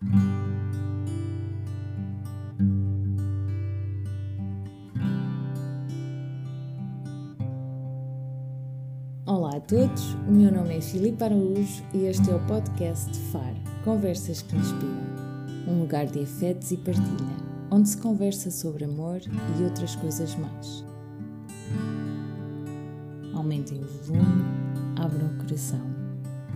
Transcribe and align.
Olá 0.00 0.10
a 9.56 9.60
todos, 9.60 10.14
o 10.28 10.30
meu 10.30 10.52
nome 10.52 10.76
é 10.76 10.80
Filipe 10.80 11.24
Araújo 11.24 11.82
e 11.92 12.04
este 12.04 12.30
é 12.30 12.34
o 12.36 12.46
podcast 12.46 13.12
FAR 13.32 13.52
Conversas 13.84 14.40
que 14.42 14.56
Inspiram 14.56 15.66
um 15.66 15.80
lugar 15.80 16.06
de 16.06 16.22
afetos 16.22 16.70
e 16.70 16.76
partilha, 16.76 17.36
onde 17.68 17.88
se 17.88 17.98
conversa 17.98 18.52
sobre 18.52 18.84
amor 18.84 19.20
e 19.58 19.64
outras 19.64 19.96
coisas 19.96 20.36
mais. 20.36 20.84
Aumentem 23.34 23.82
o 23.82 24.04
volume, 24.04 24.44
abram 24.96 25.26
o 25.26 25.38
coração 25.38 25.84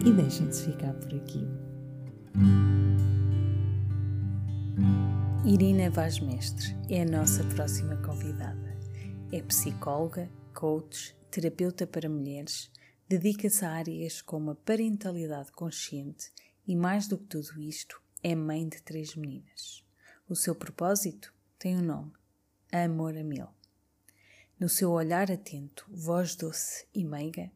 e 0.07 0.13
deixem-se 0.13 0.67
ficar 0.67 0.93
por 0.93 1.13
aqui. 1.13 1.45
Irina 5.45 5.91
Vaz 5.91 6.21
Mestre 6.21 6.69
é 6.89 7.03
a 7.03 7.05
nossa 7.05 7.43
próxima 7.43 7.97
convidada. 7.97 8.79
É 9.33 9.43
psicóloga, 9.43 10.31
coach, 10.55 11.17
terapeuta 11.33 11.85
para 11.85 12.09
mulheres, 12.09 12.71
dedica-se 13.09 13.65
a 13.65 13.73
áreas 13.73 14.23
como 14.23 14.53
a 14.53 14.55
parentalidade 14.55 15.51
consciente 15.51 16.31
e, 16.65 16.77
mais 16.77 17.09
do 17.09 17.19
que 17.19 17.25
tudo 17.25 17.61
isto, 17.61 18.01
é 18.23 18.37
mãe 18.37 18.69
de 18.69 18.81
três 18.83 19.17
meninas. 19.17 19.85
O 20.29 20.37
seu 20.37 20.55
propósito 20.55 21.35
tem 21.59 21.77
um 21.77 21.83
nome: 21.83 22.13
Amor 22.71 23.17
a 23.17 23.25
Mil. 23.25 23.49
No 24.61 24.69
seu 24.69 24.93
olhar 24.93 25.29
atento, 25.29 25.85
voz 25.91 26.37
doce 26.37 26.87
e 26.95 27.05
meiga, 27.05 27.51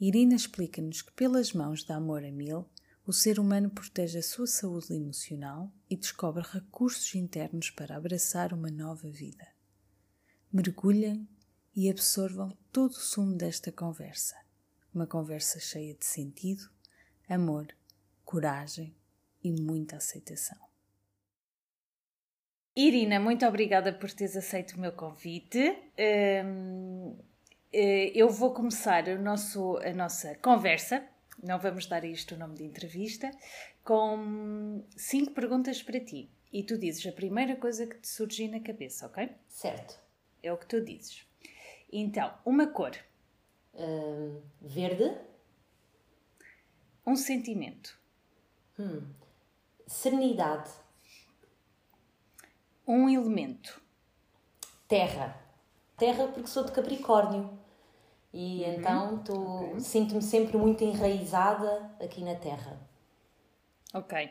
Irina 0.00 0.36
explica-nos 0.36 1.02
que, 1.02 1.10
pelas 1.10 1.52
mãos 1.52 1.82
da 1.82 1.96
Amor 1.96 2.24
a 2.24 2.30
Mil, 2.30 2.68
o 3.06 3.12
ser 3.12 3.40
humano 3.40 3.68
protege 3.68 4.18
a 4.18 4.22
sua 4.22 4.46
saúde 4.46 4.94
emocional 4.94 5.72
e 5.90 5.96
descobre 5.96 6.42
recursos 6.42 7.14
internos 7.14 7.70
para 7.70 7.96
abraçar 7.96 8.52
uma 8.52 8.70
nova 8.70 9.10
vida. 9.10 9.46
Mergulhem 10.52 11.28
e 11.74 11.90
absorvam 11.90 12.56
todo 12.70 12.92
o 12.92 13.00
sumo 13.00 13.36
desta 13.36 13.72
conversa. 13.72 14.36
Uma 14.94 15.06
conversa 15.06 15.58
cheia 15.58 15.94
de 15.94 16.04
sentido, 16.04 16.70
amor, 17.28 17.74
coragem 18.24 18.94
e 19.42 19.50
muita 19.50 19.96
aceitação. 19.96 20.58
Irina, 22.76 23.18
muito 23.18 23.44
obrigada 23.44 23.92
por 23.92 24.10
teres 24.10 24.36
aceito 24.36 24.76
o 24.76 24.80
meu 24.80 24.92
convite. 24.92 25.76
Hum, 26.46 27.18
eh, 27.72 28.12
eu 28.14 28.30
vou 28.30 28.54
começar 28.54 29.04
nosso, 29.18 29.76
a 29.78 29.92
nossa 29.92 30.34
conversa, 30.36 31.06
não 31.42 31.58
vamos 31.58 31.86
dar 31.86 32.02
a 32.02 32.06
isto 32.06 32.34
o 32.34 32.38
nome 32.38 32.56
de 32.56 32.64
entrevista, 32.64 33.30
com 33.84 34.84
cinco 34.96 35.32
perguntas 35.32 35.82
para 35.82 36.00
ti. 36.00 36.30
E 36.52 36.62
tu 36.62 36.76
dizes 36.76 37.06
a 37.06 37.12
primeira 37.12 37.56
coisa 37.56 37.86
que 37.86 37.96
te 37.98 38.08
surgir 38.08 38.48
na 38.48 38.60
cabeça, 38.60 39.06
ok? 39.06 39.30
Certo. 39.48 39.98
É 40.42 40.52
o 40.52 40.58
que 40.58 40.66
tu 40.66 40.80
dizes. 40.84 41.26
Então, 41.90 42.32
uma 42.44 42.66
cor. 42.66 42.92
Hum, 43.74 44.42
verde. 44.60 45.16
Um 47.06 47.16
sentimento. 47.16 47.98
Hum. 48.78 49.02
Serenidade. 49.86 50.70
Um 52.86 53.08
elemento. 53.08 53.80
Terra. 54.86 55.40
Terra 55.96 56.28
porque 56.28 56.48
sou 56.48 56.64
de 56.64 56.72
Capricórnio. 56.72 57.58
E 58.32 58.64
uhum. 58.64 58.72
então 58.72 59.18
tô, 59.18 59.34
okay. 59.34 59.80
sinto-me 59.80 60.22
sempre 60.22 60.56
muito 60.56 60.82
enraizada 60.82 61.90
aqui 62.00 62.22
na 62.24 62.34
Terra. 62.34 62.80
Ok. 63.92 64.30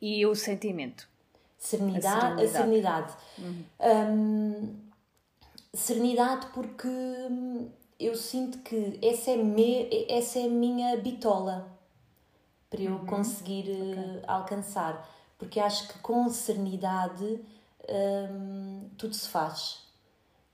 E 0.00 0.26
o 0.26 0.34
sentimento? 0.34 1.08
Serenidade. 1.56 2.42
A 2.42 2.48
serenidade. 2.48 2.48
A 2.48 2.58
serenidade, 2.58 3.16
uhum. 3.38 3.64
hum, 3.80 4.76
serenidade 5.74 6.46
porque 6.48 6.88
eu 7.98 8.14
sinto 8.14 8.58
que 8.58 8.98
essa 9.02 9.32
é, 9.32 9.36
me, 9.36 9.88
essa 10.08 10.38
é 10.38 10.44
a 10.44 10.48
minha 10.48 10.96
bitola 10.98 11.68
para 12.70 12.82
eu 12.82 12.92
uhum. 12.92 13.06
conseguir 13.06 13.62
okay. 13.62 13.94
uh, 13.94 14.22
alcançar. 14.26 15.08
Porque 15.38 15.58
acho 15.58 15.88
que 15.88 15.98
com 16.00 16.28
serenidade 16.28 17.40
um, 17.88 18.88
tudo 18.96 19.14
se 19.14 19.28
faz. 19.28 19.87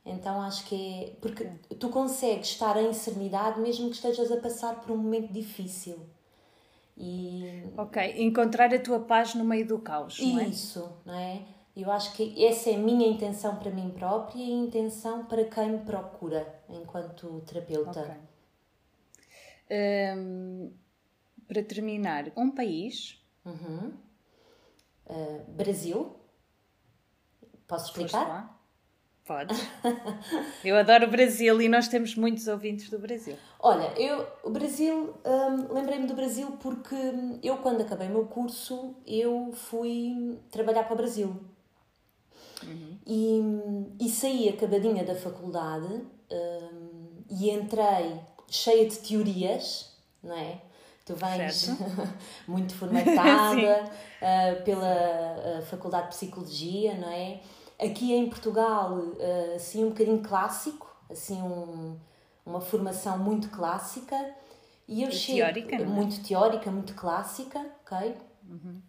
Então 0.05 0.43
acho 0.43 0.67
que 0.67 0.75
é. 0.75 1.17
Porque 1.21 1.45
tu 1.79 1.89
consegues 1.89 2.49
estar 2.49 2.77
em 2.77 2.93
serenidade 2.93 3.59
mesmo 3.61 3.89
que 3.89 3.97
estejas 3.97 4.31
a 4.31 4.37
passar 4.37 4.81
por 4.81 4.93
um 4.93 4.99
momento 4.99 5.33
difícil. 5.33 5.99
E... 6.97 7.65
Ok, 7.77 8.23
encontrar 8.23 8.73
a 8.73 8.79
tua 8.79 9.01
paz 9.01 9.35
no 9.35 9.45
meio 9.45 9.67
do 9.67 9.79
caos. 9.79 10.21
Não 10.21 10.39
é? 10.39 10.47
Isso, 10.47 10.93
não 11.05 11.15
é? 11.15 11.43
Eu 11.77 11.91
acho 11.91 12.13
que 12.13 12.45
essa 12.45 12.71
é 12.71 12.77
a 12.77 12.79
minha 12.79 13.09
intenção 13.09 13.57
para 13.57 13.71
mim 13.71 13.91
própria 13.91 14.41
e 14.41 14.53
a 14.53 14.57
intenção 14.57 15.25
para 15.25 15.45
quem 15.45 15.73
me 15.73 15.79
procura 15.79 16.63
enquanto 16.69 17.41
terapeuta. 17.41 18.01
Okay. 19.67 20.17
Um, 20.17 20.73
para 21.49 21.63
terminar, 21.65 22.31
um 22.37 22.51
país. 22.51 23.21
Uhum. 23.45 23.93
Uh, 25.07 25.45
Brasil. 25.49 26.15
Posso 27.67 27.87
explicar? 27.87 28.64
Pode. 29.27 29.55
eu 30.63 30.77
adoro 30.77 31.07
o 31.07 31.11
Brasil 31.11 31.61
e 31.63 31.69
nós 31.69 31.89
temos 31.89 32.15
muitos 32.15 32.47
ouvintes 32.47 32.91
do 32.91 32.99
Brasil. 32.99 33.37
Olha, 33.59 33.91
eu, 33.99 34.27
o 34.43 34.51
Brasil, 34.51 35.15
hum, 35.25 35.73
lembrei-me 35.73 36.07
do 36.07 36.15
Brasil 36.15 36.59
porque 36.61 36.95
eu, 37.43 37.57
quando 37.59 37.81
acabei 37.81 38.09
o 38.09 38.11
meu 38.11 38.27
curso, 38.27 38.95
eu 39.07 39.51
fui 39.55 40.39
trabalhar 40.51 40.85
para 40.85 40.93
o 40.93 40.97
Brasil. 40.97 41.35
Uhum. 42.63 42.99
E, 43.07 44.07
e 44.07 44.11
saí 44.11 44.49
acabadinha 44.49 45.05
da 45.05 45.15
faculdade 45.15 46.03
hum, 46.31 47.09
e 47.31 47.51
entrei 47.51 48.21
cheia 48.51 48.87
de 48.87 48.99
teorias, 48.99 49.91
não 50.23 50.37
é? 50.37 50.61
Tu 51.05 51.15
vens 51.15 51.69
muito 52.49 52.75
formatada 52.77 53.91
uh, 54.21 54.63
pela 54.65 55.61
uh, 55.61 55.63
Faculdade 55.63 56.05
de 56.05 56.17
Psicologia, 56.17 56.95
não 56.95 57.11
é? 57.11 57.41
Aqui 57.79 58.13
em 58.13 58.29
Portugal, 58.29 58.99
uh, 58.99 59.57
assim, 59.57 59.85
um 59.85 59.89
bocadinho 59.89 60.23
clássico, 60.23 60.89
assim, 61.11 61.43
um, 61.43 61.97
uma 62.47 62.61
formação 62.61 63.19
muito 63.19 63.49
clássica. 63.51 64.35
E 64.87 65.03
eu 65.03 65.09
e 65.09 65.13
chego, 65.13 65.39
teórica, 65.39 65.79
não 65.79 65.85
é? 65.85 65.89
Muito 65.89 66.23
teórica, 66.23 66.71
muito 66.71 66.95
clássica, 66.95 67.65
ok? 67.85 68.15
Uhum. 68.49 68.81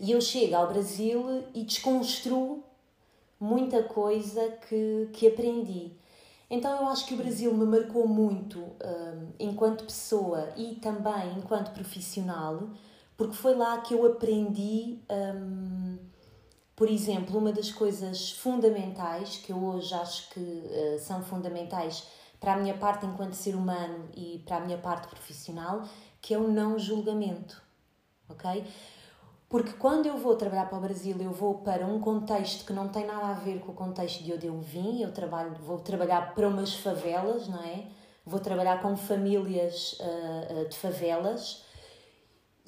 E 0.00 0.12
eu 0.12 0.20
chego 0.20 0.54
ao 0.54 0.68
Brasil 0.68 1.44
e 1.54 1.64
desconstruo 1.64 2.62
muita 3.40 3.82
coisa 3.82 4.48
que, 4.68 5.08
que 5.12 5.26
aprendi. 5.26 5.92
Então 6.50 6.80
eu 6.80 6.88
acho 6.88 7.06
que 7.06 7.14
o 7.14 7.16
Brasil 7.16 7.52
me 7.52 7.66
marcou 7.66 8.06
muito 8.08 8.58
um, 8.58 9.28
enquanto 9.38 9.84
pessoa 9.84 10.48
e 10.56 10.76
também 10.76 11.36
enquanto 11.36 11.72
profissional, 11.72 12.70
porque 13.16 13.36
foi 13.36 13.54
lá 13.54 13.78
que 13.80 13.92
eu 13.92 14.06
aprendi, 14.06 14.98
um, 15.10 15.98
por 16.78 16.88
exemplo, 16.88 17.36
uma 17.36 17.50
das 17.50 17.72
coisas 17.72 18.30
fundamentais 18.30 19.36
que 19.38 19.50
eu 19.50 19.60
hoje 19.64 19.92
acho 19.94 20.30
que 20.30 20.38
uh, 20.38 20.96
são 21.00 21.20
fundamentais 21.24 22.06
para 22.38 22.54
a 22.54 22.56
minha 22.56 22.74
parte 22.74 23.04
enquanto 23.04 23.32
ser 23.32 23.56
humano 23.56 24.08
e 24.16 24.44
para 24.46 24.58
a 24.58 24.60
minha 24.60 24.78
parte 24.78 25.08
profissional, 25.08 25.82
que 26.22 26.32
é 26.32 26.38
o 26.38 26.46
não 26.46 26.78
julgamento, 26.78 27.60
ok? 28.28 28.64
Porque 29.48 29.72
quando 29.72 30.06
eu 30.06 30.18
vou 30.18 30.36
trabalhar 30.36 30.66
para 30.66 30.78
o 30.78 30.80
Brasil, 30.80 31.16
eu 31.18 31.32
vou 31.32 31.56
para 31.62 31.84
um 31.84 31.98
contexto 31.98 32.64
que 32.64 32.72
não 32.72 32.88
tem 32.88 33.04
nada 33.04 33.26
a 33.26 33.34
ver 33.34 33.58
com 33.58 33.72
o 33.72 33.74
contexto 33.74 34.22
de 34.22 34.32
onde 34.32 34.46
eu 34.46 34.60
vim. 34.60 35.02
Eu 35.02 35.10
trabalho, 35.10 35.56
vou 35.56 35.80
trabalhar 35.80 36.32
para 36.32 36.46
umas 36.46 36.74
favelas, 36.74 37.48
não 37.48 37.60
é? 37.64 37.86
Vou 38.24 38.38
trabalhar 38.38 38.80
com 38.80 38.96
famílias 38.96 39.94
uh, 39.94 40.62
uh, 40.62 40.68
de 40.68 40.76
favelas 40.76 41.64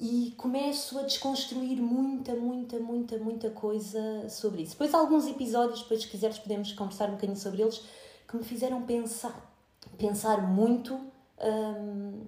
e 0.01 0.33
começo 0.35 0.97
a 0.97 1.03
desconstruir 1.03 1.81
muita, 1.81 2.35
muita, 2.35 2.79
muita, 2.79 3.17
muita 3.19 3.49
coisa 3.51 4.27
sobre 4.27 4.63
isso. 4.63 4.71
Depois, 4.71 4.93
alguns 4.93 5.27
episódios, 5.27 5.83
depois, 5.83 6.01
se 6.01 6.07
quiseres, 6.07 6.39
podemos 6.39 6.73
conversar 6.73 7.07
um 7.09 7.13
bocadinho 7.13 7.37
sobre 7.37 7.61
eles, 7.61 7.81
que 8.27 8.35
me 8.35 8.43
fizeram 8.43 8.81
pensar, 8.81 9.53
pensar 9.97 10.41
muito 10.41 10.99
um, 11.39 12.25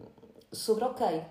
sobre, 0.52 0.84
ok, 0.84 1.08
uh, 1.18 1.24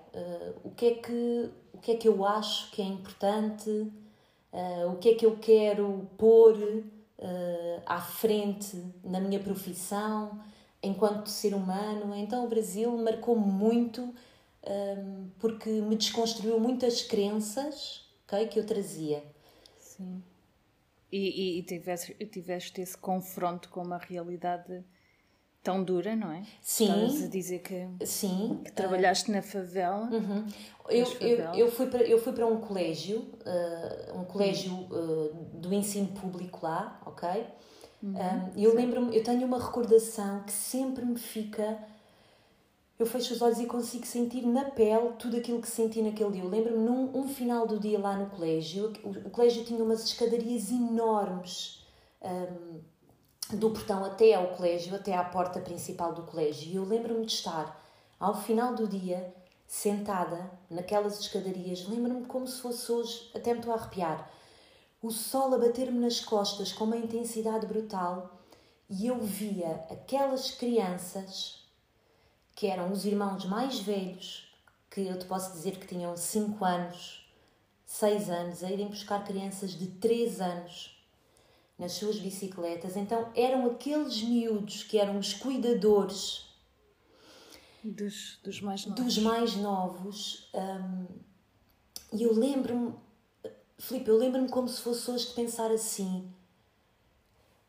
o 0.65 0.71
que 0.73 0.87
é 0.87 0.95
que 0.95 1.51
que 1.83 1.91
é 1.91 1.97
que 1.97 2.09
eu 2.09 2.25
acho 2.25 2.71
que 2.71 2.81
é 2.81 2.85
importante, 2.85 3.69
uh, 3.69 4.93
o 4.93 4.97
que 4.99 5.11
é 5.11 5.15
que 5.15 5.27
eu 5.27 5.37
quero 5.37 6.09
pôr 6.17 6.55
uh, 6.57 7.83
à 7.85 8.01
frente 8.01 8.81
na 9.05 9.21
minha 9.21 9.41
profissão, 9.41 10.41
enquanto 10.81 11.29
ser 11.29 11.55
humano. 11.55 12.15
Então 12.15 12.45
o 12.45 12.49
Brasil 12.49 12.97
marcou 12.97 13.37
muito 13.37 14.15
um, 14.67 15.31
porque 15.39 15.69
me 15.71 15.97
desconstruiu 15.97 16.59
muitas 16.59 17.03
crenças 17.03 18.09
okay, 18.25 18.47
que 18.47 18.59
eu 18.59 18.67
trazia. 18.67 19.23
Sim. 19.79 20.23
E, 21.11 21.19
e, 21.19 21.59
e 21.59 21.63
tiveste, 21.63 22.15
tiveste 22.27 22.81
esse 22.81 22.97
confronto 22.97 23.69
com 23.69 23.83
uma 23.83 23.99
realidade 23.99 24.83
tão 25.63 25.83
dura, 25.83 26.17
não 26.17 26.33
é? 26.33 26.43
Sim. 26.61 26.87
Estavas 26.87 27.23
a 27.23 27.29
dizer 27.29 27.59
que, 27.61 27.89
Sim. 28.05 28.61
que 28.65 28.73
trabalhaste 28.73 29.31
uh, 29.31 29.35
na 29.35 29.43
favela. 29.43 30.09
Uhum. 30.11 30.47
Eu, 30.89 31.07
eu, 31.21 31.39
eu, 31.55 31.71
fui 31.71 31.87
para, 31.87 32.03
eu 32.03 32.19
fui 32.19 32.33
para 32.33 32.47
um 32.47 32.61
colégio, 32.61 33.19
uh, 33.21 34.19
um 34.19 34.25
colégio 34.25 34.75
uh, 34.75 35.33
do 35.55 35.73
ensino 35.73 36.09
público 36.09 36.61
lá, 36.63 37.01
ok? 37.07 37.47
Uhum. 38.03 38.15
Um, 38.17 38.61
eu 38.61 38.75
lembro-me, 38.75 39.17
eu 39.17 39.23
tenho 39.23 39.47
uma 39.47 39.65
recordação 39.65 40.43
que 40.43 40.53
sempre 40.53 41.05
me 41.05 41.19
fica. 41.19 41.79
Eu 43.03 43.07
fecho 43.07 43.35
os 43.35 43.43
olhos 43.43 43.59
e 43.59 43.67
consigo 43.67 44.07
sentir 44.07 44.47
na 44.47 44.65
pele 44.65 45.15
tudo 45.19 45.37
aquilo 45.37 45.61
que 45.61 45.69
senti 45.69 46.01
naquele 46.01 46.31
dia. 46.31 46.45
Eu 46.45 46.49
lembro-me 46.49 46.79
num 46.79 47.11
um 47.19 47.27
final 47.27 47.67
do 47.67 47.77
dia 47.77 47.99
lá 47.99 48.17
no 48.17 48.31
colégio, 48.31 48.93
o, 49.03 49.27
o 49.27 49.31
colégio 49.31 49.65
tinha 49.65 49.83
umas 49.83 50.05
escadarias 50.05 50.71
enormes. 50.71 51.85
Um, 52.23 52.81
do 53.57 53.71
portão 53.71 54.05
até 54.05 54.35
ao 54.35 54.55
colégio, 54.55 54.95
até 54.95 55.17
à 55.17 55.25
porta 55.25 55.59
principal 55.59 56.15
do 56.15 56.23
colégio. 56.23 56.71
E 56.71 56.77
eu 56.77 56.85
lembro-me 56.85 57.27
de 57.27 57.33
estar, 57.33 57.85
ao 58.21 58.41
final 58.41 58.73
do 58.77 58.87
dia, 58.87 59.35
sentada 59.67 60.53
naquelas 60.71 61.19
escadarias. 61.19 61.85
Lembro-me 61.89 62.25
como 62.27 62.47
se 62.47 62.61
fosse 62.61 62.93
hoje, 62.93 63.33
até 63.35 63.53
me 63.53 63.59
estou 63.59 63.75
a 63.75 63.79
arrepiar. 63.79 64.31
O 65.03 65.11
sol 65.11 65.53
a 65.53 65.59
bater-me 65.59 65.99
nas 65.99 66.21
costas 66.21 66.73
com 66.73 66.85
uma 66.85 66.97
intensidade 66.97 67.67
brutal 67.67 68.39
e 68.89 69.09
eu 69.09 69.19
via 69.19 69.85
aquelas 69.91 70.53
crianças 70.53 71.62
que 72.63 72.69
eram 72.69 72.93
os 72.93 73.05
irmãos 73.05 73.45
mais 73.45 73.81
velhos, 73.81 74.49
que 74.89 75.01
eu 75.01 75.19
te 75.19 75.25
posso 75.25 75.51
dizer 75.53 75.81
que 75.81 75.87
tinham 75.89 76.17
5 76.17 76.65
anos, 76.65 77.29
6 77.85 78.31
anos, 78.31 78.63
a 78.63 78.71
irem 78.71 78.87
buscar 78.87 79.25
crianças 79.25 79.73
de 79.73 79.89
3 79.89 80.41
anos 80.41 80.97
nas 81.77 81.91
suas 81.91 82.21
bicicletas. 82.21 82.97
Então 82.97 83.33
eram 83.35 83.67
aqueles 83.67 84.23
miúdos 84.23 84.85
que 84.85 84.97
eram 84.97 85.19
os 85.19 85.35
cuidadores 85.35 86.45
dos, 87.83 88.39
dos 88.45 88.61
mais 88.61 88.87
novos. 88.87 89.05
Dos 89.05 89.19
mais 89.19 89.57
novos. 89.57 90.49
Um, 90.55 91.07
e 92.13 92.23
eu 92.23 92.33
lembro-me, 92.33 92.95
Filipe, 93.77 94.09
eu 94.09 94.17
lembro-me 94.17 94.49
como 94.49 94.69
se 94.69 94.81
fosse 94.81 95.11
hoje 95.11 95.27
de 95.27 95.35
pensar 95.35 95.73
assim. 95.73 96.33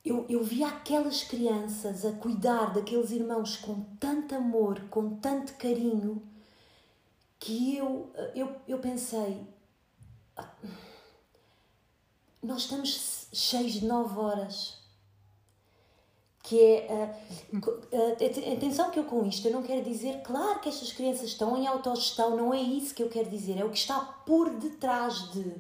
Eu, 0.04 0.26
eu 0.28 0.44
via 0.44 0.68
aquelas 0.68 1.24
crianças 1.24 2.06
a 2.06 2.12
cuidar 2.12 2.74
daqueles 2.74 3.12
irmãos 3.12 3.56
com 3.56 3.84
tanto 4.00 4.36
amor, 4.36 4.82
com 4.90 5.16
tanto 5.16 5.54
carinho, 5.54 6.22
que 7.40 7.78
eu, 7.78 8.12
eu, 8.36 8.56
eu 8.68 8.80
pensei. 8.80 9.48
Ah, 10.36 10.50
nós 12.42 12.64
estamos 12.64 13.28
cheios 13.32 13.74
de 13.74 13.86
nove 13.86 14.20
horas. 14.20 14.78
Que 16.42 16.60
é. 16.60 17.18
Uh, 17.54 17.58
uh, 17.58 18.54
atenção 18.54 18.92
que 18.92 19.00
eu 19.00 19.06
com 19.06 19.26
isto, 19.26 19.48
eu 19.48 19.54
não 19.54 19.64
quero 19.64 19.82
dizer, 19.82 20.22
claro 20.24 20.60
que 20.60 20.68
estas 20.68 20.92
crianças 20.92 21.30
estão 21.30 21.56
em 21.56 21.66
autogestão, 21.66 22.36
não 22.36 22.54
é 22.54 22.60
isso 22.60 22.94
que 22.94 23.02
eu 23.02 23.08
quero 23.08 23.30
dizer, 23.30 23.58
é 23.58 23.64
o 23.64 23.70
que 23.70 23.78
está 23.78 24.02
por 24.02 24.50
detrás 24.58 25.32
de. 25.32 25.56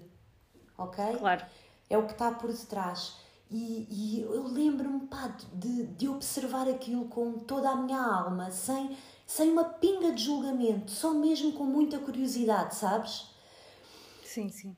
Ok? 0.78 1.02
Claro. 1.18 1.46
É 1.90 1.98
o 1.98 2.06
que 2.06 2.12
está 2.12 2.32
por 2.32 2.52
detrás. 2.52 3.23
E, 3.56 3.88
e 3.88 4.22
eu 4.22 4.48
lembro-me 4.48 5.08
de, 5.54 5.84
de 5.86 6.10
observar 6.10 6.68
aquilo 6.68 7.06
com 7.06 7.34
toda 7.34 7.70
a 7.70 7.76
minha 7.76 8.02
alma, 8.02 8.50
sem, 8.50 8.98
sem 9.28 9.52
uma 9.52 9.66
pinga 9.66 10.12
de 10.12 10.24
julgamento, 10.24 10.90
só 10.90 11.14
mesmo 11.14 11.54
com 11.54 11.64
muita 11.64 12.00
curiosidade, 12.00 12.74
sabes? 12.74 13.28
Sim, 14.26 14.50
sim. 14.50 14.76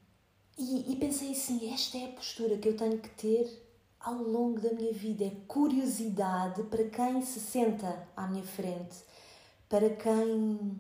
E, 0.57 0.91
e, 0.91 0.95
pensei 0.97 1.31
assim: 1.31 1.73
esta 1.73 1.97
é 1.97 2.03
a 2.03 2.09
postura 2.09 2.57
que 2.57 2.67
eu 2.67 2.75
tenho 2.75 2.97
que 2.97 3.07
ter 3.09 3.65
ao 3.97 4.15
longo 4.15 4.59
da 4.59 4.73
minha 4.73 4.91
vida. 4.91 5.23
É 5.23 5.31
curiosidade 5.47 6.61
para 6.63 6.83
quem 6.89 7.21
se 7.21 7.39
senta 7.39 8.05
à 8.13 8.27
minha 8.27 8.43
frente, 8.43 8.97
para 9.69 9.89
quem, 9.89 10.77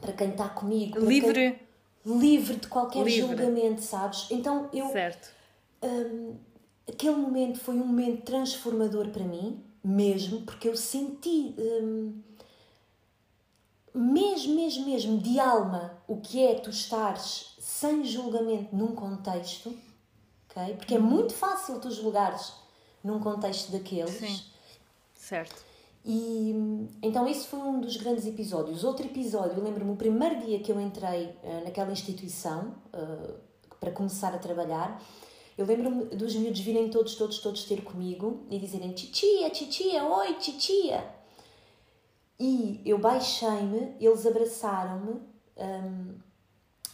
para 0.00 0.12
quem 0.14 0.30
está 0.30 0.48
comigo. 0.48 0.98
Livre. 1.00 1.34
Quem, 1.34 2.18
livre 2.18 2.56
de 2.56 2.66
qualquer 2.66 3.04
livre. 3.04 3.28
julgamento, 3.28 3.82
sabes? 3.82 4.26
Então 4.30 4.70
eu. 4.72 4.88
Certo. 4.88 5.30
Um, 5.82 6.53
aquele 6.94 7.16
momento 7.16 7.58
foi 7.58 7.74
um 7.74 7.86
momento 7.86 8.22
transformador 8.22 9.08
para 9.10 9.24
mim, 9.24 9.62
mesmo, 9.82 10.42
porque 10.42 10.68
eu 10.68 10.76
senti. 10.76 11.54
Um, 11.58 12.22
mesmo, 13.94 14.56
mesmo, 14.56 14.86
mesmo 14.86 15.18
de 15.18 15.38
alma, 15.38 15.96
o 16.08 16.16
que 16.16 16.44
é 16.44 16.54
tu 16.54 16.70
estares 16.70 17.54
sem 17.60 18.04
julgamento 18.04 18.74
num 18.74 18.94
contexto, 18.94 19.76
ok? 20.50 20.74
Porque 20.74 20.94
é 20.94 20.98
muito 20.98 21.32
fácil 21.32 21.78
tu 21.78 21.90
julgares 21.90 22.52
num 23.04 23.20
contexto 23.20 23.70
daqueles. 23.70 24.14
Sim, 24.14 24.40
certo. 25.14 25.62
E 26.04 26.88
então 27.02 27.26
esse 27.28 27.46
foi 27.46 27.60
um 27.60 27.80
dos 27.80 27.96
grandes 27.96 28.26
episódios. 28.26 28.84
Outro 28.84 29.06
episódio, 29.06 29.58
eu 29.58 29.64
lembro-me 29.64 29.92
o 29.92 29.96
primeiro 29.96 30.44
dia 30.44 30.58
que 30.58 30.72
eu 30.72 30.80
entrei 30.80 31.26
uh, 31.42 31.64
naquela 31.64 31.92
instituição 31.92 32.74
uh, 32.92 33.34
para 33.78 33.90
começar 33.90 34.34
a 34.34 34.38
trabalhar, 34.38 35.00
eu 35.56 35.66
lembro-me 35.66 36.04
dos 36.06 36.34
miúdos 36.34 36.60
virem 36.60 36.90
todos, 36.90 37.14
todos, 37.14 37.38
todos 37.38 37.64
ter 37.64 37.82
comigo 37.82 38.44
e 38.50 38.58
dizerem 38.58 38.92
titia, 38.92 39.48
titia, 39.50 40.04
oi, 40.04 40.34
titia. 40.34 41.04
E 42.38 42.80
eu 42.84 42.98
baixei-me, 42.98 43.94
eles 44.00 44.26
abraçaram-me. 44.26 45.20
Um, 45.56 46.18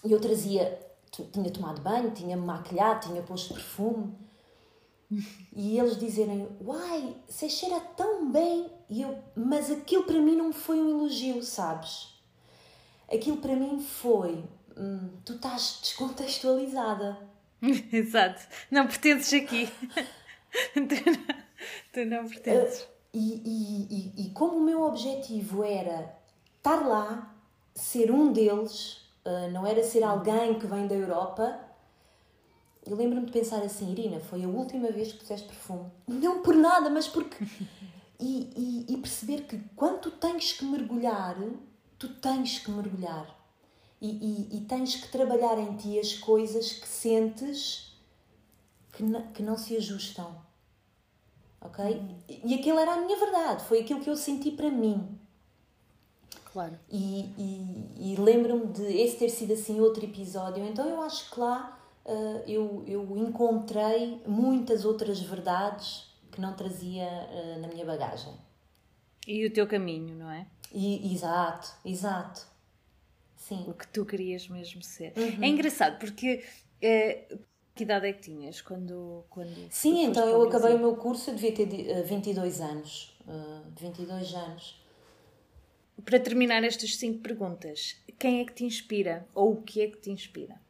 e 0.05 0.13
eu 0.13 0.21
trazia, 0.21 0.79
tinha 1.11 1.51
tomado 1.51 1.81
banho, 1.81 2.11
tinha-me 2.11 2.45
maquilhado, 2.45 3.09
tinha 3.09 3.23
posto 3.23 3.55
perfume. 3.55 4.15
E 5.57 5.79
eles 5.79 5.99
dizerem, 5.99 6.49
uai, 6.61 7.17
você 7.27 7.49
cheira 7.49 7.81
tão 7.97 8.31
bem. 8.31 8.71
E 8.89 9.03
eu, 9.03 9.19
mas 9.35 9.71
aquilo 9.71 10.05
para 10.05 10.21
mim 10.21 10.37
não 10.37 10.53
foi 10.53 10.81
um 10.81 10.91
elogio, 10.91 11.43
sabes? 11.43 12.15
Aquilo 13.13 13.39
para 13.39 13.57
mim 13.57 13.81
foi, 13.81 14.45
hum, 14.77 15.11
tu 15.25 15.33
estás 15.33 15.79
descontextualizada. 15.81 17.19
Exato, 17.93 18.47
não 18.71 18.87
pertences 18.87 19.33
aqui. 19.43 19.69
tu, 20.75 20.81
não, 20.81 21.37
tu 21.93 22.05
não 22.07 22.29
pertences. 22.29 22.83
Uh, 22.83 22.89
e, 23.13 23.43
e, 23.45 23.87
e, 23.91 24.27
e 24.27 24.31
como 24.31 24.59
o 24.59 24.63
meu 24.63 24.83
objetivo 24.83 25.65
era 25.65 26.15
estar 26.57 26.87
lá, 26.87 27.35
ser 27.75 28.11
um 28.11 28.33
deles, 28.33 28.99
uh, 29.25 29.51
não 29.53 29.67
era 29.67 29.83
ser 29.83 30.03
alguém 30.03 30.59
que 30.59 30.67
vem 30.67 30.87
da 30.87 30.95
Europa. 30.95 31.59
Eu 32.87 32.97
lembro-me 32.97 33.27
de 33.27 33.33
pensar 33.33 33.63
assim, 33.63 33.93
Irina, 33.93 34.21
foi 34.21 34.45
a 34.45 34.49
última 34.49 34.91
vez 34.91 35.13
que 35.13 35.19
puseste 35.19 35.47
perfume. 35.47 35.91
Não 36.07 36.43
por 36.43 36.55
nada, 36.55 36.89
mas 36.91 37.09
porque. 37.09 37.45
E, 38.23 38.51
e, 38.55 38.93
e 38.93 38.97
perceber 38.99 39.47
que 39.47 39.59
quando 39.75 40.01
tu 40.01 40.11
tens 40.11 40.53
que 40.53 40.63
mergulhar, 40.63 41.39
tu 41.99 42.07
tens 42.17 42.59
que 42.59 42.71
mergulhar. 42.71 43.35
E, 44.01 44.09
e, 44.09 44.57
e, 44.57 44.61
tens 44.63 44.95
que 44.97 45.09
trabalhar 45.09 45.59
em 45.59 45.77
ti 45.77 45.99
as 45.99 46.15
coisas 46.15 46.73
que 46.73 46.89
sentes 46.89 47.95
que, 48.93 49.05
que 49.35 49.43
não 49.43 49.59
se 49.59 49.77
ajustam. 49.77 50.35
Ok? 51.61 52.01
E 52.29 52.55
aquilo 52.55 52.79
era 52.79 52.95
a 52.95 53.01
minha 53.01 53.19
verdade, 53.19 53.65
foi 53.65 53.81
aquilo 53.81 54.01
que 54.01 54.09
eu 54.09 54.17
senti 54.17 54.51
para 54.51 54.71
mim. 54.71 55.19
Claro. 56.53 56.79
E, 56.91 57.33
e, 57.39 58.13
e 58.13 58.17
lembro-me 58.17 58.67
de 58.69 58.83
esse 58.83 59.19
ter 59.19 59.29
sido 59.29 59.53
assim 59.53 59.81
outro 59.81 60.05
episódio. 60.05 60.65
Então 60.65 60.89
eu 60.89 61.01
acho 61.03 61.31
que 61.31 61.39
lá 61.39 61.79
uh, 62.05 62.43
eu, 62.47 62.83
eu 62.87 63.17
encontrei 63.17 64.21
muitas 64.27 64.85
outras 64.85 65.21
verdades 65.21 66.09
que 66.33 66.41
não 66.41 66.55
trazia 66.55 67.07
uh, 67.07 67.61
na 67.61 67.69
minha 67.69 67.85
bagagem. 67.85 68.33
E 69.27 69.47
o 69.47 69.53
teu 69.53 69.67
caminho, 69.67 70.15
não 70.17 70.31
é? 70.31 70.47
E, 70.73 71.13
exato, 71.15 71.73
exato. 71.85 72.47
Sim. 73.51 73.65
O 73.69 73.75
que 73.75 73.87
tu 73.89 74.07
querias 74.07 74.49
mesmo 74.49 74.83
ser. 74.83 75.13
Uhum. 75.17 75.45
É 75.45 75.49
engraçado 75.49 75.99
porque. 75.99 76.45
Uh, 76.83 77.39
que 77.75 77.85
idade 77.85 78.07
é 78.07 78.13
que 78.13 78.23
tinhas 78.23 78.61
quando. 78.61 79.25
quando 79.29 79.69
Sim, 79.71 80.07
então 80.07 80.27
eu 80.27 80.43
acabei 80.43 80.75
o 80.75 80.79
meu 80.79 80.97
curso, 80.97 81.31
eu 81.31 81.35
devia 81.35 81.53
ter 81.53 82.03
22 82.05 82.61
anos. 82.61 83.15
Uh, 83.27 83.63
22 83.79 84.35
anos 84.35 84.81
para 86.01 86.19
terminar 86.19 86.65
estas 86.65 86.97
cinco 86.97 87.21
perguntas, 87.21 87.97
quem 88.19 88.41
é 88.41 88.45
que 88.45 88.53
te 88.53 88.65
inspira 88.65 89.27
ou 89.35 89.53
o 89.53 89.63
que 89.63 89.83
é 89.83 89.89
que 89.89 89.99
te 89.99 90.11
inspira? 90.11 90.61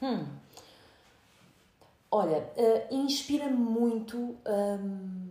Hum. 0.00 0.26
Olha, 2.10 2.38
uh, 2.56 2.94
inspira-me 2.94 3.56
muito. 3.56 4.36
Um, 4.46 5.30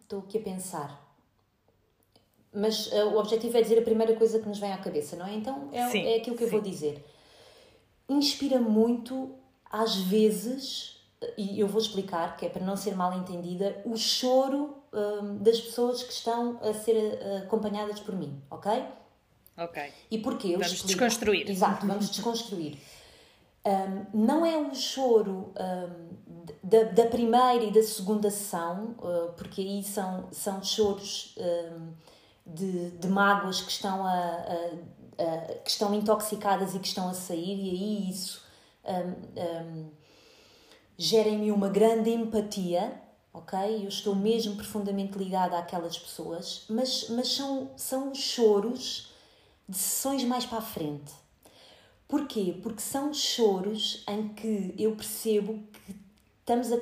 estou 0.00 0.20
aqui 0.20 0.38
a 0.38 0.42
pensar. 0.42 1.09
Mas 2.52 2.88
uh, 2.88 3.10
o 3.14 3.18
objetivo 3.18 3.56
é 3.56 3.62
dizer 3.62 3.78
a 3.78 3.82
primeira 3.82 4.14
coisa 4.16 4.40
que 4.40 4.48
nos 4.48 4.58
vem 4.58 4.72
à 4.72 4.78
cabeça, 4.78 5.16
não 5.16 5.26
é? 5.26 5.34
Então 5.34 5.68
é, 5.72 5.88
sim, 5.88 6.06
é 6.06 6.16
aquilo 6.16 6.36
que 6.36 6.42
sim. 6.42 6.46
eu 6.46 6.50
vou 6.50 6.60
dizer. 6.60 7.04
Inspira 8.08 8.58
muito, 8.58 9.34
às 9.70 9.94
vezes, 9.94 11.00
e 11.38 11.60
eu 11.60 11.68
vou 11.68 11.80
explicar, 11.80 12.36
que 12.36 12.46
é 12.46 12.48
para 12.48 12.64
não 12.64 12.76
ser 12.76 12.96
mal 12.96 13.12
entendida, 13.12 13.80
o 13.84 13.96
choro 13.96 14.76
um, 14.92 15.38
das 15.38 15.60
pessoas 15.60 16.02
que 16.02 16.12
estão 16.12 16.58
a 16.62 16.72
ser 16.74 16.96
uh, 16.96 17.44
acompanhadas 17.44 18.00
por 18.00 18.16
mim, 18.16 18.42
ok? 18.50 18.84
Ok. 19.56 19.92
E 20.10 20.18
porquê? 20.18 20.48
Eu 20.48 20.52
vamos 20.52 20.72
explico. 20.72 20.98
desconstruir. 20.98 21.50
Exato, 21.50 21.86
vamos 21.86 22.10
desconstruir. 22.10 22.78
Um, 23.64 24.24
não 24.24 24.46
é 24.46 24.56
um 24.56 24.74
choro 24.74 25.52
um, 25.54 26.08
da, 26.62 26.84
da 26.84 27.06
primeira 27.06 27.62
e 27.62 27.70
da 27.70 27.82
segunda 27.82 28.30
sessão, 28.30 28.96
uh, 28.98 29.32
porque 29.36 29.60
aí 29.60 29.82
são, 29.82 30.28
são 30.32 30.62
choros 30.62 31.34
um, 31.38 31.92
de, 32.54 32.90
de 32.90 33.08
mágoas 33.08 33.60
que 33.60 33.70
estão, 33.70 34.04
a, 34.04 34.10
a, 34.10 35.22
a, 35.22 35.54
que 35.64 35.70
estão 35.70 35.94
intoxicadas 35.94 36.74
e 36.74 36.78
que 36.78 36.88
estão 36.88 37.08
a 37.08 37.14
sair, 37.14 37.56
e 37.56 37.70
aí 37.70 38.10
isso 38.10 38.42
gera 40.96 41.28
em 41.28 41.38
mim 41.38 41.50
uma 41.50 41.68
grande 41.68 42.10
empatia, 42.10 43.00
ok? 43.32 43.58
Eu 43.84 43.88
estou 43.88 44.14
mesmo 44.14 44.56
profundamente 44.56 45.16
ligada 45.16 45.58
àquelas 45.58 45.98
pessoas, 45.98 46.66
mas, 46.68 47.08
mas 47.08 47.28
são, 47.28 47.70
são 47.76 48.14
choros 48.14 49.10
de 49.68 49.78
sessões 49.78 50.24
mais 50.24 50.44
para 50.44 50.58
a 50.58 50.62
frente. 50.62 51.12
Porquê? 52.06 52.58
Porque 52.62 52.82
são 52.82 53.14
choros 53.14 54.04
em 54.08 54.28
que 54.28 54.74
eu 54.76 54.94
percebo 54.96 55.62
que 55.72 55.96
estamos 56.40 56.72
a, 56.72 56.76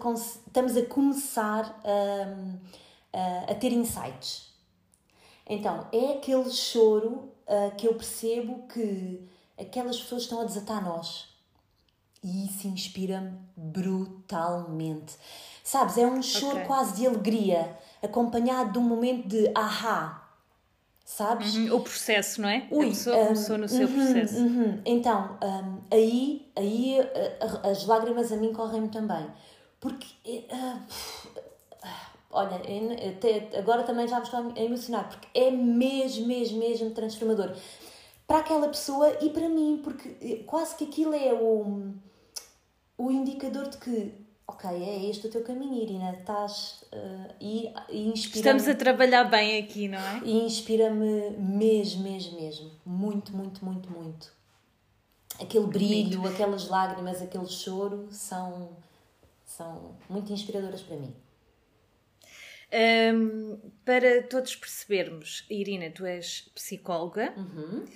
estamos 0.47 0.77
a 0.77 0.87
começar 0.87 1.81
a, 1.85 3.17
a, 3.17 3.53
a 3.53 3.55
ter 3.55 3.73
insights. 3.73 4.48
Então, 5.49 5.87
é 5.93 6.12
aquele 6.12 6.50
choro 6.50 7.33
uh, 7.47 7.75
que 7.76 7.88
eu 7.88 7.95
percebo 7.95 8.67
que 8.69 9.26
aquelas 9.59 9.99
pessoas 10.00 10.23
estão 10.23 10.40
a 10.40 10.45
desatar 10.45 10.85
nós. 10.85 11.26
E 12.23 12.47
isso 12.47 12.67
inspira-me 12.67 13.38
brutalmente. 13.57 15.17
Sabes, 15.64 15.97
é 15.99 16.07
um 16.07 16.23
choro 16.23 16.57
okay. 16.57 16.67
quase 16.67 16.97
de 16.97 17.07
alegria, 17.07 17.76
acompanhado 18.02 18.73
de 18.73 18.78
um 18.78 18.83
momento 18.83 19.28
de 19.28 19.50
ahá. 19.55 20.25
Sabes? 21.05 21.55
Uhum, 21.55 21.75
o 21.75 21.81
processo, 21.81 22.43
não 22.43 22.49
é? 22.50 22.67
Ui, 22.71 22.87
a 22.87 22.88
pessoa 22.90 23.17
um, 23.17 23.26
começou 23.28 23.59
no 23.59 23.69
seu 23.69 23.88
uhum, 23.88 23.95
processo. 23.95 24.37
Uhum. 24.37 24.83
Então, 24.85 25.38
um, 25.43 25.81
aí, 25.90 26.50
aí 26.55 27.00
uh, 27.00 27.67
as 27.67 27.87
lágrimas 27.87 28.31
a 28.31 28.37
mim 28.37 28.52
correm-me 28.52 28.88
também. 28.88 29.26
Porque, 29.81 30.47
uh, 30.52 30.81
olha, 32.30 32.56
até 32.56 33.49
agora 33.58 33.82
também 33.82 34.06
já 34.06 34.16
me 34.16 34.25
estou 34.25 34.52
a 34.56 34.61
emocionar, 34.61 35.08
porque 35.08 35.28
é 35.38 35.50
mesmo, 35.50 36.26
mesmo, 36.26 36.58
mesmo 36.58 36.90
transformador. 36.90 37.54
Para 38.26 38.38
aquela 38.38 38.68
pessoa 38.68 39.16
e 39.23 39.30
para 39.30 39.49
mim, 39.49 39.80
porque 39.82 40.16
eh, 40.20 40.42
quase 40.44 40.76
que 40.76 40.85
aquilo 40.85 41.14
é 41.14 41.32
o 41.32 41.94
o 42.99 43.12
indicador 43.12 43.68
de 43.68 43.78
que, 43.78 44.12
ok, 44.47 44.68
é 44.68 45.08
este 45.08 45.28
o 45.28 45.30
teu 45.30 45.44
caminho, 45.44 45.80
Irina, 45.80 46.16
estás 46.18 46.85
uh, 46.92 47.32
e, 47.40 47.73
e 47.88 48.08
inspira 48.08 48.38
Estamos 48.38 48.66
a 48.66 48.75
trabalhar 48.75 49.25
bem 49.25 49.62
aqui, 49.62 49.87
não 49.87 49.99
é? 49.99 50.20
E 50.25 50.44
inspira-me 50.44 51.30
mesmo, 51.30 52.02
mesmo, 52.02 52.40
mesmo. 52.40 52.70
Muito, 52.85 53.35
muito, 53.35 53.64
muito, 53.64 53.88
muito. 53.88 54.32
Aquele 55.40 55.66
brilho, 55.68 56.20
muito. 56.20 56.35
aquelas 56.35 56.66
lágrimas, 56.66 57.23
aquele 57.23 57.47
choro 57.47 58.08
são, 58.11 58.70
são 59.47 59.92
muito 60.11 60.32
inspiradoras 60.32 60.82
para 60.82 60.97
mim. 60.97 61.14
Um, 62.71 63.59
para 63.85 64.23
todos 64.23 64.55
percebermos, 64.55 65.47
Irina, 65.49 65.91
tu 65.91 66.05
és 66.05 66.51
psicóloga, 66.55 67.33
uhum. 67.37 67.85
uh, 67.85 67.87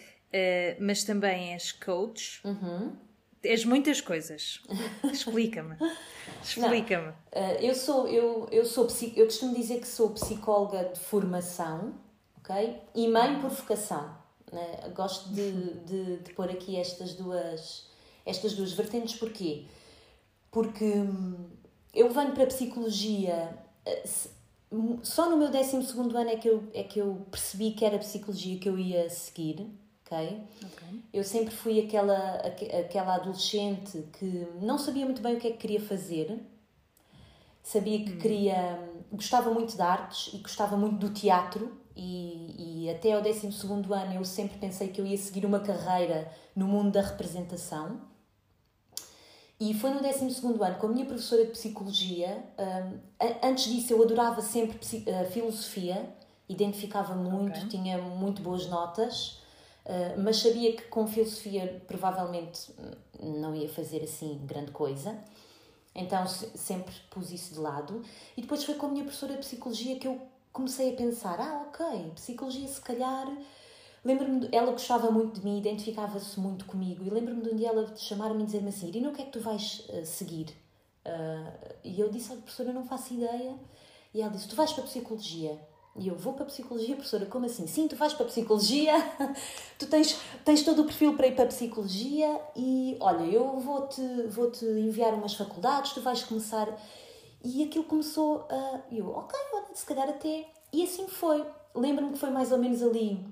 mas 0.80 1.04
também 1.04 1.52
és 1.52 1.72
coach. 1.72 2.40
Uhum 2.44 2.96
És 3.42 3.64
muitas 3.64 4.00
coisas. 4.00 4.62
Explica-me. 5.02 5.76
Explica-me. 6.42 7.08
Uh, 7.08 7.60
eu 7.60 7.74
sou, 7.74 8.06
eu, 8.06 8.48
eu 8.52 8.64
sou, 8.64 8.86
eu 9.16 9.24
costumo 9.24 9.54
dizer 9.54 9.80
que 9.80 9.88
sou 9.88 10.10
psicóloga 10.10 10.84
de 10.84 11.00
formação, 11.00 11.94
ok? 12.38 12.80
E 12.94 13.08
mãe 13.08 13.40
por 13.40 13.50
vocação. 13.50 14.16
Né? 14.52 14.92
Gosto 14.94 15.28
de, 15.30 15.74
de, 15.80 16.16
de 16.18 16.32
pôr 16.34 16.50
aqui 16.50 16.76
estas 16.76 17.14
duas, 17.14 17.88
estas 18.24 18.54
duas 18.54 18.72
vertentes, 18.72 19.18
porquê? 19.18 19.64
Porque 20.52 20.84
hum, 20.84 21.48
eu 21.92 22.10
venho 22.10 22.32
para 22.32 22.44
a 22.44 22.46
psicologia, 22.46 23.58
eh, 23.84 24.04
só 25.02 25.28
no 25.28 25.36
meu 25.36 25.50
12 25.50 25.76
ano 25.76 26.30
é 26.30 26.36
que, 26.36 26.48
eu, 26.48 26.64
é 26.72 26.82
que 26.82 26.98
eu 26.98 27.26
percebi 27.30 27.72
que 27.72 27.84
era 27.84 27.96
a 27.96 27.98
psicologia 27.98 28.58
que 28.58 28.68
eu 28.68 28.78
ia 28.78 29.08
seguir 29.10 29.70
ok? 30.12 30.42
Eu 31.12 31.24
sempre 31.24 31.54
fui 31.54 31.80
aquela, 31.80 32.36
aquela 32.80 33.14
adolescente 33.16 34.04
que 34.18 34.46
não 34.60 34.78
sabia 34.78 35.04
muito 35.04 35.22
bem 35.22 35.36
o 35.36 35.40
que 35.40 35.48
é 35.48 35.50
que 35.50 35.56
queria 35.56 35.80
fazer, 35.80 36.38
sabia 37.62 38.04
que 38.04 38.12
hum. 38.12 38.18
queria, 38.18 38.78
gostava 39.10 39.50
muito 39.50 39.74
de 39.74 39.82
artes 39.82 40.34
e 40.34 40.38
gostava 40.38 40.76
muito 40.76 40.96
do 40.96 41.10
teatro 41.10 41.80
e, 41.96 42.84
e 42.84 42.90
até 42.90 43.12
ao 43.12 43.22
12 43.22 43.46
ano 43.46 44.14
eu 44.14 44.24
sempre 44.24 44.58
pensei 44.58 44.88
que 44.88 45.00
eu 45.00 45.06
ia 45.06 45.16
seguir 45.16 45.46
uma 45.46 45.60
carreira 45.60 46.30
no 46.54 46.66
mundo 46.66 46.92
da 46.92 47.00
representação. 47.00 48.11
E 49.62 49.72
foi 49.74 49.90
no 49.90 50.02
12 50.02 50.24
ano, 50.60 50.74
com 50.76 50.88
a 50.88 50.90
minha 50.90 51.06
professora 51.06 51.44
de 51.44 51.52
psicologia. 51.52 52.44
Um, 52.58 52.98
antes 53.48 53.72
disso, 53.72 53.92
eu 53.92 54.02
adorava 54.02 54.42
sempre 54.42 54.76
uh, 54.76 55.30
filosofia, 55.30 56.12
identificava 56.48 57.14
muito, 57.14 57.58
okay. 57.58 57.68
tinha 57.68 57.96
muito 57.98 58.42
boas 58.42 58.66
notas. 58.66 59.40
Uh, 59.86 60.20
mas 60.20 60.38
sabia 60.38 60.74
que 60.74 60.82
com 60.88 61.06
filosofia 61.06 61.80
provavelmente 61.86 62.74
não 63.22 63.54
ia 63.54 63.68
fazer 63.68 64.02
assim 64.02 64.40
grande 64.44 64.72
coisa. 64.72 65.16
Então 65.94 66.26
sempre 66.26 66.92
pus 67.08 67.30
isso 67.30 67.54
de 67.54 67.60
lado. 67.60 68.02
E 68.36 68.40
depois 68.40 68.64
foi 68.64 68.74
com 68.74 68.86
a 68.86 68.88
minha 68.88 69.04
professora 69.04 69.34
de 69.34 69.38
psicologia 69.38 69.96
que 69.96 70.08
eu 70.08 70.20
comecei 70.52 70.92
a 70.92 70.96
pensar: 70.96 71.40
ah, 71.40 71.68
ok, 71.68 72.10
psicologia 72.16 72.66
se 72.66 72.80
calhar. 72.80 73.32
Lembro-me, 74.04 74.48
ela 74.50 74.72
gostava 74.72 75.10
muito 75.10 75.40
de 75.40 75.44
mim, 75.44 75.58
identificava-se 75.58 76.38
muito 76.40 76.64
comigo. 76.64 77.04
E 77.04 77.10
lembro-me 77.10 77.42
de 77.42 77.50
um 77.50 77.56
dia 77.56 77.68
ela 77.68 77.94
chamar-me 77.96 78.42
e 78.42 78.46
dizer-me 78.46 78.68
assim: 78.68 78.88
Irina, 78.88 79.10
o 79.10 79.12
que 79.12 79.22
é 79.22 79.24
que 79.24 79.30
tu 79.30 79.40
vais 79.40 79.86
uh, 79.88 80.04
seguir? 80.04 80.48
Uh, 81.06 81.74
e 81.84 82.00
eu 82.00 82.10
disse: 82.10 82.32
Olha, 82.32 82.40
professora, 82.40 82.72
não 82.72 82.84
faço 82.84 83.14
ideia. 83.14 83.54
E 84.12 84.20
ela 84.20 84.30
disse: 84.30 84.48
Tu 84.48 84.56
vais 84.56 84.72
para 84.72 84.82
a 84.82 84.86
psicologia. 84.86 85.58
E 85.94 86.08
eu 86.08 86.16
vou 86.16 86.32
para 86.32 86.44
a 86.44 86.46
psicologia, 86.46 86.96
professora, 86.96 87.26
como 87.26 87.44
assim? 87.44 87.66
Sim, 87.66 87.86
tu 87.86 87.96
vais 87.96 88.14
para 88.14 88.24
a 88.24 88.28
psicologia, 88.28 88.94
tu 89.78 89.86
tens, 89.86 90.18
tens 90.42 90.62
todo 90.62 90.82
o 90.82 90.84
perfil 90.86 91.14
para 91.14 91.26
ir 91.26 91.34
para 91.34 91.44
a 91.44 91.48
psicologia 91.48 92.40
e 92.56 92.96
olha, 92.98 93.24
eu 93.24 93.60
vou-te 93.60 94.00
vou 94.28 94.50
-te 94.50 94.64
enviar 94.64 95.12
umas 95.12 95.34
faculdades, 95.34 95.92
tu 95.92 96.00
vais 96.00 96.24
começar. 96.24 96.66
E 97.44 97.62
aquilo 97.62 97.84
começou 97.84 98.46
a. 98.48 98.80
Eu, 98.90 99.10
ok, 99.10 99.38
se 99.74 99.84
calhar 99.84 100.08
até. 100.08 100.46
E 100.72 100.82
assim 100.82 101.06
foi. 101.08 101.44
Lembro-me 101.74 102.12
que 102.12 102.18
foi 102.18 102.30
mais 102.30 102.52
ou 102.52 102.58
menos 102.58 102.82
ali, 102.82 103.24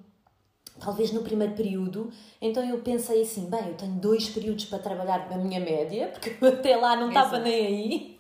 talvez 0.78 1.12
no 1.12 1.22
primeiro 1.22 1.54
período. 1.54 2.10
Então 2.40 2.64
eu 2.64 2.78
pensei 2.78 3.22
assim: 3.22 3.48
bem, 3.48 3.68
eu 3.68 3.74
tenho 3.74 3.94
dois 3.94 4.28
períodos 4.28 4.66
para 4.66 4.78
trabalhar 4.78 5.28
na 5.30 5.36
minha 5.36 5.60
média, 5.60 6.08
porque 6.14 6.44
até 6.44 6.76
lá 6.76 6.96
não 6.96 7.08
estava 7.08 7.38
nem 7.38 7.66
aí. 7.66 8.18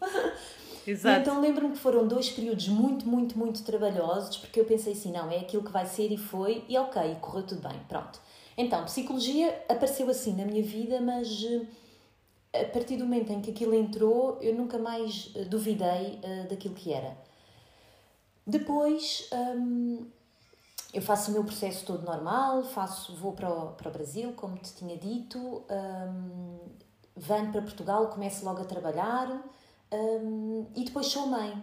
Exato. 0.86 1.20
então 1.20 1.40
lembro-me 1.40 1.72
que 1.72 1.78
foram 1.78 2.08
dois 2.08 2.30
períodos 2.30 2.66
muito, 2.68 3.06
muito, 3.06 3.38
muito 3.38 3.62
trabalhosos, 3.62 4.38
porque 4.38 4.58
eu 4.58 4.64
pensei 4.64 4.94
assim, 4.94 5.12
não, 5.12 5.30
é 5.30 5.38
aquilo 5.38 5.62
que 5.62 5.70
vai 5.70 5.86
ser 5.86 6.10
e 6.10 6.16
foi, 6.16 6.64
e 6.68 6.76
ok, 6.78 7.16
correu 7.20 7.42
tudo 7.44 7.68
bem, 7.68 7.78
pronto. 7.86 8.18
Então, 8.56 8.84
psicologia 8.84 9.62
apareceu 9.68 10.08
assim 10.10 10.34
na 10.34 10.44
minha 10.44 10.62
vida, 10.62 11.00
mas 11.00 11.44
eh, 12.52 12.62
a 12.62 12.64
partir 12.66 12.96
do 12.96 13.04
momento 13.04 13.32
em 13.32 13.40
que 13.40 13.50
aquilo 13.50 13.74
entrou, 13.74 14.38
eu 14.40 14.54
nunca 14.54 14.78
mais 14.78 15.30
eh, 15.34 15.44
duvidei 15.44 16.18
uh, 16.24 16.48
daquilo 16.48 16.74
que 16.74 16.92
era. 16.92 17.16
Depois, 18.46 19.28
um, 19.32 20.06
eu 20.92 21.02
faço 21.02 21.30
o 21.30 21.34
meu 21.34 21.44
processo 21.44 21.84
todo 21.86 22.04
normal, 22.04 22.64
faço, 22.64 23.14
vou 23.14 23.32
para 23.32 23.48
o, 23.48 23.72
para 23.72 23.88
o 23.88 23.92
Brasil, 23.92 24.32
como 24.32 24.56
te 24.56 24.74
tinha 24.74 24.96
dito, 24.96 25.38
um, 25.38 26.58
venho 27.16 27.52
para 27.52 27.62
Portugal, 27.62 28.08
começo 28.08 28.44
logo 28.44 28.60
a 28.60 28.64
trabalhar, 28.64 29.42
um, 29.92 30.66
e 30.74 30.84
depois 30.84 31.06
sou 31.06 31.26
mãe. 31.26 31.62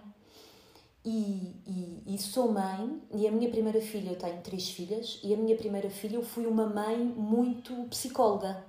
E, 1.04 1.56
e, 1.66 2.04
e, 2.16 2.18
sou 2.18 2.52
mãe, 2.52 3.02
e 3.14 3.26
a 3.28 3.32
minha 3.32 3.50
primeira 3.50 3.80
filha, 3.82 4.10
eu 4.10 4.18
tenho 4.18 4.42
três 4.42 4.70
filhas, 4.70 5.20
e 5.24 5.34
a 5.34 5.38
minha 5.38 5.56
primeira 5.56 5.90
filha 5.90 6.16
eu 6.16 6.24
fui 6.24 6.46
uma 6.46 6.66
mãe 6.68 6.98
muito 6.98 7.74
psicóloga. 7.90 8.66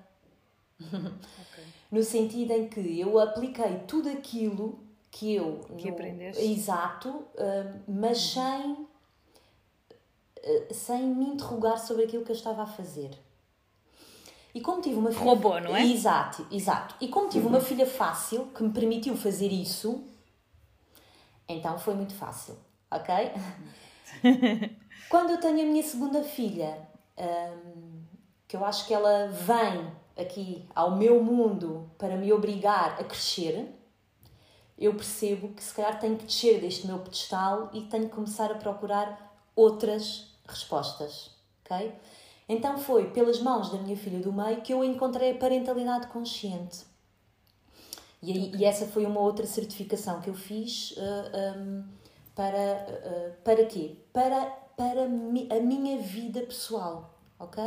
Okay. 0.81 1.65
no 1.91 2.03
sentido 2.05 2.53
em 2.53 2.69
que 2.69 3.01
eu 3.01 3.19
apliquei 3.19 3.79
tudo 3.87 4.09
aquilo 4.09 4.79
que 5.11 5.35
eu. 5.35 5.61
Que 5.77 5.89
no, 5.89 5.95
aprendeste. 5.95 6.45
Exato, 6.45 7.25
mas 7.89 8.37
uhum. 8.37 8.43
sem, 8.43 8.88
sem 10.71 11.07
me 11.07 11.27
interrogar 11.27 11.79
sobre 11.79 12.05
aquilo 12.05 12.25
que 12.25 12.33
eu 12.33 12.37
estava 12.37 12.63
a 12.63 12.67
fazer. 12.67 13.11
E 14.55 14.61
como 14.61 14.81
tive 14.81 14.97
uma 14.97 15.11
filha. 15.11 15.25
Robô, 15.25 15.61
não 15.61 15.77
é? 15.77 15.85
Exato, 15.85 16.47
exato. 16.51 16.95
E 17.01 17.09
como 17.09 17.29
tive 17.29 17.47
uma 17.47 17.61
filha 17.61 17.87
fácil 17.87 18.47
que 18.47 18.63
me 18.63 18.71
permitiu 18.71 19.17
fazer 19.17 19.49
isso, 19.49 20.05
então 21.49 21.79
foi 21.79 21.95
muito 21.95 22.15
fácil, 22.15 22.57
ok? 22.91 23.15
Quando 25.09 25.31
eu 25.31 25.41
tenho 25.41 25.63
a 25.63 25.65
minha 25.65 25.83
segunda 25.83 26.23
filha, 26.23 26.79
hum, 27.17 28.03
que 28.47 28.57
eu 28.57 28.65
acho 28.65 28.87
que 28.87 28.93
ela 28.93 29.29
vem 29.29 29.91
aqui 30.17 30.67
ao 30.75 30.97
meu 30.97 31.23
mundo 31.23 31.91
para 31.97 32.17
me 32.17 32.33
obrigar 32.33 32.99
a 33.01 33.05
crescer, 33.05 33.75
eu 34.77 34.95
percebo 34.95 35.49
que 35.55 35.63
se 35.63 35.75
calhar 35.75 35.99
tenho 35.99 36.17
que 36.17 36.25
descer 36.25 36.61
deste 36.61 36.87
meu 36.87 36.99
pedestal 36.99 37.71
e 37.73 37.83
tenho 37.83 38.09
que 38.09 38.15
começar 38.15 38.51
a 38.51 38.55
procurar 38.55 39.41
outras 39.55 40.28
respostas, 40.49 41.31
ok? 41.65 41.93
Então 42.49 42.79
foi 42.79 43.11
pelas 43.11 43.41
mãos 43.41 43.71
da 43.71 43.79
minha 43.79 43.97
filha 43.97 44.21
do 44.21 44.33
meio 44.33 44.63
que 44.63 44.73
eu 44.73 44.83
encontrei 44.83 45.33
a 45.33 45.39
parentalidade 45.39 46.07
consciente. 46.07 46.87
E, 48.23 48.33
aí, 48.33 48.53
e 48.57 48.65
essa 48.65 48.87
foi 48.87 49.05
uma 49.05 49.21
outra 49.21 49.47
certificação 49.47 50.21
que 50.21 50.29
eu 50.31 50.35
fiz 50.35 50.93
uh, 50.93 51.01
eh, 51.01 51.55
um, 51.57 51.79
ehm, 51.79 51.85
para, 52.35 52.87
uh, 52.89 53.43
para 53.45 53.65
quê? 53.67 53.97
Para, 54.13 54.47
para 54.77 55.05
a 55.05 55.61
minha 55.61 55.99
vida 55.99 56.41
pessoal, 56.41 57.15
ok? 57.39 57.63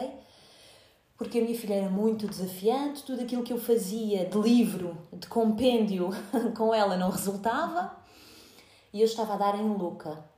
Porque 1.16 1.40
a 1.40 1.42
minha 1.42 1.58
filha 1.58 1.76
era 1.76 1.90
muito 1.90 2.28
desafiante, 2.28 3.04
tudo 3.04 3.22
aquilo 3.22 3.44
que 3.44 3.54
eu 3.54 3.60
fazia 3.60 4.26
de 4.26 4.38
livro, 4.38 4.98
de 5.14 5.28
compêndio 5.28 6.10
com 6.58 6.74
ela 6.74 6.98
não 6.98 7.12
resultava 7.12 7.96
e 8.92 9.00
eu 9.00 9.06
estava 9.06 9.36
a 9.36 9.38
dar 9.38 9.56
em 9.58 9.74
louca. 9.74 10.31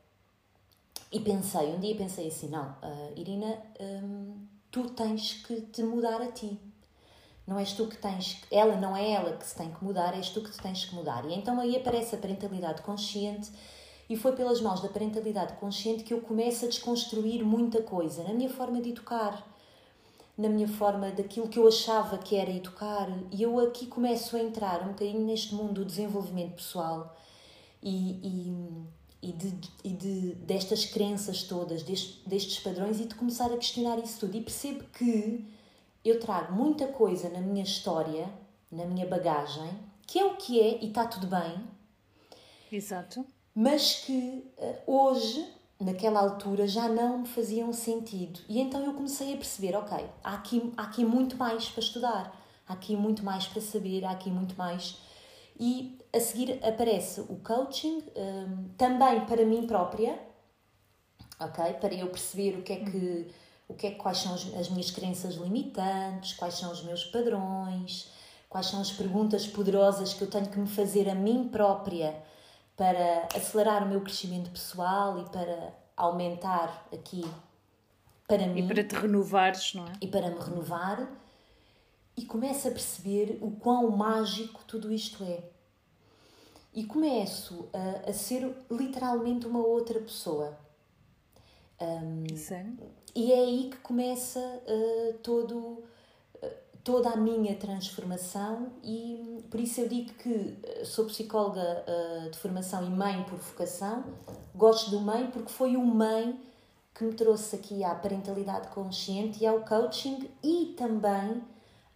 E 1.13 1.19
pensei, 1.19 1.67
um 1.67 1.79
dia 1.79 1.95
pensei 1.95 2.27
assim: 2.27 2.49
não, 2.49 2.71
uh, 2.71 3.13
Irina, 3.15 3.61
um, 3.79 4.47
tu 4.71 4.89
tens 4.89 5.33
que 5.45 5.61
te 5.61 5.83
mudar 5.83 6.19
a 6.19 6.31
ti. 6.31 6.59
Não 7.45 7.59
és 7.59 7.73
tu 7.73 7.85
que 7.87 7.97
tens, 7.97 8.41
ela 8.49 8.77
não 8.77 8.97
é 8.97 9.11
ela 9.11 9.37
que 9.37 9.45
se 9.45 9.55
tem 9.55 9.69
que 9.69 9.83
mudar, 9.83 10.15
és 10.15 10.29
tu 10.29 10.41
que 10.41 10.49
te 10.49 10.57
tens 10.59 10.85
que 10.85 10.95
mudar. 10.95 11.23
E 11.29 11.35
então 11.35 11.59
aí 11.59 11.75
aparece 11.75 12.15
a 12.15 12.17
parentalidade 12.17 12.81
consciente, 12.81 13.51
e 14.09 14.17
foi 14.17 14.31
pelas 14.31 14.59
mãos 14.59 14.81
da 14.81 14.89
parentalidade 14.89 15.53
consciente 15.57 16.03
que 16.03 16.13
eu 16.13 16.21
começo 16.21 16.65
a 16.65 16.67
desconstruir 16.67 17.43
muita 17.43 17.83
coisa 17.83 18.23
na 18.23 18.33
minha 18.33 18.49
forma 18.49 18.81
de 18.81 18.89
educar, 18.89 19.45
na 20.35 20.49
minha 20.49 20.67
forma 20.67 21.11
daquilo 21.11 21.47
que 21.47 21.59
eu 21.59 21.67
achava 21.67 22.17
que 22.17 22.35
era 22.35 22.49
educar. 22.49 23.07
E 23.31 23.43
eu 23.43 23.59
aqui 23.59 23.85
começo 23.85 24.35
a 24.35 24.39
entrar 24.39 24.81
um 24.81 24.93
bocadinho 24.93 25.25
neste 25.25 25.53
mundo 25.53 25.73
do 25.73 25.85
desenvolvimento 25.85 26.55
pessoal 26.55 27.15
e, 27.83 28.19
e 28.23 28.87
e, 29.23 29.31
de, 29.31 29.69
e 29.85 29.89
de, 29.89 30.35
destas 30.35 30.85
crenças 30.85 31.43
todas, 31.43 31.81
destes, 31.81 32.21
destes 32.27 32.59
padrões 32.59 32.99
e 32.99 33.05
de 33.05 33.15
começar 33.15 33.45
a 33.45 33.57
questionar 33.57 33.97
isso 33.99 34.19
tudo. 34.19 34.35
E 34.35 34.41
percebo 34.41 34.83
que 34.89 35.47
eu 36.03 36.19
trago 36.19 36.53
muita 36.53 36.87
coisa 36.87 37.29
na 37.29 37.39
minha 37.39 37.63
história, 37.63 38.29
na 38.69 38.83
minha 38.85 39.07
bagagem, 39.07 39.79
que 40.05 40.19
é 40.19 40.25
o 40.25 40.35
que 40.35 40.59
é 40.59 40.83
e 40.83 40.89
está 40.89 41.05
tudo 41.07 41.27
bem. 41.27 41.63
Exato. 42.69 43.25
Mas 43.55 44.03
que 44.03 44.43
uh, 44.57 44.75
hoje, 44.85 45.47
naquela 45.79 46.19
altura, 46.19 46.67
já 46.67 46.89
não 46.89 47.19
me 47.19 47.27
faziam 47.27 47.71
sentido. 47.71 48.41
E 48.49 48.59
então 48.59 48.83
eu 48.83 48.93
comecei 48.93 49.33
a 49.33 49.37
perceber: 49.37 49.73
ok, 49.77 50.05
há 50.21 50.33
aqui, 50.33 50.73
há 50.75 50.83
aqui 50.83 51.05
muito 51.05 51.37
mais 51.37 51.69
para 51.69 51.81
estudar, 51.81 52.43
há 52.67 52.73
aqui 52.73 52.93
muito 52.97 53.23
mais 53.23 53.47
para 53.47 53.61
saber, 53.61 54.03
há 54.03 54.11
aqui 54.11 54.29
muito 54.29 54.55
mais 54.57 54.97
e 55.59 55.99
a 56.13 56.19
seguir 56.19 56.59
aparece 56.63 57.21
o 57.21 57.39
coaching, 57.43 58.03
um, 58.15 58.69
também 58.77 59.25
para 59.25 59.45
mim 59.45 59.65
própria, 59.65 60.19
ok? 61.39 61.73
Para 61.73 61.93
eu 61.93 62.07
perceber 62.07 62.57
o 62.57 62.63
que 62.63 62.73
é 62.73 62.77
que, 62.77 63.27
o 63.67 63.73
que 63.73 63.87
é, 63.87 63.91
quais 63.91 64.19
são 64.19 64.33
as 64.33 64.69
minhas 64.69 64.91
crenças 64.91 65.35
limitantes, 65.35 66.33
quais 66.33 66.55
são 66.55 66.71
os 66.71 66.83
meus 66.83 67.05
padrões, 67.05 68.09
quais 68.49 68.67
são 68.67 68.79
as 68.81 68.91
perguntas 68.91 69.47
poderosas 69.47 70.13
que 70.13 70.21
eu 70.21 70.29
tenho 70.29 70.47
que 70.47 70.59
me 70.59 70.67
fazer 70.67 71.09
a 71.09 71.15
mim 71.15 71.47
própria 71.47 72.15
para 72.75 73.27
acelerar 73.35 73.83
o 73.83 73.87
meu 73.87 74.01
crescimento 74.01 74.49
pessoal 74.49 75.19
e 75.19 75.25
para 75.29 75.73
aumentar 75.95 76.87
aqui 76.91 77.23
para 78.27 78.47
mim. 78.47 78.65
E 78.65 78.67
para 78.67 78.83
te 78.83 78.95
renovares, 78.95 79.73
não 79.73 79.85
é? 79.85 79.93
E 80.01 80.07
para 80.07 80.29
me 80.29 80.39
renovar 80.39 81.07
e 82.15 82.25
começo 82.25 82.67
a 82.67 82.71
perceber 82.71 83.39
o 83.41 83.51
quão 83.51 83.89
mágico 83.89 84.61
tudo 84.67 84.91
isto 84.91 85.23
é. 85.23 85.43
E 86.73 86.83
começo 86.83 87.69
a, 87.73 88.09
a 88.09 88.13
ser 88.13 88.55
literalmente 88.69 89.45
uma 89.45 89.59
outra 89.59 89.99
pessoa. 89.99 90.57
Um. 91.81 92.25
E 93.15 93.31
é 93.31 93.39
aí 93.39 93.69
que 93.69 93.77
começa 93.77 94.39
uh, 94.39 95.13
todo, 95.19 95.57
uh, 95.57 95.83
toda 96.83 97.09
a 97.09 97.15
minha 97.15 97.55
transformação, 97.55 98.71
e 98.83 99.43
por 99.51 99.59
isso 99.59 99.81
eu 99.81 99.87
digo 99.87 100.13
que 100.13 100.57
sou 100.85 101.05
psicóloga 101.05 101.85
uh, 101.87 102.29
de 102.29 102.37
formação 102.37 102.83
e 102.85 102.89
mãe 102.89 103.23
por 103.23 103.37
vocação. 103.37 104.03
Gosto 104.55 104.89
do 104.91 104.99
mãe 104.99 105.29
porque 105.31 105.51
foi 105.51 105.75
o 105.75 105.85
mãe 105.85 106.39
que 106.95 107.03
me 107.03 107.13
trouxe 107.13 107.55
aqui 107.55 107.83
à 107.83 107.93
parentalidade 107.93 108.69
consciente 108.69 109.43
e 109.43 109.47
ao 109.47 109.61
coaching 109.61 110.29
e 110.43 110.73
também 110.77 111.41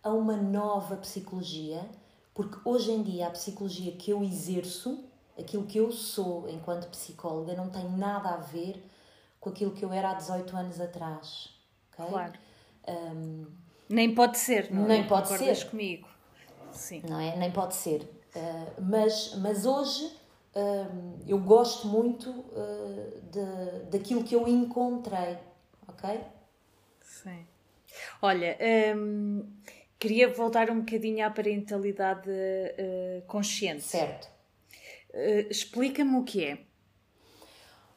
a 0.07 0.13
uma 0.13 0.35
nova 0.35 0.95
psicologia, 0.97 1.85
porque 2.33 2.57
hoje 2.63 2.91
em 2.91 3.03
dia 3.03 3.27
a 3.27 3.31
psicologia 3.31 3.91
que 3.93 4.11
eu 4.11 4.23
exerço, 4.23 5.03
aquilo 5.37 5.65
que 5.65 5.77
eu 5.77 5.91
sou 5.91 6.49
enquanto 6.49 6.87
psicóloga, 6.89 7.53
não 7.55 7.69
tem 7.69 7.89
nada 7.91 8.29
a 8.29 8.37
ver 8.37 8.83
com 9.39 9.49
aquilo 9.49 9.71
que 9.71 9.83
eu 9.83 9.91
era 9.91 10.11
há 10.11 10.13
18 10.13 10.55
anos 10.55 10.81
atrás. 10.81 11.49
Okay? 11.93 12.05
Claro. 12.07 12.33
Um, 12.87 13.45
nem 13.89 14.13
pode 14.13 14.37
ser, 14.37 14.71
não 14.71 14.85
Nem 14.85 15.07
pode 15.07 15.29
ser. 15.29 15.69
comigo. 15.69 16.07
Sim. 16.71 17.01
Não 17.07 17.19
é? 17.19 17.35
Nem 17.37 17.51
pode 17.51 17.75
ser. 17.75 18.01
Uh, 18.35 18.81
mas, 18.81 19.35
mas 19.35 19.65
hoje 19.65 20.05
uh, 20.55 21.19
eu 21.25 21.39
gosto 21.39 21.87
muito 21.87 22.29
uh, 22.29 23.21
de, 23.31 23.89
daquilo 23.89 24.23
que 24.23 24.35
eu 24.35 24.47
encontrei, 24.47 25.37
ok? 25.87 26.21
Sim. 27.01 27.45
Olha, 28.21 28.57
Queria 29.99 30.31
voltar 30.31 30.69
um 30.69 30.79
bocadinho 30.79 31.25
à 31.25 31.29
parentalidade 31.29 32.29
uh, 32.29 33.21
consciente. 33.27 33.83
Certo. 33.83 34.27
Uh, 35.13 35.49
Explica-me 35.49 36.17
o 36.17 36.23
que 36.23 36.43
é. 36.43 36.59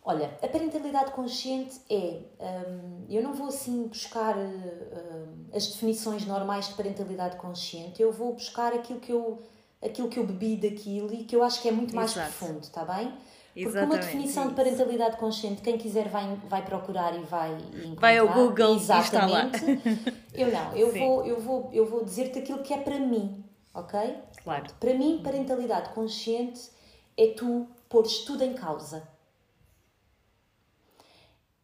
Olha, 0.03 0.31
a 0.43 0.49
parentalidade 0.49 1.13
consciente 1.13 1.79
é. 1.91 2.21
Um, 2.41 3.05
eu 3.09 3.23
não 3.23 3.35
vou 3.35 3.49
assim 3.49 3.87
buscar 3.87 4.35
uh, 4.37 5.29
as 5.55 5.67
definições 5.67 6.25
normais 6.25 6.69
de 6.69 6.75
parentalidade 6.75 7.37
consciente, 7.37 8.01
eu 8.01 8.11
vou 8.11 8.33
buscar 8.33 8.73
aquilo 8.73 8.99
que 8.99 9.13
eu, 9.13 9.43
aquilo 9.83 10.09
que 10.09 10.19
eu 10.19 10.27
bebi 10.27 10.57
daquilo 10.57 11.13
e 11.13 11.25
que 11.25 11.37
eu 11.37 11.43
acho 11.43 11.61
que 11.61 11.69
é 11.69 11.73
muito 11.73 11.95
mais 11.95 12.13
Exato. 12.13 12.33
profundo, 12.33 12.63
está 12.63 12.85
bem? 12.85 13.13
Porque 13.53 13.69
Exatamente, 13.69 13.93
uma 13.93 13.99
definição 13.99 14.49
de 14.49 14.55
parentalidade 14.55 15.17
consciente, 15.17 15.61
quem 15.61 15.77
quiser 15.77 16.09
vai, 16.09 16.37
vai 16.49 16.65
procurar 16.65 17.15
e 17.15 17.23
vai 17.25 17.53
encontrar. 17.53 18.01
Vai 18.01 18.17
ao 18.17 18.29
Google 18.29 18.77
Exatamente. 18.77 19.59
Eu 20.41 20.53
não, 20.53 20.77
eu 20.77 20.93
vou, 20.93 21.27
eu 21.27 21.41
vou, 21.41 21.71
eu 21.73 21.87
vou 21.87 22.05
dizer-te 22.05 22.39
aquilo 22.39 22.63
que 22.63 22.73
é 22.73 22.79
para 22.79 22.99
mim, 22.99 23.45
ok? 23.75 24.19
Claro. 24.43 24.73
Para 24.81 24.95
mim, 24.95 25.21
parentalidade 25.23 25.93
consciente 25.95 26.71
é 27.17 27.29
tu 27.29 27.69
pôres 27.89 28.21
tudo 28.21 28.43
em 28.43 28.55
causa. 28.55 29.09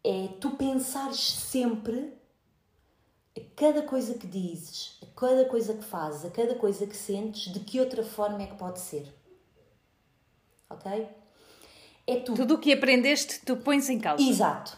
É 0.04 0.28
tu 0.40 0.50
pensares 0.52 1.20
sempre 1.20 2.12
a 3.36 3.40
cada 3.56 3.82
coisa 3.82 4.14
que 4.14 4.26
dizes, 4.26 4.98
a 5.02 5.06
cada 5.18 5.44
coisa 5.46 5.74
que 5.74 5.84
fazes, 5.84 6.24
a 6.24 6.30
cada 6.30 6.54
coisa 6.54 6.86
que 6.86 6.96
sentes, 6.96 7.52
de 7.52 7.60
que 7.60 7.80
outra 7.80 8.02
forma 8.02 8.42
é 8.42 8.46
que 8.46 8.56
pode 8.56 8.80
ser. 8.80 9.12
Ok? 10.70 11.08
É 12.06 12.20
tu. 12.20 12.34
Tudo 12.34 12.54
o 12.54 12.58
que 12.58 12.72
aprendeste, 12.72 13.40
tu 13.44 13.56
pões 13.56 13.88
em 13.88 13.98
causa. 13.98 14.22
Exato. 14.22 14.76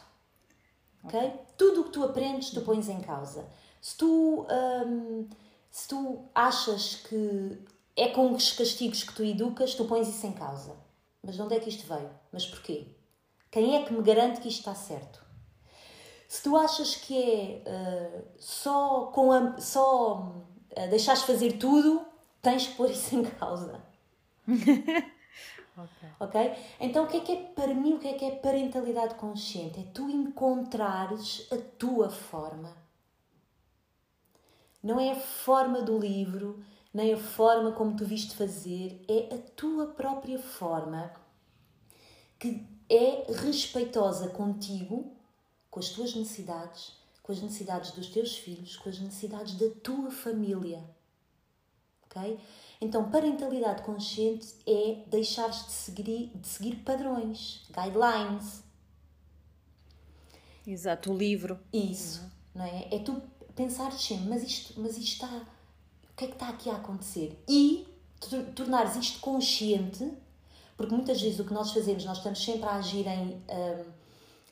Ok? 1.05 1.19
okay. 1.19 1.33
Tudo 1.57 1.83
o 1.83 1.85
que 1.85 1.91
tu 1.91 2.05
aprendes, 2.05 2.51
tu 2.51 2.63
pões 2.63 2.89
em 2.89 3.01
causa. 3.01 3.49
Se 3.81 3.97
tu, 3.97 4.47
hum, 4.87 5.29
se 5.71 5.89
tu 5.89 6.25
achas 6.35 6.97
que 6.97 7.59
é 7.97 8.09
com 8.09 8.33
os 8.33 8.53
castigos 8.53 9.03
que 9.03 9.15
tu 9.15 9.25
educas, 9.25 9.75
tu 9.75 9.85
pões 9.85 10.09
isso 10.09 10.27
em 10.27 10.33
causa. 10.33 10.77
Mas 11.23 11.37
de 11.37 11.43
onde 11.43 11.55
é 11.55 11.61
que 11.61 11.69
isto 11.69 11.87
veio? 11.87 12.11
Mas 12.33 12.47
porquê? 12.47 12.87
Quem 13.51 13.77
é 13.77 13.85
que 13.85 13.93
me 13.93 14.03
garante 14.03 14.41
que 14.41 14.49
isto 14.49 14.59
está 14.61 14.75
certo? 14.75 15.25
Se 16.29 16.43
tu 16.43 16.57
achas 16.57 16.95
que 16.95 17.17
é 17.17 17.63
uh, 17.67 18.25
só 18.39 19.07
com 19.07 19.33
a, 19.33 19.59
só 19.59 20.35
uh, 20.77 20.91
deixares 20.91 21.23
fazer 21.23 21.55
tudo, 21.55 22.05
tens 22.43 22.67
que 22.67 22.75
pôr 22.75 22.91
isso 22.91 23.15
em 23.17 23.25
causa. 23.25 23.83
Okay. 25.79 26.09
ok? 26.19 26.57
Então, 26.81 27.05
o 27.05 27.07
que 27.07 27.19
é 27.19 27.21
que 27.21 27.33
é 27.33 27.37
para 27.55 27.73
mim, 27.73 27.95
o 27.95 27.99
que 28.01 28.09
é 28.09 28.15
que 28.15 28.25
é 28.25 28.33
parentalidade 28.33 29.15
consciente? 29.15 29.79
É 29.79 29.85
tu 29.95 30.11
encontrares 30.11 31.47
a 31.53 31.57
tua 31.79 32.11
forma. 32.11 32.75
Não 34.83 35.01
é 35.01 35.13
a 35.13 35.21
forma 35.21 35.83
do 35.83 35.99
livro, 35.99 36.63
nem 36.93 37.13
a 37.13 37.19
forma 37.19 37.73
como 37.73 37.97
tu 37.97 38.05
viste 38.05 38.35
fazer, 38.35 39.05
é 39.09 39.35
a 39.35 39.39
tua 39.39 39.89
própria 39.89 40.39
forma 40.39 41.13
que 42.39 42.65
é 42.89 43.27
respeitosa 43.33 44.29
contigo, 44.29 45.13
com 45.71 45.81
as 45.81 45.91
tuas 45.91 46.15
necessidades, 46.15 46.97
com 47.23 47.33
as 47.33 47.41
necessidades 47.41 47.91
dos 47.91 48.09
teus 48.09 48.37
filhos, 48.37 48.77
com 48.77 48.89
as 48.89 48.99
necessidades 48.99 49.55
da 49.55 49.69
tua 49.83 50.11
família. 50.11 50.83
Ok? 52.05 52.41
Então, 52.81 53.11
parentalidade 53.11 53.83
consciente 53.83 54.55
é 54.67 55.05
deixares 55.09 55.67
de 55.67 55.73
seguir, 55.73 56.31
de 56.35 56.47
seguir 56.47 56.77
padrões, 56.77 57.67
guidelines. 57.69 58.63
Exato, 60.67 61.13
o 61.13 61.17
livro. 61.17 61.59
Isso, 61.73 62.31
não 62.55 62.65
é? 62.65 62.89
É 62.91 62.99
tu 63.01 63.21
pensar 63.59 63.91
sempre, 63.93 64.29
mas 64.29 64.45
isto, 64.45 64.81
mas 64.81 64.97
isto 64.97 65.15
está. 65.15 65.27
O 65.27 66.17
que 66.17 66.25
é 66.25 66.29
que 66.29 66.35
está 66.35 66.49
aqui 66.49 66.71
a 66.71 66.77
acontecer? 66.77 67.37
E 67.49 67.87
tornares 68.55 68.95
isto 68.97 69.19
consciente, 69.21 70.13
porque 70.77 70.95
muitas 70.95 71.21
vezes 71.21 71.41
o 71.41 71.45
que 71.45 71.53
nós 71.53 71.73
fazemos, 71.73 72.05
nós 72.05 72.19
estamos 72.19 72.43
sempre 72.43 72.69
a 72.69 72.77
agir 72.77 73.07
em, 73.07 73.43
um, 73.49 73.85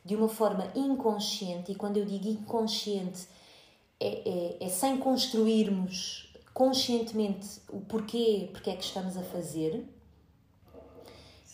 de 0.04 0.16
uma 0.16 0.28
forma 0.28 0.70
inconsciente, 0.74 1.70
e 1.70 1.74
quando 1.76 1.96
eu 1.96 2.04
digo 2.04 2.28
inconsciente, 2.28 3.28
é, 4.00 4.56
é, 4.60 4.66
é 4.66 4.68
sem 4.68 4.98
construirmos 4.98 6.32
conscientemente 6.52 7.60
o 7.68 7.80
porquê, 7.80 8.48
porque 8.52 8.70
é 8.70 8.76
que 8.76 8.84
estamos 8.84 9.16
a 9.16 9.22
fazer. 9.22 9.84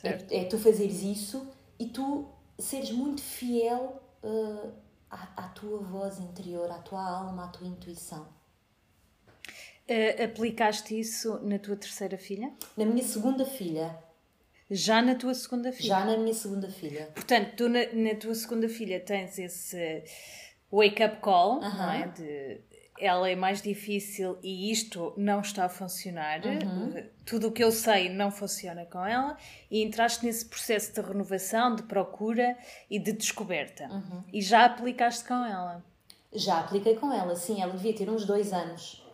É, 0.02 0.40
é, 0.40 0.44
tu 0.44 0.58
fazeres 0.58 1.02
isso 1.02 1.46
e 1.78 1.86
tu 1.86 2.26
seres 2.58 2.90
muito 2.90 3.20
fiel 3.20 4.02
uh, 4.22 4.72
à, 5.12 5.44
à, 5.44 5.48
tua 5.48 5.78
voz 5.78 6.18
interior, 6.18 6.70
à 6.70 6.78
tua 6.78 7.04
alma, 7.04 7.44
à 7.44 7.48
tua 7.48 7.66
intuição. 7.66 8.26
Uh, 9.88 10.24
aplicaste 10.24 10.98
isso 10.98 11.38
na 11.42 11.58
tua 11.58 11.76
terceira 11.76 12.16
filha? 12.16 12.50
Na 12.76 12.86
minha 12.86 13.04
segunda 13.04 13.44
filha. 13.44 13.96
Já 14.70 15.02
na 15.02 15.14
tua 15.14 15.34
segunda 15.34 15.70
filha? 15.70 15.88
Já 15.88 16.04
na 16.04 16.16
minha 16.16 16.32
segunda 16.32 16.68
filha. 16.70 17.10
Portanto, 17.14 17.56
tu 17.56 17.68
na, 17.68 17.80
na 17.92 18.14
tua 18.14 18.34
segunda 18.34 18.68
filha 18.68 18.98
tens 19.00 19.38
esse 19.38 20.04
wake-up 20.70 21.20
call, 21.20 21.58
uh 21.58 21.64
-huh. 21.64 21.76
não 21.76 21.90
é? 21.90 22.08
De 22.08 22.60
ela 23.02 23.28
é 23.28 23.34
mais 23.34 23.60
difícil 23.60 24.38
e 24.44 24.70
isto 24.70 25.12
não 25.16 25.40
está 25.40 25.64
a 25.64 25.68
funcionar. 25.68 26.40
Uhum. 26.46 26.94
Tudo 27.26 27.48
o 27.48 27.52
que 27.52 27.64
eu 27.64 27.72
sei 27.72 28.08
não 28.08 28.30
funciona 28.30 28.86
com 28.86 29.04
ela. 29.04 29.36
E 29.68 29.82
entraste 29.82 30.24
nesse 30.24 30.44
processo 30.44 30.94
de 30.94 31.00
renovação, 31.00 31.74
de 31.74 31.82
procura 31.82 32.56
e 32.88 33.00
de 33.00 33.12
descoberta. 33.12 33.88
Uhum. 33.88 34.22
E 34.32 34.40
já 34.40 34.64
aplicaste 34.64 35.24
com 35.26 35.34
ela? 35.34 35.84
Já 36.32 36.60
apliquei 36.60 36.94
com 36.94 37.12
ela, 37.12 37.34
sim. 37.34 37.60
Ela 37.60 37.72
devia 37.72 37.92
ter 37.92 38.08
uns 38.08 38.24
dois 38.24 38.52
anos. 38.52 39.04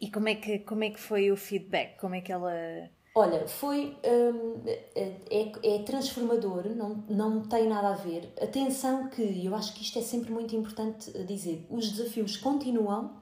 E 0.00 0.10
como 0.10 0.28
é 0.30 0.34
que, 0.34 0.60
como 0.60 0.82
é 0.82 0.90
que 0.90 0.98
foi 0.98 1.30
o 1.30 1.36
feedback? 1.36 1.98
Como 1.98 2.14
é 2.14 2.22
que 2.22 2.32
ela 2.32 2.88
Olha, 3.18 3.48
foi. 3.48 3.98
Hum, 4.04 4.62
é, 4.94 5.50
é, 5.64 5.82
transformador, 5.82 6.68
não, 6.68 7.04
não 7.08 7.40
tem 7.42 7.68
nada 7.68 7.88
a 7.88 7.94
ver. 7.94 8.32
Atenção, 8.40 9.08
que 9.08 9.44
eu 9.44 9.56
acho 9.56 9.74
que 9.74 9.82
isto 9.82 9.98
é 9.98 10.02
sempre 10.02 10.30
muito 10.30 10.54
importante 10.54 11.10
dizer: 11.24 11.66
os 11.68 11.90
desafios 11.90 12.36
continuam. 12.36 13.20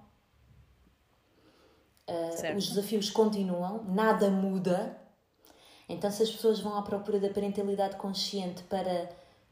Uh, 2.08 2.56
os 2.56 2.68
desafios 2.68 3.08
continuam, 3.08 3.84
nada 3.88 4.28
muda. 4.28 5.00
Então, 5.88 6.10
se 6.10 6.22
as 6.24 6.30
pessoas 6.30 6.60
vão 6.60 6.76
à 6.76 6.82
procura 6.82 7.18
da 7.18 7.30
parentalidade 7.30 7.96
consciente 7.96 8.64
para, 8.64 9.08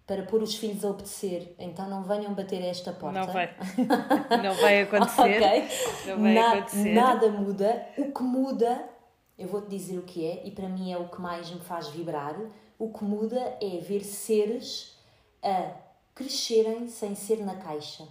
para 0.06 0.24
pôr 0.24 0.42
os 0.42 0.54
filhos 0.56 0.84
a 0.84 0.90
obedecer, 0.90 1.54
então 1.58 1.88
não 1.88 2.04
venham 2.04 2.34
bater 2.34 2.62
a 2.62 2.66
esta 2.66 2.92
porta. 2.92 3.18
Não 3.18 3.32
vai. 3.32 3.56
Não 4.42 4.54
vai 4.56 4.82
acontecer. 4.82 5.38
okay. 5.38 5.68
Não 6.06 6.20
vai 6.20 6.34
Na, 6.34 6.52
acontecer. 6.52 6.92
Nada 6.92 7.28
muda. 7.30 7.88
O 7.96 8.12
que 8.12 8.22
muda 8.22 8.93
eu 9.36 9.48
vou-te 9.48 9.68
dizer 9.68 9.98
o 9.98 10.02
que 10.02 10.24
é, 10.24 10.46
e 10.46 10.50
para 10.50 10.68
mim 10.68 10.92
é 10.92 10.98
o 10.98 11.08
que 11.08 11.20
mais 11.20 11.50
me 11.50 11.60
faz 11.60 11.88
vibrar. 11.88 12.36
O 12.78 12.92
que 12.92 13.04
muda 13.04 13.58
é 13.60 13.78
ver 13.78 14.04
seres 14.04 14.96
a 15.42 15.76
crescerem 16.14 16.88
sem 16.88 17.14
ser 17.14 17.44
na 17.44 17.56
caixa. 17.56 18.06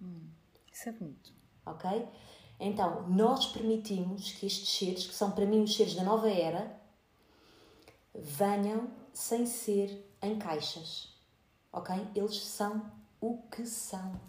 Hum, 0.00 0.28
isso 0.72 0.88
é 0.88 0.92
bonito. 0.92 1.32
Ok? 1.66 2.08
Então, 2.60 3.08
nós 3.08 3.46
permitimos 3.46 4.32
que 4.32 4.46
estes 4.46 4.78
seres, 4.78 5.06
que 5.06 5.14
são 5.14 5.32
para 5.32 5.46
mim 5.46 5.62
os 5.62 5.76
seres 5.76 5.94
da 5.94 6.02
nova 6.02 6.30
era, 6.30 6.76
venham 8.14 8.90
sem 9.12 9.46
ser 9.46 10.04
em 10.22 10.38
caixas. 10.38 11.16
Ok? 11.72 11.94
Eles 12.14 12.44
são 12.44 12.90
o 13.20 13.42
que 13.50 13.66
são. 13.66 14.20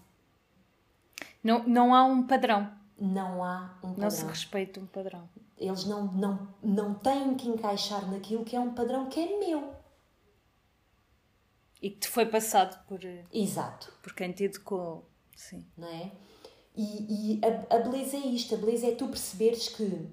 Não, 1.44 1.68
não 1.68 1.94
há 1.94 2.04
um 2.04 2.26
padrão 2.26 2.79
não 3.00 3.44
há 3.44 3.78
um 3.84 3.90
padrão. 3.90 4.04
Não 4.04 4.12
se 4.12 4.26
respeita 4.26 4.80
um 4.80 4.86
padrão. 4.86 5.30
Eles 5.58 5.86
não, 5.86 6.06
não, 6.14 6.54
não 6.62 6.94
têm 6.94 7.36
que 7.36 7.48
encaixar 7.48 8.10
naquilo 8.10 8.46
que 8.46 8.56
é 8.56 8.60
um 8.60 8.74
padrão 8.74 9.10
que 9.10 9.20
é 9.20 9.40
meu. 9.40 9.74
E 11.82 11.90
que 11.90 12.00
te 12.00 12.08
foi 12.08 12.26
passado 12.26 12.86
por. 12.88 13.04
Eh, 13.04 13.26
Exato. 13.32 13.94
Por 14.02 14.14
quem 14.14 14.32
te 14.32 14.44
educou. 14.44 15.10
Sim. 15.36 15.66
Não 15.78 15.88
é? 15.88 16.12
E, 16.76 17.38
e 17.38 17.42
a, 17.46 17.76
a 17.78 17.80
beleza 17.80 18.18
é 18.18 18.20
isto: 18.20 18.56
a 18.56 18.58
beleza 18.58 18.88
é 18.88 18.96
tu 18.96 19.08
perceberes 19.08 19.70
que. 19.70 20.10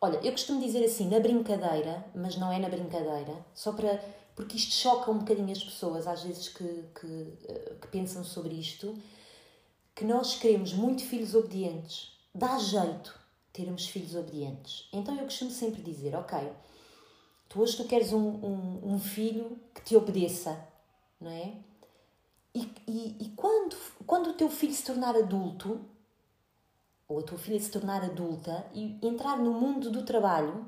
Olha, 0.00 0.18
eu 0.18 0.30
costumo 0.30 0.60
dizer 0.60 0.84
assim, 0.84 1.08
na 1.08 1.18
brincadeira, 1.18 2.04
mas 2.14 2.36
não 2.36 2.52
é 2.52 2.58
na 2.58 2.68
brincadeira, 2.68 3.44
só 3.54 3.72
para. 3.72 4.00
Porque 4.36 4.56
isto 4.56 4.74
choca 4.74 5.10
um 5.10 5.18
bocadinho 5.18 5.50
as 5.50 5.64
pessoas, 5.64 6.06
às 6.06 6.22
vezes, 6.22 6.48
que, 6.48 6.84
que, 7.00 7.38
eh, 7.48 7.76
que 7.80 7.88
pensam 7.88 8.22
sobre 8.22 8.54
isto 8.54 8.94
que 9.96 10.04
nós 10.04 10.38
queremos 10.38 10.74
muito 10.74 11.02
filhos 11.02 11.34
obedientes. 11.34 12.12
Dá 12.34 12.58
jeito 12.58 13.18
termos 13.50 13.88
filhos 13.88 14.14
obedientes. 14.14 14.86
Então 14.92 15.16
eu 15.16 15.24
costumo 15.24 15.50
sempre 15.50 15.80
dizer, 15.82 16.14
ok, 16.14 16.52
tu 17.48 17.62
hoje 17.62 17.78
tu 17.78 17.84
queres 17.84 18.12
um, 18.12 18.28
um, 18.28 18.92
um 18.92 19.00
filho 19.00 19.58
que 19.74 19.82
te 19.82 19.96
obedeça, 19.96 20.62
não 21.18 21.30
é? 21.30 21.54
E, 22.54 22.70
e, 22.86 23.16
e, 23.20 23.28
quando, 23.30 23.74
quando 24.06 24.30
o 24.30 24.34
teu 24.34 24.50
filho 24.50 24.74
se 24.74 24.84
tornar 24.84 25.16
adulto, 25.16 25.80
ou 27.08 27.20
a 27.20 27.22
tua 27.22 27.38
filha 27.38 27.58
se 27.58 27.70
tornar 27.70 28.04
adulta 28.04 28.66
e 28.74 28.98
entrar 29.02 29.38
no 29.38 29.54
mundo 29.54 29.90
do 29.90 30.04
trabalho, 30.04 30.66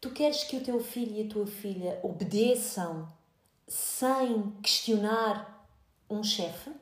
tu 0.00 0.10
queres 0.10 0.42
que 0.42 0.56
o 0.56 0.64
teu 0.64 0.80
filho 0.80 1.14
e 1.14 1.26
a 1.26 1.28
tua 1.28 1.46
filha 1.46 2.00
obedeçam 2.02 3.12
sem 3.68 4.50
questionar 4.60 5.68
um 6.10 6.24
chefe? 6.24 6.72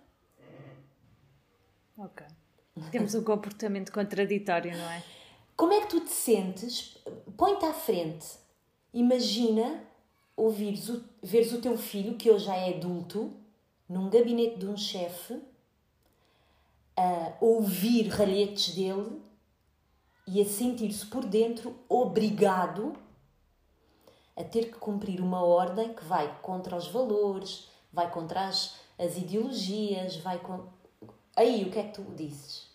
Ok. 1.98 2.26
Temos 2.90 3.14
um 3.14 3.24
comportamento 3.24 3.90
contraditório, 3.90 4.76
não 4.76 4.90
é? 4.90 5.02
Como 5.56 5.72
é 5.72 5.80
que 5.80 5.88
tu 5.88 6.00
te 6.00 6.10
sentes? 6.10 6.98
Põe-te 7.36 7.64
à 7.64 7.72
frente. 7.72 8.26
Imagina 8.92 9.82
ouvires 10.36 10.90
o, 10.90 11.02
veres 11.22 11.52
o 11.52 11.60
teu 11.60 11.78
filho, 11.78 12.16
que 12.16 12.30
hoje 12.30 12.44
já 12.44 12.54
é 12.54 12.74
adulto, 12.74 13.32
num 13.88 14.10
gabinete 14.10 14.58
de 14.58 14.66
um 14.66 14.76
chefe, 14.76 15.40
a 16.94 17.36
ouvir 17.40 18.08
ralhetes 18.08 18.74
dele 18.74 19.22
e 20.26 20.40
a 20.40 20.44
sentir-se 20.44 21.06
por 21.06 21.24
dentro 21.24 21.74
obrigado 21.88 22.94
a 24.36 24.44
ter 24.44 24.66
que 24.66 24.78
cumprir 24.78 25.20
uma 25.20 25.42
ordem 25.42 25.94
que 25.94 26.04
vai 26.04 26.38
contra 26.40 26.76
os 26.76 26.88
valores, 26.88 27.68
vai 27.90 28.10
contra 28.10 28.48
as, 28.48 28.78
as 28.98 29.16
ideologias, 29.16 30.16
vai 30.16 30.38
contra 30.38 30.68
Aí, 31.36 31.64
o 31.64 31.70
que 31.70 31.78
é 31.78 31.82
que 31.82 31.92
tu 31.92 32.02
dizes? 32.16 32.66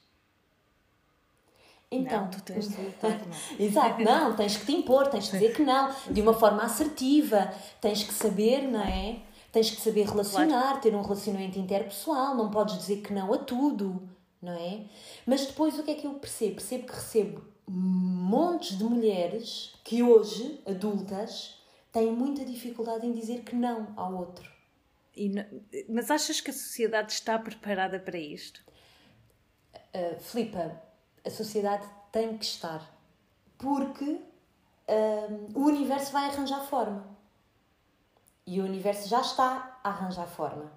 Então, 1.91 2.21
não, 2.21 2.29
tu 2.29 2.41
tens 2.41 2.69
de 2.69 2.81
lutar, 2.81 3.19
não. 3.27 3.35
Exato, 3.65 4.01
não, 4.01 4.35
tens 4.35 4.55
que 4.55 4.65
te 4.65 4.71
impor, 4.71 5.07
tens 5.07 5.25
de 5.25 5.31
dizer 5.31 5.53
que 5.53 5.63
não, 5.63 5.93
de 6.09 6.21
uma 6.21 6.33
forma 6.33 6.63
assertiva, 6.63 7.53
tens 7.81 8.03
que 8.03 8.13
saber, 8.13 8.61
não 8.61 8.81
é? 8.81 9.19
Tens 9.51 9.71
que 9.71 9.81
saber 9.81 10.07
relacionar, 10.07 10.79
ter 10.79 10.95
um 10.95 11.01
relacionamento 11.01 11.59
interpessoal, 11.59 12.33
não 12.35 12.49
podes 12.49 12.77
dizer 12.77 13.01
que 13.01 13.11
não 13.11 13.33
a 13.33 13.37
tudo, 13.37 14.07
não 14.41 14.53
é? 14.53 14.85
Mas 15.25 15.45
depois 15.45 15.77
o 15.77 15.83
que 15.83 15.91
é 15.91 15.95
que 15.95 16.07
eu 16.07 16.13
percebo? 16.13 16.55
Percebo 16.55 16.87
que 16.87 16.93
recebo 16.93 17.41
montes 17.67 18.77
de 18.77 18.83
mulheres 18.85 19.73
que 19.83 20.01
hoje, 20.01 20.61
adultas, 20.65 21.55
têm 21.91 22.11
muita 22.11 22.45
dificuldade 22.45 23.05
em 23.05 23.11
dizer 23.11 23.43
que 23.43 23.55
não 23.55 23.87
ao 23.97 24.15
outro. 24.15 24.49
Não, 25.15 25.45
mas 25.89 26.09
achas 26.09 26.39
que 26.39 26.49
a 26.49 26.53
sociedade 26.53 27.11
está 27.11 27.37
preparada 27.37 27.99
para 27.99 28.17
isto? 28.17 28.63
Uh, 29.93 30.19
Filipa, 30.19 30.81
a 31.25 31.29
sociedade 31.29 31.85
tem 32.11 32.37
que 32.37 32.45
estar. 32.45 32.89
Porque 33.57 34.05
uh, 34.05 35.51
o 35.53 35.65
universo 35.65 36.11
vai 36.11 36.29
arranjar 36.29 36.61
forma. 36.67 37.05
E 38.45 38.59
o 38.59 38.63
universo 38.63 39.07
já 39.07 39.21
está 39.21 39.79
a 39.83 39.89
arranjar 39.89 40.27
forma 40.27 40.71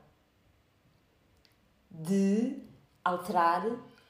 de 1.91 2.59
alterar 3.05 3.65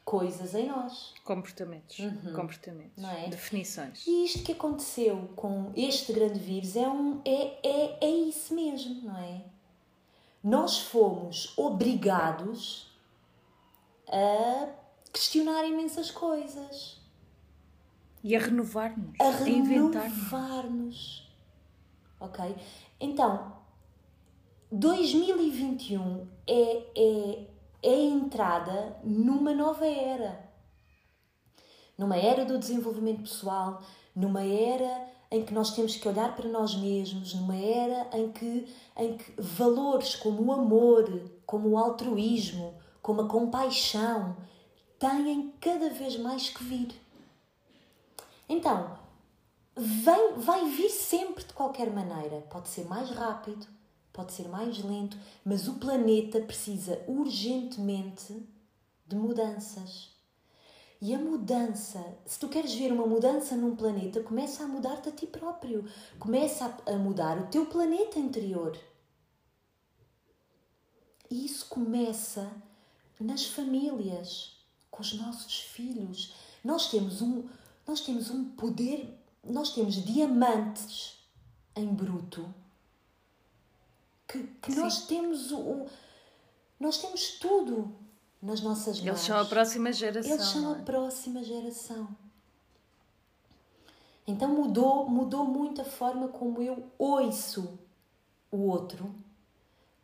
coisas 0.05 0.55
em 0.55 0.69
nós. 0.69 1.15
Comportamentos. 1.25 1.99
Uhum. 1.99 2.33
Comportamentos. 2.35 3.03
É? 3.05 3.29
Definições. 3.29 4.07
E 4.07 4.25
isto 4.25 4.43
que 4.43 4.53
aconteceu 4.53 5.31
com 5.37 5.73
este 5.77 6.13
grande 6.13 6.39
vírus 6.39 6.77
é, 6.77 6.89
um, 6.89 7.21
é, 7.25 7.59
é, 7.63 7.99
é 8.05 8.11
isso 8.11 8.55
mesmo, 8.55 9.03
não 9.03 9.19
é? 9.19 9.45
Nós 10.45 10.79
fomos 10.79 11.57
obrigados 11.57 12.95
a 14.07 14.69
questionar 15.11 15.65
imensas 15.65 16.11
coisas. 16.11 17.01
E 18.23 18.37
a 18.37 18.39
renovar-nos. 18.39 19.19
A, 19.19 19.31
renovar-nos. 19.31 21.35
Ok? 22.21 22.57
Então, 23.01 23.57
2021 24.71 26.29
é, 26.47 26.87
é, 26.95 27.47
é 27.83 27.95
a 27.95 28.01
entrada 28.01 28.99
numa 29.03 29.55
nova 29.55 29.87
era. 29.87 30.45
Numa 31.97 32.17
era 32.17 32.45
do 32.45 32.59
desenvolvimento 32.59 33.23
pessoal, 33.23 33.81
numa 34.15 34.43
era 34.43 35.09
em 35.35 35.45
que 35.45 35.53
nós 35.53 35.75
temos 35.75 35.97
que 35.97 36.07
olhar 36.07 36.37
para 36.37 36.49
nós 36.49 36.77
mesmos, 36.77 37.35
numa 37.35 37.57
era 37.57 38.09
em 38.17 38.31
que, 38.31 38.73
em 38.97 39.17
que 39.17 39.33
valores 39.37 40.15
como 40.15 40.45
o 40.45 40.53
amor, 40.53 41.29
como 41.45 41.71
o 41.71 41.77
altruísmo, 41.77 42.73
como 43.03 43.23
a 43.23 43.29
compaixão, 43.29 44.37
têm 44.97 45.53
cada 45.61 45.91
vez 45.91 46.17
mais 46.17 46.51
que 46.51 46.63
vir. 46.63 46.95
Então, 48.49 48.97
vem, 49.75 50.35
vai 50.37 50.71
vir 50.71 50.89
sempre 50.89 51.43
de 51.43 51.53
qualquer 51.53 51.91
maneira. 51.91 52.43
Pode 52.43 52.69
ser 52.69 52.85
mais 52.85 53.11
rápido, 53.11 53.67
pode 54.13 54.33
ser 54.33 54.49
mais 54.49 54.79
lento, 54.85 55.19
mas 55.45 55.67
o 55.67 55.75
planeta 55.81 56.41
precisa 56.43 57.03
urgentemente 57.09 58.41
de 59.05 59.17
mudanças. 59.17 60.14
E 61.05 61.15
a 61.15 61.19
mudança, 61.19 62.03
se 62.25 62.39
tu 62.39 62.49
queres 62.49 62.73
ver 62.73 62.91
uma 62.91 63.07
mudança 63.07 63.55
num 63.55 63.77
planeta, 63.77 64.23
começa 64.23 64.65
a 64.65 64.67
mudar-te 64.67 65.11
a 65.11 65.13
ti 65.13 65.27
próprio. 65.27 65.85
Começa 66.19 66.79
a 66.87 66.93
mudar 66.93 67.39
o 67.39 67.47
teu 67.49 67.67
planeta 67.67 68.19
interior. 68.19 68.75
E 71.31 71.45
isso 71.45 71.67
começa 71.67 72.51
nas 73.21 73.45
famílias, 73.45 74.57
com 74.91 75.03
os 75.03 75.13
nossos 75.13 75.61
filhos. 75.61 76.33
Nós 76.65 76.91
temos 76.91 77.21
um, 77.21 77.51
nós 77.87 78.01
temos 78.01 78.31
um 78.31 78.43
poder, 78.53 79.15
nós 79.45 79.75
temos 79.75 80.03
diamantes 80.03 81.19
em 81.77 81.87
bruto 81.87 82.49
que, 84.27 84.43
que 84.63 84.75
nós 84.75 85.05
temos 85.07 85.53
o, 85.53 85.85
nós 86.81 86.97
temos 86.97 87.33
tudo 87.39 87.95
nas 88.45 88.61
nossas 88.61 89.01
mãos. 89.01 89.07
Eles 89.07 89.21
são 89.21 89.39
a 89.41 89.45
próxima 89.45 89.93
geração. 89.93 90.33
Eles 90.33 90.47
são 90.47 90.75
é? 90.75 90.79
a 90.79 90.83
próxima 90.83 91.43
geração. 91.43 92.09
Então 94.27 94.49
mudou, 94.49 95.09
mudou 95.09 95.45
muito 95.45 95.81
a 95.81 95.85
forma 95.85 96.29
como 96.29 96.63
eu 96.63 96.85
ouço 96.99 97.79
o 98.51 98.69
outro, 98.69 99.13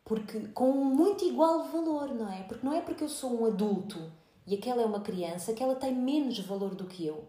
porque 0.03 0.47
com 0.49 0.71
muito 0.73 1.23
igual 1.23 1.63
valor, 1.65 2.13
não 2.13 2.31
é? 2.31 2.43
Porque 2.43 2.65
não 2.65 2.73
é 2.73 2.81
porque 2.81 3.03
eu 3.03 3.09
sou 3.09 3.41
um 3.41 3.45
adulto 3.45 4.11
e 4.45 4.55
aquela 4.55 4.81
é 4.81 4.85
uma 4.85 5.01
criança 5.01 5.53
que 5.53 5.63
ela 5.63 5.75
tem 5.75 5.93
menos 5.95 6.39
valor 6.39 6.75
do 6.75 6.85
que 6.85 7.05
eu. 7.05 7.27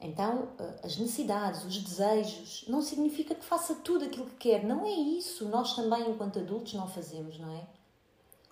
Então, 0.00 0.48
eh, 0.58 0.80
as 0.82 0.96
necessidades, 0.96 1.62
os 1.64 1.76
desejos, 1.76 2.64
não 2.66 2.80
significa 2.80 3.34
que 3.34 3.44
faça 3.44 3.74
tudo 3.74 4.06
aquilo 4.06 4.26
que 4.26 4.36
quer. 4.36 4.64
Não 4.64 4.86
é 4.86 4.90
isso. 4.90 5.46
Nós 5.50 5.76
também, 5.76 6.10
enquanto 6.10 6.38
adultos, 6.38 6.72
não 6.72 6.88
fazemos, 6.88 7.38
não 7.38 7.54
é? 7.54 7.66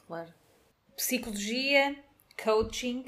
Claro. 0.09 0.33
Psicologia, 0.97 1.97
coaching, 2.42 3.05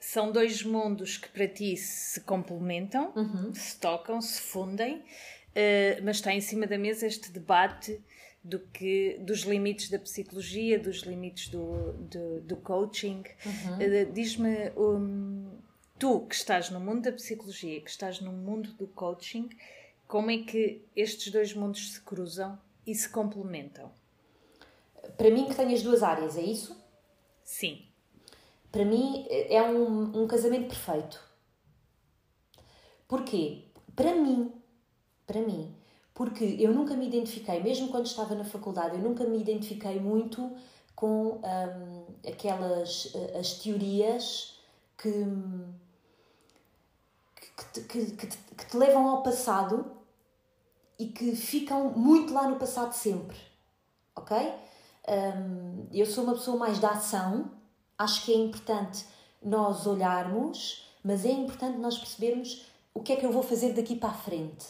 são 0.00 0.32
dois 0.32 0.62
mundos 0.62 1.18
que 1.18 1.28
para 1.28 1.46
ti 1.46 1.76
se 1.76 2.20
complementam, 2.22 3.12
uhum. 3.14 3.54
se 3.54 3.78
tocam, 3.78 4.20
se 4.20 4.40
fundem, 4.40 4.96
uh, 4.96 6.02
mas 6.02 6.16
está 6.16 6.32
em 6.32 6.40
cima 6.40 6.66
da 6.66 6.78
mesa 6.78 7.06
este 7.06 7.30
debate 7.30 8.00
do 8.42 8.60
que, 8.60 9.18
dos 9.20 9.40
limites 9.40 9.90
da 9.90 9.98
psicologia, 9.98 10.78
dos 10.78 11.02
limites 11.02 11.48
do, 11.48 11.92
do, 11.92 12.40
do 12.40 12.56
coaching. 12.56 13.22
Uhum. 13.44 13.74
Uh, 13.74 14.12
Diz-me, 14.12 14.70
um, 14.76 15.58
tu 15.98 16.26
que 16.26 16.34
estás 16.34 16.70
no 16.70 16.80
mundo 16.80 17.02
da 17.02 17.12
psicologia, 17.12 17.80
que 17.80 17.90
estás 17.90 18.20
no 18.20 18.32
mundo 18.32 18.72
do 18.72 18.86
coaching, 18.86 19.50
como 20.08 20.30
é 20.30 20.38
que 20.38 20.82
estes 20.96 21.30
dois 21.30 21.52
mundos 21.52 21.92
se 21.92 22.00
cruzam 22.00 22.58
e 22.86 22.94
se 22.94 23.08
complementam? 23.08 23.92
Para 25.16 25.30
mim, 25.30 25.46
que 25.46 25.54
tenho 25.54 25.74
as 25.74 25.82
duas 25.82 26.02
áreas, 26.02 26.36
é 26.36 26.42
isso? 26.42 26.76
Sim. 27.44 27.82
Para 28.70 28.84
mim, 28.84 29.26
é 29.30 29.62
um, 29.62 30.22
um 30.22 30.26
casamento 30.26 30.68
perfeito. 30.68 31.22
Porquê? 33.08 33.64
Para 33.94 34.14
mim, 34.14 34.52
para 35.26 35.40
mim, 35.40 35.74
porque 36.12 36.44
eu 36.58 36.72
nunca 36.72 36.94
me 36.94 37.06
identifiquei, 37.06 37.62
mesmo 37.62 37.88
quando 37.88 38.06
estava 38.06 38.34
na 38.34 38.44
faculdade, 38.44 38.96
eu 38.96 39.02
nunca 39.02 39.24
me 39.24 39.38
identifiquei 39.38 40.00
muito 40.00 40.50
com 40.94 41.40
hum, 41.42 42.06
aquelas 42.26 43.12
eh, 43.14 43.38
as 43.38 43.54
teorias 43.58 44.58
que, 44.96 45.12
que, 47.74 47.80
que, 47.82 48.06
que, 48.12 48.26
te, 48.26 48.38
que 48.38 48.66
te 48.66 48.76
levam 48.76 49.08
ao 49.08 49.22
passado 49.22 49.92
e 50.98 51.08
que 51.08 51.36
ficam 51.36 51.90
muito 51.90 52.32
lá 52.32 52.48
no 52.48 52.56
passado 52.56 52.92
sempre, 52.94 53.36
ok? 54.14 54.54
Um, 55.08 55.86
eu 55.92 56.04
sou 56.04 56.24
uma 56.24 56.34
pessoa 56.34 56.56
mais 56.56 56.78
da 56.78 56.90
ação, 56.90 57.50
acho 57.96 58.24
que 58.24 58.32
é 58.32 58.36
importante 58.36 59.04
nós 59.42 59.86
olharmos, 59.86 60.84
mas 61.02 61.24
é 61.24 61.30
importante 61.30 61.78
nós 61.78 61.96
percebermos 61.96 62.66
o 62.92 63.00
que 63.00 63.12
é 63.12 63.16
que 63.16 63.24
eu 63.24 63.30
vou 63.30 63.42
fazer 63.42 63.72
daqui 63.72 63.94
para 63.94 64.08
a 64.08 64.14
frente. 64.14 64.66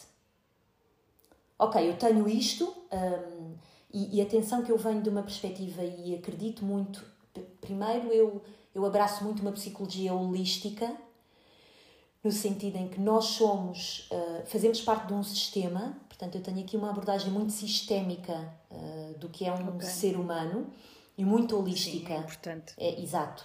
Ok, 1.59 1.89
eu 1.89 1.97
tenho 1.97 2.29
isto, 2.29 2.65
um, 2.93 3.55
e, 3.93 4.19
e 4.19 4.21
atenção 4.21 4.63
que 4.63 4.71
eu 4.71 4.77
venho 4.77 5.01
de 5.01 5.09
uma 5.09 5.23
perspectiva 5.23 5.83
e 5.83 6.15
acredito 6.15 6.65
muito. 6.65 7.03
Primeiro, 7.63 8.09
eu, 8.09 8.43
eu 8.75 8.85
abraço 8.85 9.25
muito 9.25 9.41
uma 9.41 9.53
psicologia 9.53 10.13
holística, 10.13 10.95
no 12.23 12.31
sentido 12.31 12.77
em 12.77 12.89
que 12.89 13.01
nós 13.01 13.25
somos, 13.27 14.11
uh, 14.11 14.45
fazemos 14.47 14.83
parte 14.83 15.07
de 15.07 15.15
um 15.15 15.23
sistema, 15.23 15.97
portanto, 16.17 16.35
eu 16.35 16.43
tenho 16.43 16.61
aqui 16.61 16.77
uma 16.77 16.91
abordagem 16.91 17.31
muito 17.31 17.53
sistémica 17.53 18.53
uh, 18.71 19.19
do 19.19 19.29
que 19.29 19.45
é 19.45 19.53
um 19.53 19.69
okay. 19.69 19.89
ser 19.89 20.17
humano 20.17 20.67
e 21.17 21.25
muito 21.25 21.57
holística. 21.57 22.09
Sim, 22.09 22.15
é 22.15 22.19
importante. 22.19 22.75
É, 22.79 23.01
exato. 23.01 23.45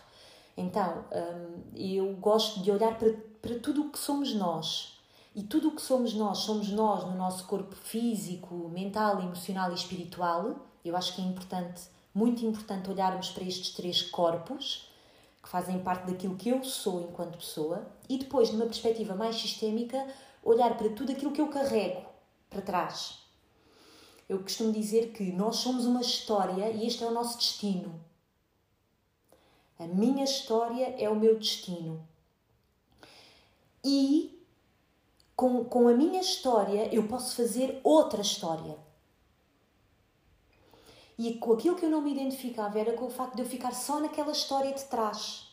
Então, 0.55 1.05
um, 1.11 1.61
eu 1.75 2.13
gosto 2.15 2.61
de 2.61 2.71
olhar 2.71 2.97
para, 2.97 3.13
para 3.41 3.59
tudo 3.59 3.87
o 3.87 3.89
que 3.91 3.99
somos 3.99 4.33
nós. 4.33 4.97
E 5.35 5.43
tudo 5.43 5.69
o 5.69 5.75
que 5.75 5.81
somos 5.81 6.13
nós, 6.13 6.39
somos 6.39 6.69
nós 6.69 7.05
no 7.05 7.15
nosso 7.15 7.45
corpo 7.45 7.75
físico, 7.75 8.69
mental, 8.69 9.21
emocional 9.21 9.71
e 9.71 9.75
espiritual. 9.75 10.55
Eu 10.83 10.95
acho 10.95 11.15
que 11.15 11.21
é 11.21 11.25
importante, 11.25 11.81
muito 12.13 12.45
importante, 12.45 12.89
olharmos 12.89 13.29
para 13.29 13.43
estes 13.43 13.73
três 13.73 14.01
corpos 14.01 14.89
que 15.41 15.49
fazem 15.49 15.79
parte 15.79 16.11
daquilo 16.11 16.35
que 16.35 16.49
eu 16.49 16.63
sou 16.63 17.01
enquanto 17.01 17.37
pessoa, 17.37 17.87
e 18.07 18.17
depois, 18.19 18.51
numa 18.51 18.65
perspectiva 18.65 19.15
mais 19.15 19.37
sistémica, 19.37 20.05
olhar 20.43 20.77
para 20.77 20.89
tudo 20.89 21.11
aquilo 21.11 21.31
que 21.31 21.41
eu 21.41 21.47
carrego 21.47 22.10
para 22.51 22.61
trás. 22.61 23.17
Eu 24.29 24.39
costumo 24.39 24.71
dizer 24.71 25.11
que 25.13 25.31
nós 25.31 25.55
somos 25.57 25.85
uma 25.85 26.01
história 26.01 26.69
e 26.69 26.85
este 26.85 27.03
é 27.03 27.07
o 27.07 27.11
nosso 27.11 27.37
destino. 27.37 27.99
A 29.79 29.87
minha 29.87 30.23
história 30.23 30.95
é 30.99 31.09
o 31.09 31.15
meu 31.15 31.39
destino. 31.39 32.07
E 33.83 34.45
com, 35.35 35.65
com 35.65 35.87
a 35.87 35.93
minha 35.93 36.21
história 36.21 36.93
eu 36.93 37.07
posso 37.07 37.35
fazer 37.35 37.79
outra 37.83 38.21
história. 38.21 38.77
E 41.17 41.35
com 41.35 41.53
aquilo 41.53 41.75
que 41.75 41.85
eu 41.85 41.89
não 41.89 42.01
me 42.01 42.11
identificava 42.11 42.79
era 42.79 42.93
com 42.93 43.05
o 43.05 43.09
facto 43.09 43.35
de 43.35 43.41
eu 43.41 43.47
ficar 43.47 43.73
só 43.73 43.99
naquela 43.99 44.31
história 44.31 44.73
de 44.73 44.83
trás. 44.85 45.47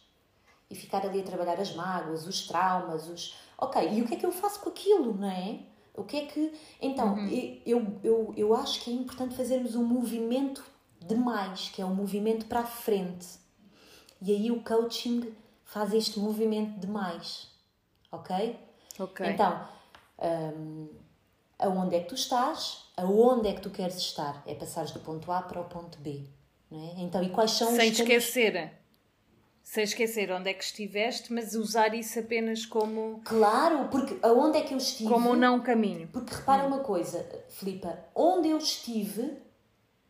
E 0.68 0.74
ficar 0.74 1.06
ali 1.06 1.20
a 1.20 1.24
trabalhar 1.24 1.58
as 1.58 1.74
mágoas, 1.74 2.26
os 2.26 2.46
traumas, 2.46 3.08
os. 3.08 3.34
Ok, 3.56 3.90
e 3.92 4.02
o 4.02 4.06
que 4.06 4.14
é 4.14 4.18
que 4.18 4.26
eu 4.26 4.32
faço 4.32 4.60
com 4.60 4.68
aquilo, 4.68 5.14
não 5.14 5.30
é? 5.30 5.60
O 5.98 6.04
que 6.04 6.16
é 6.16 6.26
que. 6.26 6.52
Então, 6.80 7.14
uhum. 7.14 7.60
eu, 7.66 7.86
eu, 8.02 8.34
eu 8.36 8.54
acho 8.54 8.80
que 8.82 8.90
é 8.90 8.94
importante 8.94 9.34
fazermos 9.34 9.74
um 9.74 9.84
movimento 9.84 10.64
de 11.00 11.14
mais, 11.14 11.68
que 11.68 11.82
é 11.82 11.84
um 11.84 11.94
movimento 11.94 12.46
para 12.46 12.60
a 12.60 12.66
frente. 12.66 13.26
E 14.20 14.32
aí 14.32 14.50
o 14.50 14.62
coaching 14.62 15.32
faz 15.64 15.92
este 15.92 16.18
movimento 16.18 16.80
de 16.80 16.86
mais. 16.86 17.48
Ok? 18.10 18.58
Ok. 18.98 19.26
Então, 19.26 19.68
um, 20.56 20.88
aonde 21.58 21.96
é 21.96 22.00
que 22.00 22.08
tu 22.08 22.14
estás, 22.14 22.84
aonde 22.96 23.48
é 23.48 23.52
que 23.52 23.60
tu 23.60 23.70
queres 23.70 23.96
estar. 23.96 24.42
É 24.46 24.54
passares 24.54 24.90
do 24.92 25.00
ponto 25.00 25.30
A 25.30 25.42
para 25.42 25.60
o 25.60 25.64
ponto 25.64 25.98
B. 25.98 26.24
Não 26.70 26.80
é? 26.80 27.00
Então, 27.02 27.22
e 27.22 27.30
quais 27.30 27.52
são 27.52 27.74
Sem 27.74 27.90
os 27.90 27.98
esquecer. 27.98 28.77
Sem 29.68 29.84
esquecer 29.84 30.32
onde 30.32 30.48
é 30.48 30.54
que 30.54 30.64
estiveste, 30.64 31.30
mas 31.30 31.54
usar 31.54 31.94
isso 31.94 32.18
apenas 32.18 32.64
como. 32.64 33.20
Claro, 33.22 33.88
porque 33.90 34.16
aonde 34.22 34.56
é 34.56 34.62
que 34.62 34.72
eu 34.72 34.78
estive. 34.78 35.10
Como 35.10 35.32
um 35.32 35.36
não 35.36 35.60
caminho. 35.60 36.08
Porque 36.10 36.34
repara 36.34 36.64
hum. 36.64 36.68
uma 36.68 36.78
coisa, 36.78 37.28
Filipa, 37.50 37.98
onde 38.14 38.48
eu 38.48 38.56
estive 38.56 39.36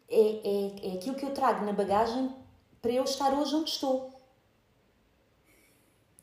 é, 0.09 0.21
é, 0.21 0.91
é 0.91 0.95
aquilo 0.95 1.17
que 1.17 1.25
eu 1.25 1.35
trago 1.35 1.67
na 1.67 1.73
bagagem 1.73 2.33
para 2.81 2.93
eu 2.93 3.03
estar 3.03 3.35
hoje 3.35 3.57
onde 3.57 3.71
estou. 3.71 4.13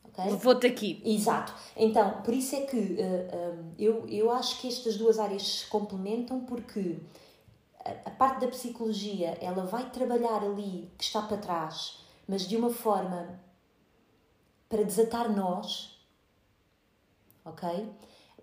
Okay? 0.05 0.31
Vou-te 0.37 0.67
aqui. 0.67 1.01
Exato. 1.03 1.53
Então, 1.75 2.21
por 2.21 2.33
isso 2.33 2.55
é 2.55 2.61
que 2.61 2.77
uh, 2.77 2.97
eh, 2.97 3.35
um, 3.35 3.71
eh, 3.71 3.73
eu, 3.77 4.07
eu 4.07 4.31
acho 4.31 4.61
que 4.61 4.69
estas 4.69 4.95
duas 4.95 5.19
áreas 5.19 5.59
se 5.59 5.67
complementam 5.67 6.45
porque 6.45 6.99
a, 7.83 7.89
a, 8.07 8.11
parte 8.11 8.39
da 8.39 8.47
psicologia 8.47 9.37
ela 9.41 9.65
vai 9.65 9.89
trabalhar 9.89 10.41
ali 10.41 10.89
que 10.97 11.03
está 11.03 11.21
para 11.21 11.35
trás, 11.35 12.04
mas 12.27 12.47
de 12.47 12.57
uma 12.57 12.69
forma 12.69 13.39
para 14.67 14.83
desatar 14.83 15.31
nós, 15.31 15.97
ok? 17.43 17.89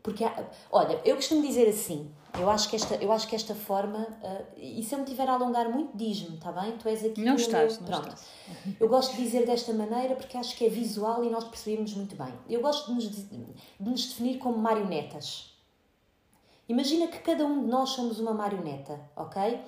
Porque, 0.03 0.25
há, 0.25 0.51
olha, 0.71 1.01
eu 1.05 1.15
costumo 1.17 1.43
dizer 1.43 1.69
assim, 1.69 2.13
eu 2.39 2.51
acho 2.51 2.69
que 2.69 2.77
esta, 2.77 2.97
eu 2.97 3.13
acho 3.13 3.29
que 3.29 3.37
esta 3.37 3.55
forma, 3.55 4.01
uh, 4.01 4.47
e 4.57 4.83
se 4.83 4.95
eu 4.95 4.99
me 4.99 5.05
tiver 5.05 5.29
a 5.29 5.35
alongar 5.35 5.69
muito, 5.69 5.97
diz-me, 5.97 6.37
está 6.37 6.51
bem? 6.51 6.77
Tu 6.77 6.89
és 6.89 7.05
aqui. 7.05 7.23
Não 7.23 7.37
estás, 7.37 7.79
meu... 7.79 7.91
não 7.91 8.01
Pronto. 8.01 8.17
Estás. 8.17 8.81
Eu 8.81 8.89
gosto 8.89 9.15
de 9.15 9.23
dizer 9.23 9.47
desta 9.47 9.73
maneira 9.73 10.17
porque 10.17 10.37
acho 10.37 10.57
que 10.57 10.67
é 10.67 10.69
visual 10.69 11.23
e 11.25 11.31
nós 11.31 11.45
percebemos 11.45 11.95
muito 11.95 12.17
bem. 12.17 12.33
Eu 12.49 12.61
gosto 12.61 12.89
de 12.89 12.95
nos, 12.95 13.11
de 13.11 13.55
nos 13.79 14.09
definir 14.09 14.39
como 14.39 14.59
marionetas. 14.59 15.53
Imagina 16.69 17.07
que 17.07 17.19
cada 17.19 17.45
um 17.45 17.63
de 17.63 17.69
nós 17.69 17.91
somos 17.91 18.19
uma 18.19 18.33
marioneta, 18.33 18.99
ok? 19.15 19.61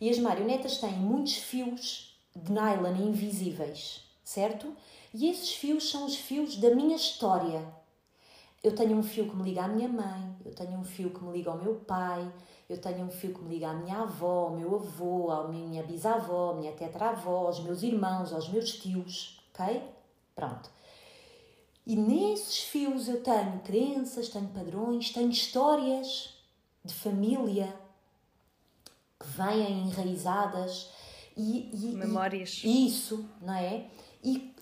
E 0.00 0.10
as 0.10 0.18
marionetas 0.18 0.78
têm 0.78 0.92
muitos 0.92 1.36
fios 1.36 2.11
de 2.34 2.52
nylon 2.52 2.96
invisíveis, 2.96 4.04
certo? 4.24 4.74
E 5.12 5.28
esses 5.28 5.52
fios 5.54 5.90
são 5.90 6.06
os 6.06 6.16
fios 6.16 6.56
da 6.56 6.74
minha 6.74 6.96
história 6.96 7.62
eu 8.62 8.72
tenho 8.74 8.96
um 8.96 9.02
fio 9.02 9.28
que 9.28 9.34
me 9.34 9.42
liga 9.42 9.64
à 9.64 9.68
minha 9.68 9.88
mãe, 9.88 10.36
eu 10.44 10.54
tenho 10.54 10.78
um 10.78 10.84
fio 10.84 11.10
que 11.10 11.22
me 11.24 11.32
liga 11.32 11.50
ao 11.50 11.58
meu 11.58 11.74
pai, 11.74 12.32
eu 12.68 12.80
tenho 12.80 13.04
um 13.04 13.10
fio 13.10 13.34
que 13.34 13.42
me 13.42 13.54
liga 13.54 13.70
à 13.70 13.74
minha 13.74 13.98
avó, 13.98 14.46
ao 14.46 14.50
meu 14.50 14.76
avô, 14.76 15.32
à 15.32 15.48
minha 15.48 15.82
bisavó, 15.82 16.52
à 16.52 16.54
minha 16.54 16.70
tetravó, 16.70 17.48
aos 17.48 17.58
meus 17.58 17.82
irmãos, 17.82 18.32
aos 18.32 18.48
meus 18.48 18.74
tios, 18.74 19.42
ok? 19.52 19.82
Pronto. 20.36 20.70
E 21.84 21.96
nesses 21.96 22.58
fios 22.62 23.08
eu 23.08 23.20
tenho 23.20 23.58
crenças, 23.64 24.28
tenho 24.28 24.46
padrões, 24.48 25.10
tenho 25.10 25.30
histórias 25.30 26.32
de 26.84 26.94
família 26.94 27.74
que 29.18 29.26
vêm 29.26 29.88
enraizadas 29.88 30.91
e, 31.36 31.70
e 31.72 31.94
memórias. 31.94 32.60
E, 32.64 32.86
isso, 32.86 33.28
não 33.40 33.54
é? 33.54 33.86
E 34.22 34.54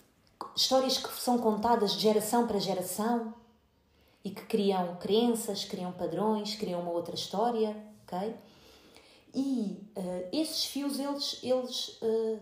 histórias 0.56 0.98
que 0.98 1.12
são 1.20 1.38
contadas 1.38 1.92
de 1.92 2.00
geração 2.00 2.46
para 2.46 2.58
geração 2.58 3.34
e 4.24 4.30
que 4.30 4.42
criam 4.42 4.96
crenças, 4.96 5.64
criam 5.64 5.92
padrões, 5.92 6.54
criam 6.54 6.80
uma 6.80 6.90
outra 6.90 7.14
história, 7.14 7.76
ok? 8.02 8.34
E 9.34 9.86
uh, 9.96 10.28
esses 10.32 10.64
fios, 10.64 10.98
eles, 10.98 11.38
eles 11.42 11.88
uh, 12.02 12.40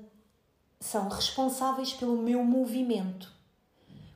são 0.81 1.09
responsáveis 1.09 1.93
pelo 1.93 2.17
meu 2.17 2.43
movimento. 2.43 3.33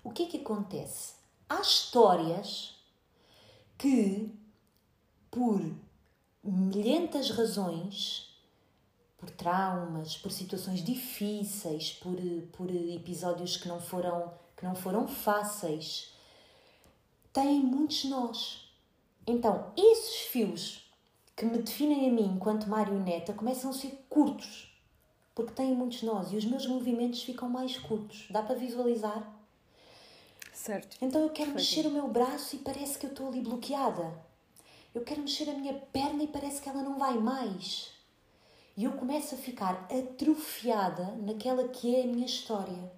O 0.03 0.11
que 0.11 0.25
é 0.25 0.27
que 0.27 0.38
acontece? 0.38 1.14
Há 1.48 1.61
histórias 1.61 2.77
que, 3.77 4.33
por 5.31 5.61
milhentas 6.42 7.31
razões, 7.31 8.32
por 9.22 9.30
traumas, 9.30 10.16
por 10.16 10.32
situações 10.32 10.82
difíceis, 10.82 11.92
por, 11.92 12.16
por 12.50 12.68
episódios 12.68 13.56
que 13.56 13.68
não 13.68 13.80
foram 13.80 14.32
que 14.56 14.64
não 14.64 14.74
foram 14.74 15.06
fáceis, 15.06 16.12
têm 17.32 17.61
muitos 17.61 18.04
nós. 18.06 18.68
Então, 19.24 19.72
esses 19.76 20.22
fios 20.22 20.92
que 21.37 21.44
me 21.44 21.58
definem 21.58 22.08
a 22.08 22.12
mim 22.12 22.35
enquanto 22.35 22.68
marioneta 22.68 23.32
começam 23.32 23.70
a 23.70 23.72
ser 23.72 24.04
curtos, 24.11 24.76
porque 25.37 25.52
têm 25.52 25.72
muitos 25.72 26.02
nós 26.02 26.32
e 26.32 26.37
os 26.37 26.44
meus 26.44 26.66
movimentos 26.66 27.22
ficam 27.22 27.48
mais 27.48 27.78
curtos. 27.78 28.26
Dá 28.28 28.42
para 28.42 28.56
visualizar? 28.56 29.32
Certo. 30.52 30.96
Então 31.00 31.20
eu 31.20 31.30
quero 31.30 31.52
mexer 31.52 31.87
o 31.87 31.90
meu 31.92 32.08
braço 32.08 32.56
e 32.56 32.58
parece 32.58 32.98
que 32.98 33.06
eu 33.06 33.11
estou 33.11 33.28
ali 33.28 33.40
bloqueada. 33.40 34.12
Eu 34.92 35.02
quero 35.02 35.22
mexer 35.22 35.48
a 35.48 35.54
minha 35.54 35.74
perna 35.74 36.24
e 36.24 36.28
parece 36.28 36.61
que 36.61 36.68
ela 36.68 36.82
não 36.82 36.98
vai 36.98 37.14
mais. 37.18 37.91
E 38.76 38.85
eu 38.85 38.92
começo 38.92 39.35
a 39.35 39.38
ficar 39.38 39.87
atrofiada 39.90 41.04
naquela 41.16 41.68
que 41.68 41.94
é 41.94 42.02
a 42.02 42.06
minha 42.06 42.26
história. 42.26 42.90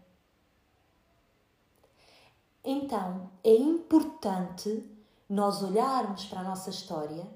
Então, 2.65 3.31
é 3.43 3.55
importante 3.55 4.85
nós 5.29 5.63
olharmos 5.63 6.25
para 6.25 6.41
a 6.41 6.45
nossa 6.45 6.71
história, 6.71 7.27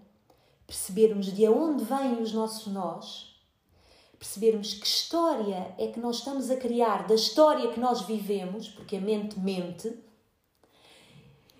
percebermos 0.67 1.27
de 1.27 1.49
onde 1.49 1.85
vêm 1.85 2.23
os 2.23 2.33
nossos 2.33 2.73
nós, 2.73 3.39
percebermos 4.19 4.75
que 4.75 4.87
história 4.87 5.75
é 5.79 5.89
que 5.89 6.01
nós 6.01 6.19
estamos 6.19 6.51
a 6.51 6.57
criar 6.57 7.07
da 7.07 7.15
história 7.15 7.73
que 7.73 7.81
nós 7.81 8.03
vivemos, 8.03 8.69
porque 8.69 8.97
a 8.97 9.01
mente 9.01 9.39
mente. 9.39 9.93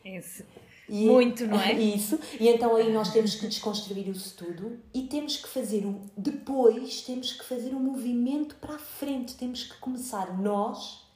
Esse. 0.05 0.47
E, 0.89 1.05
Muito, 1.05 1.47
não 1.47 1.61
é? 1.61 1.73
Isso. 1.79 2.19
E 2.41 2.49
então 2.49 2.75
aí 2.75 2.91
nós 2.93 3.13
temos 3.13 3.35
que 3.35 3.47
desconstruir 3.47 4.09
isso 4.09 4.35
tudo 4.37 4.81
e 4.95 5.03
temos 5.03 5.37
que 5.37 5.49
fazer 5.49 5.85
o. 5.85 6.01
Depois 6.17 7.03
temos 7.03 7.33
que 7.33 7.45
fazer 7.45 7.75
um 7.75 7.81
movimento 7.81 8.57
para 8.57 8.77
a 8.77 8.79
frente. 8.79 9.37
Temos 9.37 9.65
que 9.65 9.77
começar 9.79 10.39
nós 10.41 11.07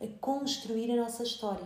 a 0.00 0.06
construir 0.20 0.90
a 0.90 0.96
nossa 0.96 1.22
história. 1.22 1.64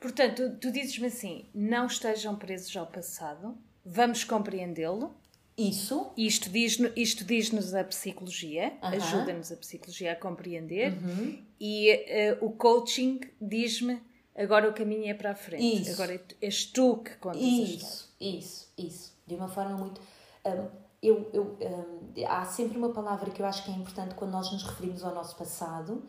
Portanto, 0.00 0.50
tu, 0.50 0.56
tu 0.56 0.72
dizes-me 0.72 1.06
assim: 1.06 1.44
não 1.54 1.86
estejam 1.86 2.34
presos 2.34 2.76
ao 2.76 2.86
passado, 2.86 3.56
vamos 3.84 4.24
compreendê-lo. 4.24 5.14
Isso. 5.56 6.10
Isto 6.16 6.48
diz-nos 6.48 6.92
isto 6.96 7.22
diz 7.22 7.74
a 7.74 7.84
psicologia, 7.84 8.72
uh 8.82 8.86
-huh. 8.86 8.96
ajuda-nos 8.96 9.52
a 9.52 9.56
psicologia 9.56 10.12
a 10.12 10.16
compreender. 10.16 10.92
Uh 10.92 10.96
-huh. 10.96 11.38
E 11.60 12.36
uh, 12.40 12.46
o 12.46 12.50
coaching 12.52 13.20
diz-me 13.38 14.00
agora 14.40 14.68
o 14.68 14.72
caminho 14.72 15.10
é 15.10 15.14
para 15.14 15.32
a 15.32 15.34
frente. 15.34 15.82
Isso. 15.82 15.92
Agora 15.92 16.20
és 16.40 16.64
tu 16.64 16.98
que 16.98 17.16
contas 17.16 17.40
Isso, 17.40 18.14
isso, 18.20 18.72
isso. 18.76 19.12
De 19.26 19.34
uma 19.34 19.48
forma 19.48 19.76
muito. 19.76 20.00
Um, 20.44 20.68
eu, 21.02 21.30
eu, 21.32 21.58
um, 21.60 22.26
há 22.26 22.44
sempre 22.44 22.76
uma 22.76 22.90
palavra 22.90 23.30
que 23.30 23.40
eu 23.40 23.46
acho 23.46 23.64
que 23.64 23.70
é 23.70 23.74
importante 23.74 24.14
quando 24.14 24.32
nós 24.32 24.52
nos 24.52 24.62
referimos 24.62 25.02
ao 25.02 25.14
nosso 25.14 25.36
passado, 25.36 26.02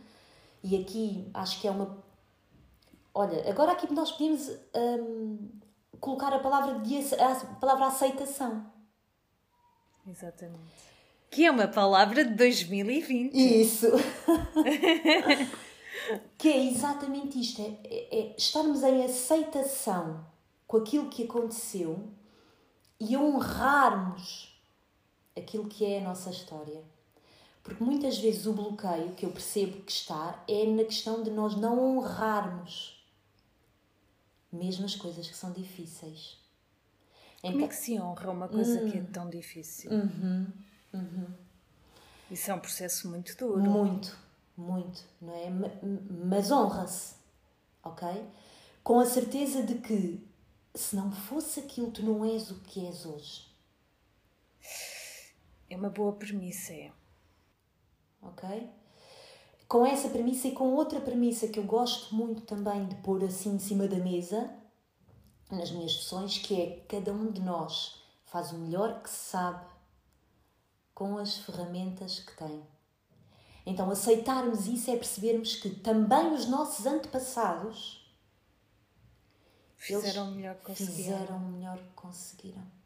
e 0.64 0.76
aqui 0.82 1.30
acho 1.34 1.62
que 1.62 1.68
é 1.68 1.72
uma 1.72 1.98
Olha, 3.14 3.50
agora 3.50 3.74
aqui 3.74 3.92
nós 3.94 4.12
podíamos 4.12 4.50
hum, 4.74 5.50
colocar 6.00 6.34
a 6.34 6.40
palavra, 6.40 6.80
de, 6.80 6.98
a 7.16 7.36
palavra 7.60 7.88
aceitação. 7.88 8.66
Exatamente. 10.08 10.92
Que 11.30 11.46
é 11.46 11.52
uma 11.52 11.68
palavra 11.68 12.24
de 12.24 12.34
2020. 12.36 13.34
Isso! 13.34 13.88
que 16.38 16.48
é 16.48 16.66
exatamente 16.66 17.40
isto: 17.40 17.62
é, 17.62 17.78
é, 17.84 18.20
é 18.20 18.36
estarmos 18.38 18.84
em 18.84 19.04
aceitação 19.04 20.26
com 20.68 20.78
aquilo 20.78 21.10
que 21.10 21.24
aconteceu 21.24 22.08
e 23.00 23.18
honrarmos 23.18 24.60
aquilo 25.38 25.68
que 25.68 25.86
é 25.86 26.00
a 26.00 26.04
nossa 26.04 26.30
história. 26.30 26.84
Porque 27.64 27.84
muitas 27.84 28.18
vezes 28.18 28.46
o 28.46 28.54
bloqueio 28.54 29.14
que 29.14 29.26
eu 29.26 29.32
percebo 29.32 29.82
que 29.84 29.92
está 29.92 30.44
é 30.48 30.66
na 30.66 30.84
questão 30.84 31.22
de 31.22 31.30
nós 31.30 31.56
não 31.56 31.80
honrarmos 31.80 33.02
mesmo 34.52 34.86
as 34.86 34.96
coisas 34.96 35.28
que 35.28 35.36
são 35.36 35.52
difíceis. 35.52 36.38
Como 37.42 37.56
então, 37.56 37.66
é 37.66 37.70
que 37.70 37.76
se 37.76 38.00
honra 38.00 38.32
uma 38.32 38.48
coisa 38.48 38.90
que 38.90 38.98
é 38.98 39.02
hum. 39.02 39.06
tão 39.12 39.30
difícil? 39.30 39.92
Uhum, 39.92 40.48
uhum. 40.94 41.28
Isso 42.30 42.52
é 42.52 42.54
um 42.54 42.60
processo 42.60 43.10
muito 43.10 43.36
duro. 43.36 43.62
Muito, 43.62 44.18
muito, 44.62 45.04
não 45.22 45.34
é? 45.34 45.50
Mas 46.10 46.52
honra-se, 46.52 47.16
ok? 47.84 48.08
Com 48.84 49.00
a 49.00 49.06
certeza 49.06 49.64
de 49.64 49.76
que 49.76 50.26
se 50.74 50.96
não 50.96 51.12
fosse 51.12 51.60
aquilo, 51.60 51.92
tu 51.92 52.04
não 52.04 52.24
és 52.24 52.50
o 52.52 52.60
que 52.62 52.86
és 52.86 53.06
hoje. 53.06 53.48
É 55.70 55.76
uma 55.76 55.90
boa 55.90 56.14
premissa, 56.14 56.74
é. 56.74 56.92
Ok? 58.22 58.70
com 59.72 59.86
essa 59.86 60.10
premissa 60.10 60.50
e 60.50 60.52
com 60.52 60.74
outra 60.74 61.00
premissa 61.00 61.48
que 61.48 61.58
eu 61.58 61.64
gosto 61.64 62.14
muito 62.14 62.42
também 62.42 62.86
de 62.88 62.96
pôr 62.96 63.24
assim 63.24 63.56
em 63.56 63.60
cima 63.60 63.88
da 63.88 63.96
mesa 63.96 64.54
nas 65.50 65.72
minhas 65.72 65.96
sessões, 65.96 66.38
que 66.38 66.62
é 66.62 66.80
cada 66.90 67.14
um 67.14 67.32
de 67.32 67.40
nós 67.40 68.04
faz 68.26 68.52
o 68.52 68.58
melhor 68.58 69.02
que 69.02 69.10
sabe 69.10 69.66
com 70.94 71.18
as 71.18 71.38
ferramentas 71.38 72.20
que 72.20 72.36
tem. 72.36 72.62
Então, 73.66 73.90
aceitarmos 73.92 74.68
isso 74.68 74.90
é 74.90 74.96
percebermos 74.96 75.56
que 75.56 75.70
também 75.70 76.34
os 76.34 76.48
nossos 76.48 76.86
antepassados 76.86 78.02
fizeram 79.78 80.30
o 80.30 80.32
melhor 80.32 80.56
que 80.56 80.66
conseguiram. 80.66 80.96
Fizeram 80.96 81.40
melhor 81.40 81.78
que 81.78 81.94
conseguiram 81.96 82.82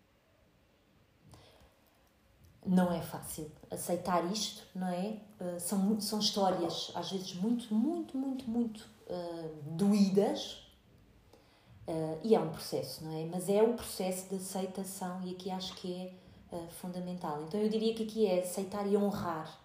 não 2.66 2.92
é 2.92 3.02
fácil 3.02 3.52
aceitar 3.70 4.26
isto, 4.32 4.64
não 4.74 4.88
é? 4.88 5.18
Uh, 5.40 5.60
são, 5.60 6.02
são 6.02 6.20
histórias 6.20 6.92
às 6.96 7.12
vezes 7.12 7.36
muito, 7.36 7.74
muito, 7.74 8.18
muito, 8.18 8.50
muito 8.50 8.90
uh, 9.08 9.50
doídas 9.72 10.66
uh, 11.88 12.20
e 12.24 12.34
é 12.34 12.40
um 12.40 12.50
processo, 12.50 13.04
não 13.04 13.16
é? 13.16 13.26
Mas 13.26 13.48
é 13.50 13.62
o 13.62 13.74
processo 13.74 14.30
de 14.30 14.36
aceitação 14.36 15.22
e 15.24 15.32
aqui 15.32 15.52
acho 15.52 15.76
que 15.76 15.94
é 15.94 16.58
fundamental. 16.80 17.44
Então 17.44 17.60
eu 17.60 17.70
diria 17.70 17.94
que 17.94 18.04
aqui 18.04 18.26
é 18.26 18.40
aceitar 18.40 18.88
e 18.88 18.98
honrar. 18.98 19.62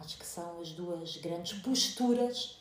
Acho 0.00 0.18
que 0.18 0.26
são 0.26 0.60
as 0.60 0.72
duas 0.72 1.16
grandes 1.16 1.58
posturas 1.60 2.60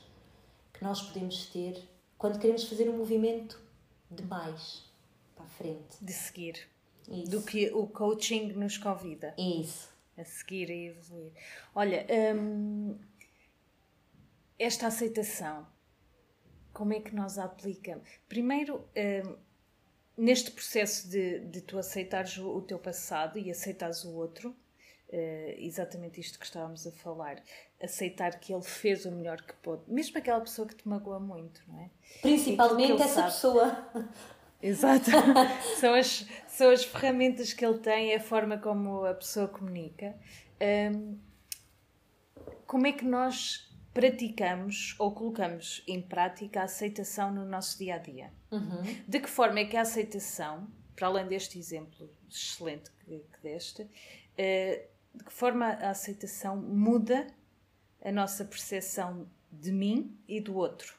que 0.74 0.84
nós 0.84 1.02
podemos 1.02 1.48
ter 1.48 1.82
quando 2.18 2.40
queremos 2.40 2.64
fazer 2.64 2.90
um 2.90 2.98
movimento 2.98 3.60
de 4.10 4.24
mais 4.24 4.84
para 5.36 5.46
a 5.46 5.50
frente. 5.50 5.98
De 6.02 6.14
seguir. 6.14 6.68
Isso. 7.08 7.30
do 7.30 7.42
que 7.44 7.72
o 7.72 7.88
coaching 7.88 8.54
nos 8.54 8.78
convida. 8.78 9.34
Isso. 9.38 9.90
A 10.18 10.24
seguir, 10.24 10.72
a 10.72 10.76
evoluir. 10.76 11.32
Olha, 11.74 12.06
hum, 12.36 12.98
esta 14.58 14.88
aceitação, 14.88 15.68
como 16.74 16.94
é 16.94 17.00
que 17.00 17.14
nós 17.14 17.38
a 17.38 17.46
aplicamos? 17.46 18.10
Primeiro, 18.28 18.88
hum, 18.96 19.36
neste 20.18 20.52
processo 20.52 21.10
de, 21.10 21.40
de 21.40 21.62
tu 21.62 21.78
aceitares 21.78 22.38
o, 22.38 22.48
o 22.48 22.62
teu 22.62 22.80
passado 22.80 23.38
e 23.38 23.52
aceitares 23.52 24.04
o 24.06 24.14
outro, 24.14 24.56
Uh, 25.08 25.54
exatamente 25.60 26.20
isto 26.20 26.40
que 26.40 26.46
estávamos 26.46 26.86
a 26.88 26.92
falar. 26.92 27.42
Aceitar 27.82 28.40
que 28.40 28.54
ele 28.54 28.64
fez 28.64 29.06
o 29.06 29.12
melhor 29.12 29.42
que 29.42 29.54
pôde, 29.56 29.84
mesmo 29.88 30.18
aquela 30.18 30.42
pessoa 30.42 30.68
que 30.68 30.76
te 30.76 30.88
magoa 30.88 31.20
muito, 31.20 31.62
não 31.68 31.80
é? 31.80 31.90
Principalmente 32.22 33.02
essa 33.02 33.08
sabe. 33.08 33.28
pessoa. 33.28 33.90
Exato. 34.62 35.12
são, 35.80 35.94
as, 35.94 36.26
são 36.48 36.72
as 36.72 36.84
ferramentas 36.84 37.54
que 37.54 37.64
ele 37.64 37.78
tem, 37.78 38.14
é 38.14 38.16
a 38.16 38.20
forma 38.20 38.58
como 38.58 39.06
a 39.06 39.14
pessoa 39.14 39.48
comunica. 39.48 40.16
Um, 40.60 41.18
como 42.66 42.88
é 42.88 42.92
que 42.92 43.06
nós 43.06 43.70
praticamos 43.96 44.94
ou 45.00 45.10
colocamos 45.12 45.82
em 45.88 46.02
prática 46.02 46.60
a 46.60 46.64
aceitação 46.66 47.32
no 47.32 47.46
nosso 47.46 47.78
dia 47.78 47.96
a 47.96 47.98
dia. 47.98 48.30
Uhum. 48.52 48.84
De 49.08 49.22
que 49.22 49.30
forma 49.30 49.60
é 49.60 49.66
que 49.66 49.78
a 49.78 49.82
aceitação, 49.82 50.68
para 50.98 51.08
além 51.08 51.26
deste 51.28 51.58
exemplo 51.58 52.10
excelente 52.30 52.92
que, 52.92 53.20
que 53.20 53.42
deste, 53.42 53.88
eh, 54.38 54.88
de 55.16 55.24
que 55.24 55.34
forma 55.34 55.66
a 55.66 55.90
aceitação 55.90 56.58
muda 56.58 57.28
a 58.04 58.12
nossa 58.12 58.46
percepção 58.46 59.28
de 59.52 59.72
mim 59.72 60.18
e 60.28 60.40
do 60.40 60.56
outro? 60.56 60.96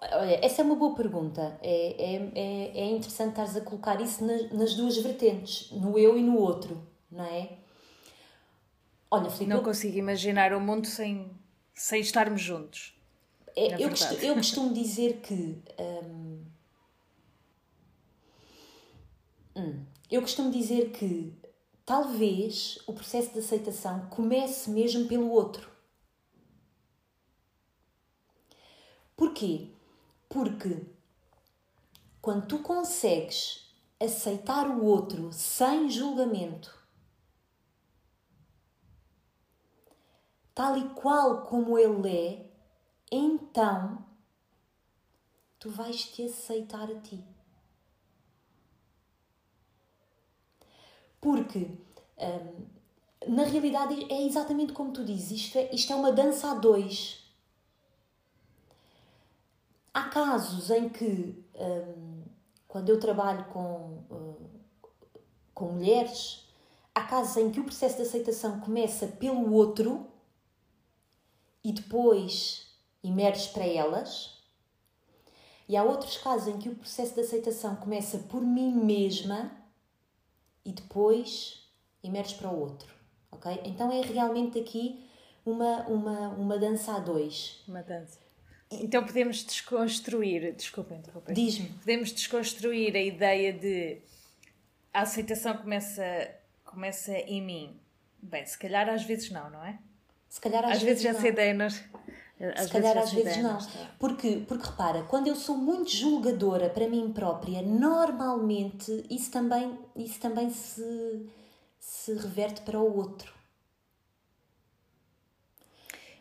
Olha, 0.00 0.44
essa 0.44 0.62
é 0.62 0.64
uma 0.64 0.76
boa 0.76 0.94
pergunta. 0.94 1.58
É, 1.62 2.14
é, 2.14 2.32
é, 2.34 2.78
é 2.78 2.90
interessante 2.90 3.30
estares 3.30 3.56
a 3.56 3.60
colocar 3.60 4.00
isso 4.00 4.24
nas, 4.24 4.50
nas 4.52 4.74
duas 4.74 4.96
vertentes, 4.98 5.70
no 5.72 5.98
eu 5.98 6.16
e 6.16 6.22
no 6.22 6.36
outro, 6.38 6.86
não 7.10 7.24
é? 7.24 7.58
Olha, 9.10 9.30
Filipe, 9.30 9.46
não 9.46 9.58
eu... 9.58 9.62
consigo 9.62 9.96
imaginar 9.96 10.52
o 10.52 10.60
mundo 10.60 10.86
sem, 10.86 11.30
sem 11.74 12.00
estarmos 12.00 12.40
juntos. 12.40 12.94
É, 13.54 13.82
eu, 13.82 13.88
costumo, 13.88 14.20
eu, 14.20 14.34
costumo, 14.34 14.74
dizer 14.74 15.20
que. 15.22 15.58
Hum, 15.78 16.44
hum, 19.56 19.84
eu 20.10 20.20
costumo 20.20 20.50
dizer 20.50 20.90
que 20.90 21.32
talvez 21.86 22.80
o 22.84 22.92
processo 22.92 23.32
de 23.32 23.38
aceitação 23.38 24.08
comece 24.08 24.68
mesmo 24.68 25.06
pelo 25.06 25.30
outro. 25.30 25.70
Porquê? 29.16 29.70
Porque 30.28 30.84
quando 32.20 32.48
tu 32.48 32.58
consegues 32.58 33.72
aceitar 34.00 34.68
o 34.68 34.84
outro 34.84 35.32
sem 35.32 35.88
julgamento, 35.88 36.76
tal 40.52 40.76
e 40.76 40.88
qual 40.90 41.46
como 41.46 41.78
ele 41.78 42.08
é, 42.08 42.50
então 43.10 44.04
tu 45.58 45.70
vais 45.70 46.04
te 46.04 46.24
aceitar 46.24 46.90
a 46.90 47.00
ti. 47.00 47.35
Porque 51.26 51.68
hum, 52.18 52.66
na 53.26 53.42
realidade 53.42 54.06
é 54.08 54.22
exatamente 54.22 54.72
como 54.72 54.92
tu 54.92 55.04
dizes, 55.04 55.32
isto 55.32 55.58
é, 55.58 55.74
isto 55.74 55.92
é 55.92 55.96
uma 55.96 56.12
dança 56.12 56.52
a 56.52 56.54
dois. 56.54 57.18
Há 59.92 60.04
casos 60.04 60.70
em 60.70 60.88
que, 60.88 61.44
hum, 61.56 62.22
quando 62.68 62.90
eu 62.90 63.00
trabalho 63.00 63.44
com, 63.46 64.04
hum, 64.08 64.36
com 65.52 65.72
mulheres, 65.72 66.46
há 66.94 67.02
casos 67.02 67.36
em 67.38 67.50
que 67.50 67.58
o 67.58 67.64
processo 67.64 67.96
de 67.96 68.02
aceitação 68.02 68.60
começa 68.60 69.08
pelo 69.08 69.52
outro 69.52 70.06
e 71.64 71.72
depois 71.72 72.68
emerge 73.02 73.48
para 73.48 73.66
elas. 73.66 74.44
E 75.68 75.76
há 75.76 75.82
outros 75.82 76.18
casos 76.18 76.46
em 76.46 76.58
que 76.58 76.68
o 76.68 76.76
processo 76.76 77.14
de 77.14 77.20
aceitação 77.22 77.74
começa 77.74 78.16
por 78.18 78.40
mim 78.40 78.72
mesma 78.72 79.55
e 80.66 80.72
depois 80.72 81.64
emerge 82.02 82.34
para 82.34 82.50
o 82.50 82.58
outro. 82.58 82.92
Ok? 83.30 83.60
Então 83.64 83.90
é 83.90 84.00
realmente 84.00 84.58
aqui 84.58 85.08
uma, 85.44 85.86
uma, 85.86 86.28
uma 86.30 86.58
dança 86.58 86.96
a 86.96 86.98
dois. 86.98 87.62
Uma 87.68 87.82
dança. 87.82 88.18
Então 88.70 89.04
podemos 89.04 89.44
desconstruir, 89.44 90.52
desculpa 90.54 90.94
interromper. 90.94 91.32
Diz-me. 91.32 91.68
Podemos 91.68 92.12
desconstruir 92.12 92.96
a 92.96 93.00
ideia 93.00 93.52
de 93.52 94.02
a 94.92 95.02
aceitação 95.02 95.56
começa, 95.56 96.02
começa 96.64 97.12
em 97.12 97.40
mim. 97.40 97.80
Bem, 98.20 98.44
se 98.44 98.58
calhar 98.58 98.88
às 98.88 99.04
vezes 99.04 99.30
não, 99.30 99.48
não 99.50 99.64
é? 99.64 99.78
Se 100.28 100.40
calhar 100.40 100.64
às, 100.64 100.78
às 100.78 100.82
vezes, 100.82 101.02
vezes 101.02 101.20
já 101.22 101.34
sei 101.34 101.54
nós. 101.54 101.84
Se 102.38 102.68
calhar 102.70 102.98
às 102.98 103.12
vezes 103.12 103.38
não. 103.38 103.58
Porque, 103.98 104.44
porque 104.46 104.66
repara, 104.66 105.02
quando 105.04 105.26
eu 105.26 105.34
sou 105.34 105.56
muito 105.56 105.90
julgadora 105.90 106.68
para 106.68 106.86
mim 106.88 107.10
própria, 107.12 107.62
normalmente 107.62 109.06
isso 109.08 109.30
também, 109.30 109.78
isso 109.96 110.20
também 110.20 110.50
se, 110.50 111.26
se 111.78 112.12
reverte 112.14 112.60
para 112.60 112.78
o 112.78 112.96
outro. 112.96 113.34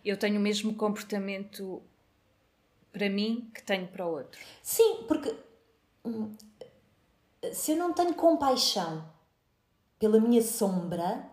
Eu 0.05 0.17
tenho 0.17 0.39
o 0.39 0.41
mesmo 0.41 0.73
comportamento 0.75 1.81
para 2.93 3.09
mim 3.09 3.51
que 3.53 3.61
tenho 3.61 3.87
para 3.87 4.05
o 4.05 4.11
outro. 4.11 4.39
Sim, 4.63 5.03
porque 5.07 5.35
hum, 6.05 6.33
se 7.51 7.71
eu 7.71 7.77
não 7.77 7.91
tenho 7.91 8.13
compaixão 8.13 9.05
pela 9.99 10.19
minha 10.19 10.41
sombra, 10.41 11.29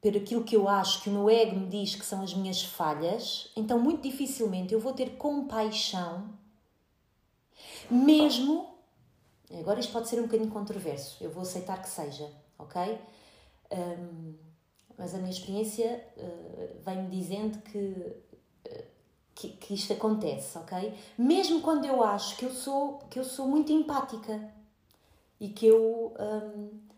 por 0.00 0.16
aquilo 0.16 0.44
que 0.44 0.56
eu 0.56 0.68
acho 0.68 1.02
que 1.02 1.10
o 1.10 1.12
meu 1.12 1.28
ego 1.28 1.58
me 1.58 1.66
diz 1.66 1.94
que 1.94 2.04
são 2.04 2.22
as 2.22 2.32
minhas 2.32 2.62
falhas, 2.62 3.50
então 3.54 3.78
muito 3.78 4.02
dificilmente 4.02 4.72
eu 4.72 4.80
vou 4.80 4.92
ter 4.92 5.16
compaixão, 5.16 6.30
mesmo. 7.90 8.68
Agora 9.58 9.80
isto 9.80 9.92
pode 9.92 10.08
ser 10.08 10.18
um 10.20 10.24
bocadinho 10.24 10.50
controverso, 10.50 11.22
eu 11.22 11.30
vou 11.30 11.42
aceitar 11.42 11.82
que 11.82 11.88
seja, 11.88 12.30
ok? 12.58 12.98
Um, 13.72 14.34
mas 14.96 15.14
a 15.14 15.18
minha 15.18 15.30
experiência 15.30 16.04
uh, 16.16 16.82
vem-me 16.84 17.08
dizendo 17.08 17.58
que, 17.62 17.78
uh, 17.78 18.84
que, 19.34 19.48
que, 19.48 19.74
isto 19.74 19.92
acontece, 19.92 20.56
ok? 20.58 20.94
Mesmo 21.18 21.60
quando 21.62 21.84
eu 21.84 22.02
acho 22.02 22.36
que 22.36 22.44
eu 22.44 22.52
sou, 22.52 22.98
que 23.10 23.18
eu 23.18 23.24
sou 23.24 23.48
muito 23.48 23.72
empática 23.72 24.40
e 25.40 25.48
que 25.48 25.66
eu. 25.66 26.14
Um, 26.18 26.89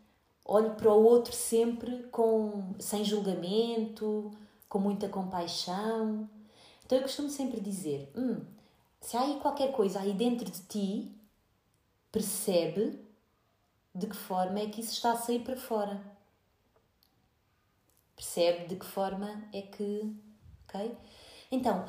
olho 0.44 0.74
para 0.74 0.92
o 0.92 1.02
outro 1.04 1.32
sempre 1.32 2.04
com 2.04 2.74
sem 2.78 3.04
julgamento, 3.04 4.30
com 4.68 4.78
muita 4.78 5.08
compaixão. 5.08 6.28
Então 6.84 6.98
eu 6.98 7.02
costumo 7.02 7.28
sempre 7.30 7.60
dizer: 7.60 8.12
hum, 8.16 8.44
se 9.00 9.16
há 9.16 9.22
aí 9.22 9.40
qualquer 9.40 9.72
coisa 9.72 10.00
aí 10.00 10.12
dentro 10.12 10.50
de 10.50 10.60
ti, 10.62 11.12
percebe 12.10 13.00
de 13.94 14.06
que 14.06 14.16
forma 14.16 14.60
é 14.60 14.66
que 14.68 14.80
isso 14.80 14.92
está 14.92 15.12
a 15.12 15.16
sair 15.16 15.40
para 15.40 15.56
fora. 15.56 16.02
Percebe 18.16 18.68
de 18.68 18.76
que 18.76 18.86
forma 18.86 19.44
é 19.52 19.62
que. 19.62 20.14
Ok? 20.68 20.96
Então, 21.50 21.84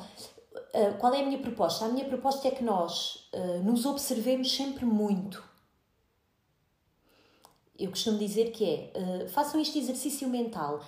eh, 0.72 0.92
qual 0.92 1.14
é 1.14 1.20
a 1.20 1.24
minha 1.24 1.38
proposta? 1.38 1.86
A 1.86 1.88
minha 1.88 2.06
proposta 2.06 2.48
é 2.48 2.50
que 2.50 2.62
nós 2.62 3.28
eh, 3.32 3.58
nos 3.60 3.86
observemos 3.86 4.54
sempre 4.54 4.84
muito 4.84 5.42
eu 7.78 7.90
costumo 7.90 8.18
dizer 8.18 8.52
que 8.52 8.64
é 8.64 9.24
uh, 9.24 9.28
façam 9.28 9.60
este 9.60 9.78
exercício 9.78 10.28
mental. 10.28 10.80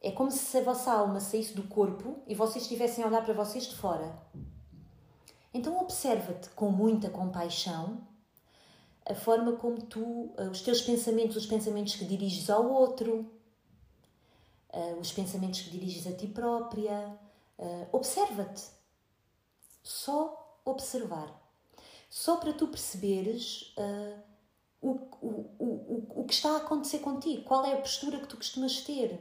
É 0.00 0.10
como 0.10 0.30
se 0.30 0.58
a 0.58 0.62
vossa 0.62 0.92
alma 0.92 1.20
saísse 1.20 1.54
do 1.54 1.62
corpo 1.64 2.18
e 2.26 2.34
vocês 2.34 2.64
estivessem 2.64 3.04
a 3.04 3.06
olhar 3.06 3.24
para 3.24 3.34
vocês 3.34 3.64
de 3.64 3.76
fora. 3.76 4.16
Então 5.54 5.80
observa-te 5.80 6.50
com 6.50 6.70
muita 6.70 7.08
compaixão 7.08 8.06
a 9.06 9.14
forma 9.14 9.52
como 9.52 9.82
tu, 9.82 10.00
uh, 10.00 10.50
os 10.50 10.62
teus 10.62 10.82
pensamentos, 10.82 11.36
os 11.36 11.46
pensamentos 11.46 11.94
que 11.94 12.04
diriges 12.04 12.50
ao 12.50 12.68
outro, 12.68 13.30
uh, 14.72 14.98
os 15.00 15.12
pensamentos 15.12 15.60
que 15.60 15.70
diriges 15.70 16.06
a 16.06 16.12
ti 16.12 16.26
própria. 16.26 17.18
observa-te. 17.92 18.62
Só 19.84 20.58
observar. 20.64 21.28
Só 22.10 22.36
para 22.36 22.52
tu 22.52 22.66
perceberes 22.68 23.74
o, 24.82 24.90
o, 25.20 25.54
o, 25.60 26.20
o 26.22 26.24
que 26.24 26.34
está 26.34 26.54
a 26.54 26.56
acontecer 26.56 26.98
contigo, 26.98 27.44
qual 27.44 27.64
é 27.64 27.72
a 27.72 27.80
postura 27.80 28.18
que 28.18 28.26
tu 28.26 28.36
costumas 28.36 28.80
ter. 28.82 29.20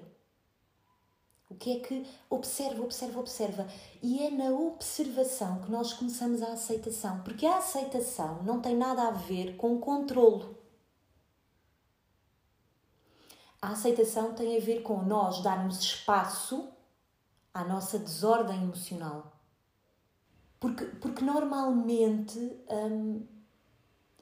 O 1.47 1.55
que 1.55 1.77
é 1.77 1.79
que 1.81 2.07
observa, 2.29 2.81
observa, 2.81 3.19
observa. 3.19 3.67
E 4.01 4.23
é 4.23 4.31
na 4.31 4.49
observação 4.49 5.61
que 5.61 5.69
nós 5.69 5.93
começamos 5.93 6.41
a 6.41 6.53
aceitação, 6.53 7.21
porque 7.21 7.45
a 7.45 7.57
aceitação 7.57 8.41
não 8.43 8.61
tem 8.61 8.75
nada 8.75 9.07
a 9.07 9.11
ver 9.11 9.55
com 9.57 9.79
controlo. 9.79 10.57
A 13.61 13.73
aceitação 13.73 14.33
tem 14.33 14.57
a 14.57 14.59
ver 14.59 14.81
com 14.81 15.03
nós 15.03 15.43
darmos 15.43 15.79
espaço 15.79 16.69
à 17.53 17.63
nossa 17.63 17.99
desordem 17.99 18.63
emocional. 18.63 19.31
Porque, 20.59 20.85
porque 20.85 21.23
normalmente 21.23 22.39
hum, 22.69 23.27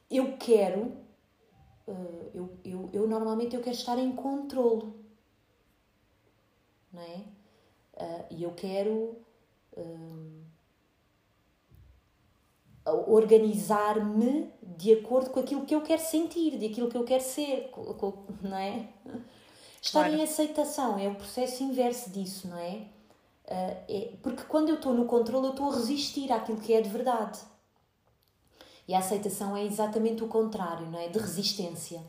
eu 0.10 0.36
quero 0.38 0.99
uh, 1.90 2.32
eu, 2.34 2.50
eu, 2.64 2.90
eu 2.94 3.08
normalmente 3.08 3.56
eu 3.56 3.62
quero 3.62 3.76
estar 3.76 3.98
em 3.98 4.12
controlo, 4.12 4.96
não 6.94 7.02
é? 7.02 7.24
Uh, 7.96 8.26
e 8.32 8.44
eu 8.44 8.52
quero 8.52 9.18
uh, 9.74 10.44
organizar-me 13.08 14.52
de 14.62 14.94
acordo 14.94 15.32
com 15.32 15.40
aquilo 15.40 15.66
que 15.66 15.76
eu 15.76 15.82
quero 15.82 16.02
sentir, 16.02 16.58
de 16.58 16.68
aquilo 16.68 16.90
que 16.90 16.98
eu 16.98 17.04
quero 17.04 17.24
ser, 17.24 17.72
não 18.42 18.58
é? 18.58 18.88
Estar 19.82 20.06
claro. 20.06 20.16
em 20.16 20.24
aceitação 20.24 20.98
é 20.98 21.08
o 21.08 21.16
processo 21.16 21.64
inverso 21.64 22.10
disso, 22.10 22.48
não 22.48 22.58
é? 22.58 22.88
É? 23.46 24.14
Porque 24.22 24.44
quando 24.44 24.70
eu 24.70 24.76
estou 24.76 24.94
no 24.94 25.06
controle, 25.06 25.48
eu 25.48 25.52
estou 25.52 25.72
a 25.72 25.76
resistir 25.76 26.32
àquilo 26.32 26.60
que 26.60 26.74
é 26.74 26.82
de 26.82 26.90
verdade. 26.90 27.40
E 28.90 28.96
a 28.96 28.98
aceitação 28.98 29.56
é 29.56 29.64
exatamente 29.64 30.24
o 30.24 30.28
contrário, 30.28 30.88
não 30.90 30.98
é? 31.00 31.10
De 31.10 31.20
resistência. 31.20 32.02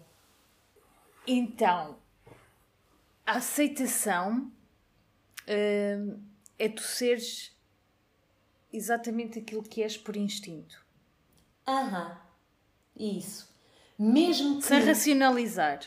Então, 1.27 1.99
a 3.27 3.33
aceitação 3.33 4.51
uh, 5.43 6.21
é 6.59 6.69
tu 6.71 6.81
seres 6.81 7.55
exatamente 8.73 9.39
aquilo 9.41 9.63
que 9.63 9.83
és 9.83 9.99
por 9.99 10.17
instinto. 10.17 10.83
Aham, 11.69 12.19
isso. 12.97 13.55
Mesmo 13.99 14.57
que. 14.57 14.63
Sem 14.63 14.81
racionalizar. 14.81 15.81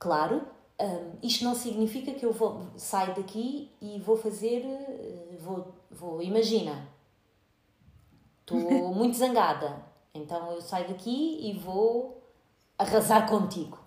Claro, 0.00 0.48
um, 0.80 1.16
isto 1.22 1.44
não 1.44 1.54
significa 1.54 2.12
que 2.12 2.26
eu 2.26 2.32
vou 2.32 2.76
sair 2.76 3.14
daqui 3.14 3.70
e 3.80 4.00
vou 4.00 4.16
fazer. 4.16 4.64
eh, 4.64 5.36
Vou, 5.38 5.72
vou 5.88 6.20
imagina, 6.20 6.88
estou 8.40 8.58
muito 8.92 9.16
zangada, 9.16 9.91
então 10.14 10.52
eu 10.52 10.60
saio 10.60 10.88
daqui 10.88 11.38
e 11.40 11.52
vou 11.58 12.22
arrasar 12.78 13.28
contigo. 13.28 13.78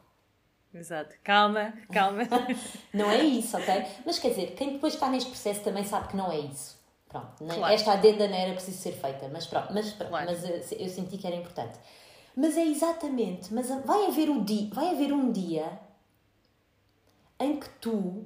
Exato. 0.73 1.15
Calma, 1.23 1.73
calma. 1.91 2.23
Não 2.93 3.09
é 3.09 3.23
isso, 3.23 3.55
ok? 3.57 3.85
Mas 4.05 4.19
quer 4.19 4.29
dizer, 4.29 4.55
quem 4.55 4.73
depois 4.73 4.93
está 4.93 5.09
neste 5.09 5.29
processo 5.29 5.61
também 5.63 5.83
sabe 5.85 6.09
que 6.09 6.17
não 6.17 6.29
é 6.31 6.39
isso. 6.39 6.77
Pronto, 7.07 7.31
nem- 7.45 7.57
Claro. 7.57 7.73
esta 7.73 7.93
adenda 7.93 8.27
não 8.27 8.35
era 8.35 8.51
preciso 8.53 8.77
ser 8.79 8.91
feita, 8.91 9.29
mas 9.29 9.47
pronto, 9.47 9.71
mas, 9.73 9.93
pronto, 9.93 10.09
Claro. 10.09 10.25
mas 10.25 10.43
eu, 10.43 10.77
eu 10.79 10.89
senti 10.89 11.17
que 11.17 11.25
era 11.25 11.35
importante. 11.35 11.79
Mas 12.35 12.57
é 12.57 12.65
exatamente, 12.65 13.53
mas 13.53 13.69
vai 13.85 14.07
haver, 14.07 14.29
o 14.29 14.43
dia, 14.43 14.69
vai 14.73 14.89
haver 14.89 15.13
um 15.13 15.31
dia 15.31 15.79
em 17.39 17.57
que 17.57 17.69
tu, 17.79 18.25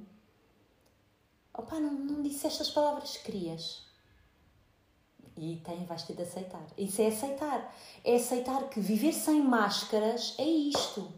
opá, 1.53 1.79
não, 1.79 1.91
não 1.93 2.21
disseste 2.23 2.63
as 2.63 2.71
palavras 2.71 3.17
que 3.17 3.25
querias. 3.31 3.85
E 5.39 5.55
tem, 5.63 5.85
vais 5.85 6.03
ter 6.03 6.15
de 6.15 6.23
aceitar. 6.23 6.65
Isso 6.77 7.01
é 7.01 7.07
aceitar. 7.07 7.75
É 8.03 8.15
aceitar 8.15 8.69
que 8.69 8.79
viver 8.79 9.13
sem 9.13 9.41
máscaras 9.41 10.35
é 10.37 10.43
isto. 10.43 11.09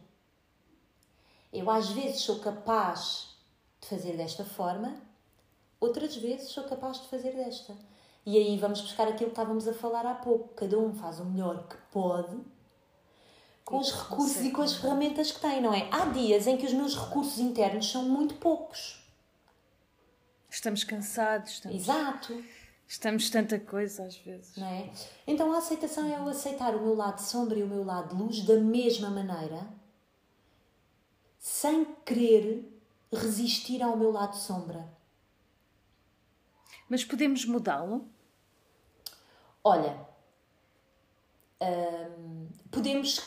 Eu 1.52 1.70
às 1.70 1.90
vezes 1.90 2.22
sou 2.22 2.40
capaz 2.40 3.36
de 3.82 3.88
fazer 3.88 4.16
desta 4.16 4.46
forma, 4.46 4.96
outras 5.80 6.16
vezes 6.16 6.50
sou 6.50 6.64
capaz 6.66 7.02
de 7.02 7.08
fazer 7.08 7.36
desta. 7.36 7.76
E 8.24 8.38
aí 8.38 8.58
vamos 8.58 8.82
buscar 8.82 9.08
aquilo 9.08 9.32
que 9.32 9.40
estávamos 9.40 9.68
a 9.68 9.74
falar 9.74 10.06
há 10.06 10.14
pouco. 10.14 10.50
Cada 10.50 10.78
um 10.78 10.94
faz 10.94 11.20
o 11.20 11.26
melhor 11.26 11.68
que 11.68 11.76
pode 11.92 12.38
com 13.66 13.80
os 13.80 13.92
recursos 13.92 14.46
e 14.46 14.52
com 14.52 14.62
as 14.62 14.76
ferramentas 14.76 15.32
que 15.32 15.40
tem, 15.40 15.62
não 15.62 15.74
é? 15.74 15.88
Há 15.92 16.06
dias 16.06 16.46
em 16.46 16.58
que 16.58 16.66
os 16.66 16.74
meus 16.74 16.96
recursos 16.96 17.40
internos 17.40 17.90
são 17.90 18.04
muito 18.04 18.36
poucos. 18.36 19.02
Estamos 20.50 20.84
cansados, 20.84 21.54
estamos, 21.54 21.78
Exato. 21.78 22.44
Estamos 22.92 23.30
tanta 23.30 23.58
coisa 23.58 24.04
às 24.06 24.18
vezes. 24.18 24.56
Não 24.58 24.68
é? 24.68 24.92
Então 25.26 25.54
a 25.54 25.58
aceitação 25.58 26.06
é 26.06 26.18
eu 26.18 26.28
aceitar 26.28 26.76
o 26.76 26.82
meu 26.82 26.94
lado 26.94 27.20
sombra 27.20 27.58
e 27.58 27.64
o 27.64 27.68
meu 27.68 27.86
lado 27.86 28.16
luz 28.16 28.44
da 28.44 28.58
mesma 28.58 29.10
maneira, 29.10 29.66
sem 31.40 31.86
querer 32.06 32.70
resistir 33.12 33.82
ao 33.82 33.96
meu 33.96 34.12
lado 34.12 34.36
sombra. 34.36 34.88
Mas 36.90 37.06
podemos 37.06 37.46
mudá-lo? 37.46 38.06
Olha, 39.64 40.06
hum, 41.62 42.50
podemos 42.70 43.22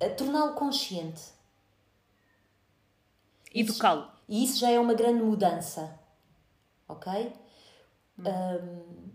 eh, 0.00 0.08
torná-lo 0.08 0.54
consciente. 0.54 1.22
Educá-lo. 3.54 4.10
E 4.26 4.42
isso 4.42 4.58
já 4.58 4.70
é 4.70 4.80
uma 4.80 4.94
grande 4.94 5.22
mudança. 5.22 5.98
Ok? 6.88 7.34
Hum, 8.24 9.10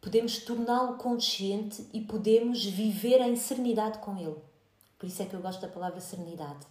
podemos 0.00 0.38
torná-lo 0.40 0.96
consciente 0.96 1.86
e 1.92 2.00
podemos 2.00 2.64
viver 2.64 3.20
em 3.20 3.36
serenidade 3.36 3.98
com 3.98 4.16
ele. 4.18 4.36
Por 4.98 5.06
isso 5.06 5.22
é 5.22 5.26
que 5.26 5.34
eu 5.34 5.40
gosto 5.40 5.60
da 5.60 5.68
palavra 5.68 6.00
serenidade. 6.00 6.66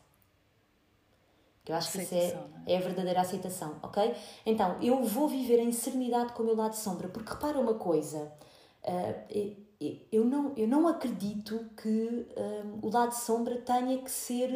Eu 1.66 1.76
acho 1.76 1.92
que 1.92 2.00
isso 2.00 2.16
é, 2.16 2.34
não 2.34 2.50
é 2.66 2.78
a 2.78 2.82
verdadeira 2.82 3.22
aceitação, 3.22 3.76
ok? 3.84 4.16
Então, 4.46 4.82
eu 4.82 5.04
vou 5.04 5.28
viver 5.28 5.60
em 5.60 5.72
serenidade 5.72 6.34
com 6.34 6.42
o 6.42 6.46
meu 6.46 6.56
lado 6.56 6.76
sombra, 6.76 7.08
porque 7.10 7.32
repara 7.32 7.60
uma 7.60 7.76
coisa, 7.76 8.32
ah, 8.84 9.14
e- 9.30 9.66
eu, 10.12 10.26
não, 10.26 10.54
eu 10.58 10.68
não 10.68 10.88
acredito 10.88 11.70
que 11.78 11.88
hum, 11.90 12.80
o 12.82 12.90
lado 12.90 13.14
sombra 13.14 13.56
tenha 13.62 13.98
que 14.00 14.12
ser 14.12 14.52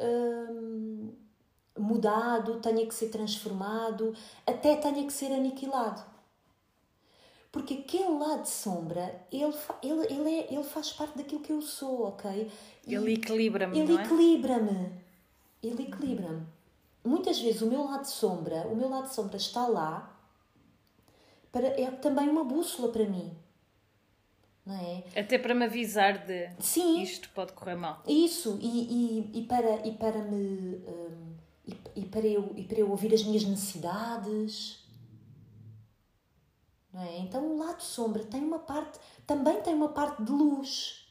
hum, 0.00 1.12
mudado, 1.78 2.60
tenha 2.60 2.86
que 2.86 2.94
ser 2.94 3.08
transformado, 3.10 4.14
até 4.46 4.76
tenha 4.76 5.04
que 5.06 5.12
ser 5.12 5.32
aniquilado. 5.32 6.02
Porque 7.54 7.74
aquele 7.74 8.18
lado 8.18 8.42
de 8.42 8.48
sombra, 8.48 9.14
ele, 9.30 9.54
ele, 9.80 10.06
ele, 10.12 10.28
é, 10.28 10.52
ele 10.52 10.64
faz 10.64 10.92
parte 10.92 11.16
daquilo 11.16 11.40
que 11.40 11.52
eu 11.52 11.62
sou, 11.62 12.08
ok? 12.08 12.50
E 12.84 12.92
Ele 12.92 13.12
equilibra-me, 13.12 13.78
ele 13.78 13.96
é? 13.96 14.02
equilibra-me. 14.02 14.90
Ele 15.62 15.82
equilibra-me. 15.84 16.44
Muitas 17.04 17.40
vezes 17.40 17.62
o 17.62 17.68
meu 17.68 17.84
lado 17.84 18.02
de 18.02 18.10
sombra, 18.10 18.66
o 18.66 18.74
meu 18.74 18.88
lado 18.88 19.06
de 19.06 19.14
sombra 19.14 19.36
está 19.36 19.68
lá, 19.68 20.18
para, 21.52 21.68
é 21.80 21.88
também 21.92 22.28
uma 22.28 22.42
bússola 22.42 22.90
para 22.90 23.04
mim. 23.04 23.32
Não 24.66 24.74
é? 24.74 25.04
Até 25.16 25.38
para 25.38 25.54
me 25.54 25.64
avisar 25.66 26.26
de 26.26 26.50
Sim. 26.58 27.00
isto 27.02 27.30
pode 27.32 27.52
correr 27.52 27.76
mal. 27.76 28.02
Isso, 28.08 28.58
e, 28.60 28.66
e, 29.32 29.38
e, 29.38 29.42
para, 29.44 29.86
e 29.86 29.92
para 29.92 30.24
me. 30.24 30.82
hum, 30.88 31.34
e, 31.68 32.00
e 32.00 32.04
para 32.06 32.26
eu, 32.26 32.52
e 32.56 32.64
para 32.64 32.80
eu 32.80 32.90
ouvir 32.90 33.14
as 33.14 33.22
minhas 33.22 33.44
necessidades. 33.44 34.83
Não 36.94 37.02
é? 37.02 37.18
Então 37.18 37.44
o 37.44 37.58
lado 37.58 37.82
sombra 37.82 38.22
tem 38.24 38.40
uma 38.40 38.60
parte, 38.60 39.00
também 39.26 39.60
tem 39.62 39.74
uma 39.74 39.88
parte 39.88 40.22
de 40.22 40.30
luz. 40.30 41.04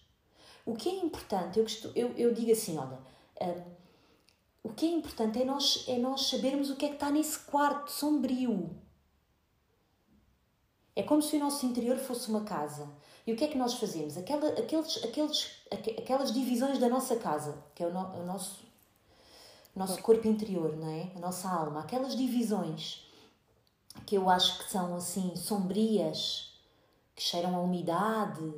O 0.66 0.76
que 0.76 0.88
é 0.88 0.96
importante, 0.96 1.60
eu, 1.60 1.66
costu- 1.66 1.92
eu, 1.94 2.14
eu 2.18 2.34
digo 2.34 2.54
assim, 2.54 2.78
olha, 2.78 2.98
hum, 3.42 3.64
o 4.64 4.70
que 4.70 4.86
é 4.86 4.90
importante 4.92 5.42
é 5.42 5.44
nós, 5.44 5.84
é 5.90 5.98
nós 5.98 6.28
sabermos 6.28 6.70
o 6.70 6.78
que 6.78 6.86
é 6.86 6.88
que 6.88 6.94
está 6.94 7.12
nesse 7.12 7.38
quarto 7.40 7.92
sombrio. 7.92 8.70
É 10.96 11.04
como 11.04 11.22
se 11.22 11.36
o 11.36 11.40
nosso 11.40 11.66
interior 11.66 11.98
fosse 11.98 12.30
uma 12.30 12.46
casa. 12.46 12.88
E 13.28 13.34
o 13.34 13.36
que 13.36 13.44
é 13.44 13.48
que 13.50 13.58
nós 13.58 13.74
fazemos? 13.74 14.18
Aquela, 14.18 14.48
aqueles, 14.58 15.04
aqueles, 15.04 15.52
aque- 15.70 15.96
aquelas 16.00 16.32
divisões 16.32 16.80
da 16.80 16.88
nossa 16.88 17.18
casa, 17.18 17.62
que 17.76 17.84
é 17.84 17.88
o, 17.88 17.92
no- 17.92 18.22
o 18.22 18.26
nosso, 18.26 18.62
nosso 19.76 20.02
corpo 20.02 20.28
interior, 20.30 20.78
não 20.78 20.88
é? 20.90 21.12
A 21.16 21.20
nossa 21.20 21.50
alma. 21.50 21.82
Aquelas 21.82 22.16
divisões 22.16 23.06
que 24.06 24.16
eu 24.16 24.30
acho 24.30 24.60
que 24.60 24.72
são 24.72 24.96
assim 24.96 25.36
sombrias, 25.36 26.54
que 27.16 27.22
cheiram 27.22 27.56
a 27.56 27.62
umidade, 27.62 28.54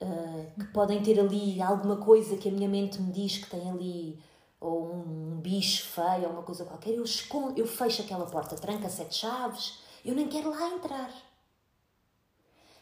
ah, 0.00 0.46
que 0.58 0.66
podem 0.66 1.02
ter 1.02 1.18
ali 1.18 1.60
alguma 1.62 1.96
coisa 1.96 2.36
que 2.36 2.48
a 2.48 2.52
minha 2.52 2.68
mente 2.68 3.00
me 3.00 3.12
diz 3.12 3.38
que 3.38 3.50
tem 3.50 3.70
ali, 3.70 4.22
ou 4.60 4.94
um 4.94 5.40
bicho 5.40 5.86
feio, 5.86 6.24
ou 6.24 6.32
uma 6.32 6.42
coisa 6.42 6.64
qualquer, 6.64 6.90
eu 6.90 7.04
escondo, 7.04 7.58
eu 7.58 7.66
fecho 7.66 8.02
aquela 8.02 8.26
porta, 8.26 8.56
tranca 8.56 8.88
sete 8.88 9.16
chaves, 9.16 9.78
eu 10.04 10.14
nem 10.14 10.28
quero 10.28 10.50
lá 10.50 10.68
entrar. 10.70 11.10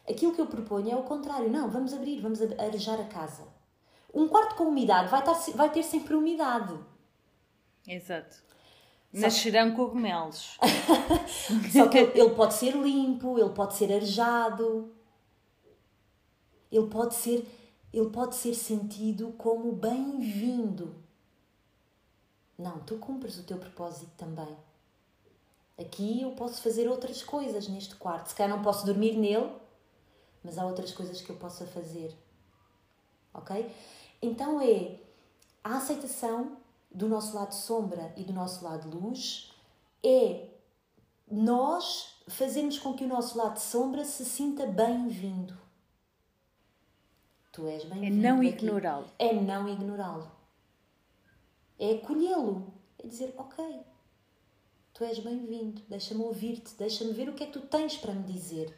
Aquilo 0.07 0.33
que 0.33 0.41
eu 0.41 0.45
proponho 0.45 0.91
é 0.91 0.95
o 0.95 1.03
contrário. 1.03 1.49
Não, 1.49 1.69
vamos 1.69 1.91
abrir, 1.91 2.21
vamos 2.21 2.39
arejar 2.41 2.99
a 2.99 3.05
casa. 3.05 3.43
Um 4.13 4.27
quarto 4.27 4.55
com 4.55 4.65
umidade 4.65 5.09
vai, 5.09 5.19
estar, 5.19 5.33
vai 5.57 5.71
ter 5.71 5.83
sempre 5.83 6.13
umidade. 6.13 6.79
Exato. 7.87 8.44
Nascerão 9.21 9.73
cogumelos. 9.73 10.57
Só 11.71 11.87
que 11.87 11.97
ele, 11.97 12.19
ele 12.19 12.35
pode 12.35 12.53
ser 12.53 12.75
limpo, 12.75 13.39
ele 13.39 13.51
pode 13.51 13.75
ser 13.75 13.91
arejado. 13.91 14.93
Ele 16.71 16.87
pode 16.87 17.15
ser, 17.15 17.47
ele 17.93 18.09
pode 18.09 18.35
ser 18.35 18.53
sentido 18.53 19.33
como 19.37 19.71
bem-vindo. 19.71 20.95
Não, 22.57 22.79
tu 22.79 22.97
cumpres 22.97 23.37
o 23.37 23.43
teu 23.43 23.57
propósito 23.57 24.11
também. 24.17 24.57
Aqui 25.77 26.21
eu 26.21 26.31
posso 26.31 26.61
fazer 26.61 26.89
outras 26.89 27.23
coisas 27.23 27.67
neste 27.67 27.95
quarto. 27.95 28.27
Se 28.27 28.35
calhar 28.35 28.55
não 28.55 28.63
posso 28.63 28.85
dormir 28.85 29.17
nele, 29.17 29.49
mas 30.43 30.57
há 30.57 30.65
outras 30.65 30.91
coisas 30.91 31.21
que 31.21 31.29
eu 31.29 31.35
possa 31.37 31.65
fazer. 31.65 32.13
Ok? 33.33 33.69
Então 34.21 34.61
é 34.61 34.99
a 35.63 35.77
aceitação 35.77 36.57
do 36.95 37.07
nosso 37.09 37.35
lado 37.35 37.53
sombra 37.53 38.13
e 38.15 38.23
do 38.23 38.31
nosso 38.31 38.63
lado 38.63 38.87
luz 38.89 39.51
é 40.03 40.47
nós 41.29 42.15
fazermos 42.27 42.79
com 42.79 42.93
que 42.93 43.03
o 43.03 43.07
nosso 43.07 43.37
lado 43.37 43.57
sombra 43.59 44.05
se 44.05 44.23
sinta 44.23 44.65
bem-vindo. 44.65 45.57
Tu 47.51 47.67
és 47.67 47.83
É 47.83 47.87
bem-vindo. 47.87 48.15
não 48.21 48.37
aqui. 48.37 48.47
ignorá-lo. 48.47 49.07
É 49.19 49.33
não 49.33 49.67
ignorá-lo. 49.67 50.31
É 51.77 51.95
acolhê-lo. 51.95 52.73
É 52.97 53.07
dizer, 53.07 53.33
ok, 53.37 53.81
tu 54.93 55.03
és 55.03 55.19
bem-vindo, 55.19 55.81
deixa-me 55.89 56.23
ouvir-te, 56.23 56.73
deixa-me 56.75 57.11
ver 57.11 57.27
o 57.27 57.33
que 57.33 57.43
é 57.43 57.47
que 57.47 57.53
tu 57.53 57.61
tens 57.67 57.97
para 57.97 58.13
me 58.13 58.23
dizer. 58.23 58.73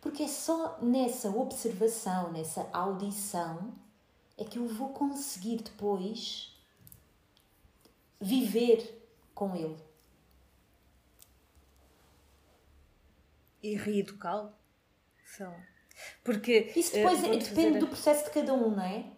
Porque 0.00 0.24
é 0.24 0.28
só 0.28 0.78
nessa 0.82 1.30
observação, 1.30 2.32
nessa 2.32 2.68
audição, 2.72 3.72
é 4.36 4.44
que 4.44 4.58
eu 4.58 4.66
vou 4.66 4.88
conseguir 4.90 5.56
depois 5.62 6.57
viver 8.20 9.02
com 9.34 9.54
ele. 9.54 9.76
E 13.62 13.74
reeducá-lo. 13.76 14.52
Só. 15.36 15.52
Porque 16.22 16.72
Isso 16.76 16.96
eh, 16.96 17.02
depois 17.02 17.24
é- 17.24 17.36
depende 17.36 17.78
do 17.80 17.88
processo 17.88 18.24
de 18.24 18.30
cada 18.30 18.54
um, 18.54 18.70
não 18.70 18.82
é? 18.82 19.10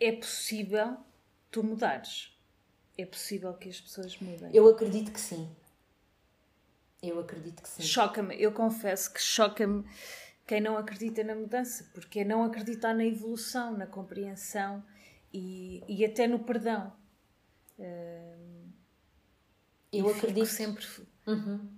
é 0.00 0.10
possível 0.12 0.96
tu 1.50 1.62
mudares. 1.62 2.36
É 2.98 3.06
possível 3.06 3.54
que 3.54 3.68
as 3.68 3.80
pessoas 3.80 4.18
mudem. 4.18 4.50
Eu 4.52 4.68
acredito 4.68 5.12
que 5.12 5.20
sim. 5.20 5.48
Eu 7.00 7.20
acredito 7.20 7.62
que 7.62 7.68
sim. 7.68 7.82
Choca-me, 7.82 8.40
eu 8.40 8.52
confesso 8.52 9.12
que 9.12 9.20
choca-me 9.20 9.84
quem 10.46 10.60
não 10.60 10.76
acredita 10.76 11.22
na 11.24 11.34
mudança, 11.34 11.88
porque 11.94 12.20
é 12.20 12.24
não 12.24 12.42
acreditar 12.44 12.94
na 12.94 13.04
evolução, 13.04 13.76
na 13.76 13.86
compreensão 13.86 14.84
e, 15.32 15.82
e 15.88 16.04
até 16.04 16.26
no 16.26 16.40
perdão. 16.40 16.92
Uh, 17.82 18.72
eu 19.92 20.08
acredito 20.08 20.46
sempre. 20.46 20.86
Uhum. 21.26 21.68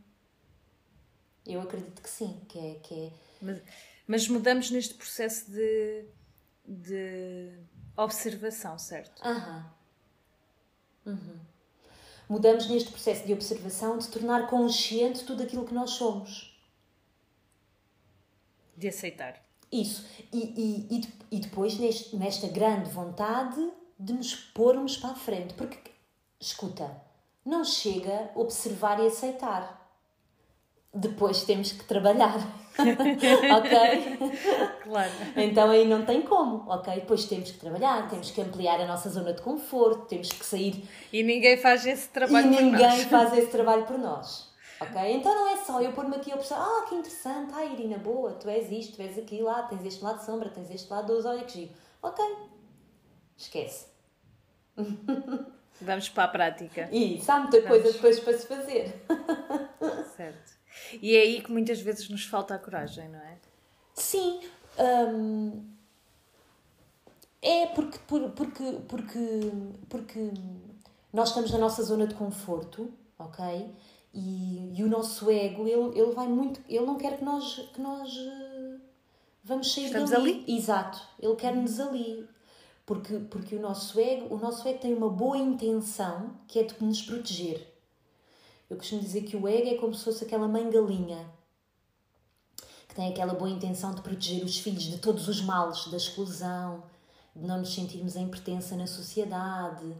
Eu 1.47 1.61
acredito 1.61 2.01
que 2.01 2.09
sim, 2.09 2.41
que 2.49 2.59
é. 2.59 2.75
Que 2.77 2.95
é... 2.95 3.13
Mas, 3.43 3.63
mas 4.07 4.29
mudamos 4.29 4.71
neste 4.71 4.95
processo 4.95 5.51
de, 5.51 6.05
de 6.67 7.53
observação, 7.97 8.79
certo? 8.79 9.23
Uhum. 9.27 9.65
Uhum. 11.07 11.41
Mudamos 12.29 12.69
neste 12.69 12.91
processo 12.91 13.27
de 13.27 13.33
observação 13.33 13.99
de 13.99 14.09
tornar 14.09 14.49
consciente 14.49 15.25
tudo 15.25 15.43
aquilo 15.43 15.67
que 15.67 15.75
nós 15.75 15.91
somos. 15.91 16.59
De 18.77 18.89
aceitar. 18.89 19.45
Isso. 19.71 20.07
E, 20.33 20.39
e, 20.39 20.99
e, 20.99 21.37
e 21.37 21.41
depois 21.41 21.79
neste, 21.79 22.17
nesta 22.17 22.49
grande 22.49 22.91
vontade 22.91 23.71
de 23.99 24.13
nos 24.13 24.35
pormos 24.35 24.97
para 24.97 25.11
a 25.11 25.15
frente. 25.15 25.55
Porque, 25.55 25.79
escuta, 26.47 26.91
não 27.45 27.65
chega 27.65 28.31
observar 28.35 29.01
e 29.01 29.07
aceitar. 29.07 29.83
Depois 30.93 31.43
temos 31.43 31.73
que 31.73 31.85
trabalhar. 31.85 32.39
ok? 32.79 34.19
Claro. 34.83 35.13
Então 35.37 35.71
aí 35.71 35.87
não 35.87 36.05
tem 36.05 36.23
como, 36.23 36.71
ok? 36.71 36.95
Depois 36.95 37.25
temos 37.25 37.51
que 37.51 37.59
trabalhar, 37.59 38.09
temos 38.09 38.31
que 38.31 38.41
ampliar 38.41 38.81
a 38.81 38.87
nossa 38.87 39.09
zona 39.11 39.33
de 39.33 39.43
conforto, 39.43 40.07
temos 40.07 40.29
que 40.29 40.45
sair. 40.45 40.89
E 41.13 41.23
ninguém 41.23 41.57
faz 41.57 41.87
esse 41.87 42.09
trabalho 42.09 42.53
e 42.53 42.57
por 42.57 42.63
nós. 42.63 42.73
Ninguém 42.73 43.05
faz 43.07 43.39
esse 43.39 43.51
trabalho 43.51 43.85
por 43.85 43.99
nós. 43.99 44.53
Ok? 44.81 45.01
Então 45.15 45.35
não 45.35 45.49
é 45.49 45.57
só 45.65 45.81
eu 45.81 45.93
pôr-me 45.93 46.17
aqui 46.17 46.33
a 46.33 46.37
pensar, 46.37 46.59
ah, 46.61 46.85
que 46.89 46.95
interessante, 46.95 47.53
ah, 47.55 47.65
Irina, 47.65 47.99
boa, 47.99 48.33
tu 48.33 48.49
és 48.49 48.71
isto, 48.71 48.97
tu 48.97 49.03
és 49.03 49.17
aquilo, 49.19 49.49
ah, 49.49 49.63
tens 49.63 49.85
este 49.85 50.03
lado 50.03 50.19
de 50.19 50.27
sombra, 50.27 50.51
tens 50.51 50.71
este 50.71 50.91
lado 50.93 51.07
de 51.07 51.13
luz, 51.13 51.25
olha 51.25 51.45
que 51.45 51.53
giro. 51.53 51.73
Ok. 52.03 52.25
Esquece. 53.37 53.87
Vamos 55.81 56.09
para 56.09 56.25
a 56.25 56.29
prática. 56.29 56.89
E 56.93 57.23
há 57.27 57.41
muita 57.41 57.61
Vamos. 57.61 57.69
coisa 57.69 57.93
depois 57.93 58.21
para 58.21 58.39
se 58.39 58.47
fazer. 58.47 59.05
Certo. 60.17 60.53
E 61.01 61.17
é 61.17 61.21
aí 61.21 61.41
que 61.43 61.51
muitas 61.51 61.81
vezes 61.81 62.09
nos 62.09 62.25
falta 62.25 62.55
a 62.55 62.59
coragem, 62.59 63.09
não 63.09 63.19
é? 63.19 63.39
Sim. 63.95 64.41
Hum, 64.79 65.63
é 67.41 67.67
porque, 67.67 67.99
por, 68.07 68.31
porque, 68.31 68.65
porque, 68.89 69.53
porque 69.89 70.31
nós 71.13 71.29
estamos 71.29 71.51
na 71.53 71.59
nossa 71.59 71.83
zona 71.83 72.07
de 72.07 72.15
conforto, 72.15 72.93
ok? 73.19 73.71
E, 74.13 74.73
e 74.79 74.83
o 74.83 74.89
nosso 74.89 75.31
ego, 75.31 75.67
ele, 75.67 75.99
ele 75.99 76.13
vai 76.13 76.27
muito. 76.27 76.61
Ele 76.69 76.87
não 76.87 76.97
quer 76.97 77.19
que 77.19 77.25
nós, 77.25 77.69
que 77.75 77.81
nós 77.81 78.09
uh, 78.17 78.81
vamos 79.43 79.73
sair 79.73 79.87
Estamos 79.87 80.11
dali. 80.11 80.43
ali? 80.45 80.57
Exato. 80.57 81.01
Ele 81.21 81.35
quer-nos 81.37 81.81
ali. 81.81 82.29
Porque, 82.87 83.19
porque 83.31 83.57
o 83.57 83.61
nosso 83.61 83.99
ego, 83.99 84.35
o 84.35 84.39
nosso 84.39 84.67
ego 84.69 84.79
tem 84.79 84.95
uma 84.95 85.09
boa 85.09 85.39
intenção 85.39 86.37
que 86.47 86.59
é 86.59 86.63
de 86.65 86.83
nos 86.85 87.03
proteger. 87.03 87.67
Eu 88.69 88.77
costumo 88.77 89.01
dizer 89.01 89.23
que 89.23 89.37
o 89.37 89.49
ego 89.49 89.69
é 89.69 89.75
como 89.77 89.95
se 89.95 90.05
fosse 90.05 90.25
aquela 90.25 90.49
mãe 90.49 90.69
galinha 90.71 91.27
que 92.95 92.95
tem 92.95 93.11
aquela 93.11 93.35
boa 93.35 93.51
intenção 93.51 93.93
de 93.93 94.01
proteger 94.03 94.45
os 94.45 94.59
filhos 94.59 94.85
de 94.85 94.99
todos 94.99 95.27
os 95.27 95.41
males, 95.41 95.89
da 95.89 95.97
exclusão, 95.97 96.85
de 97.35 97.45
não 97.45 97.59
nos 97.59 97.75
sentirmos 97.75 98.15
em 98.15 98.29
pertença 98.29 98.77
na 98.77 98.87
sociedade, 98.87 99.97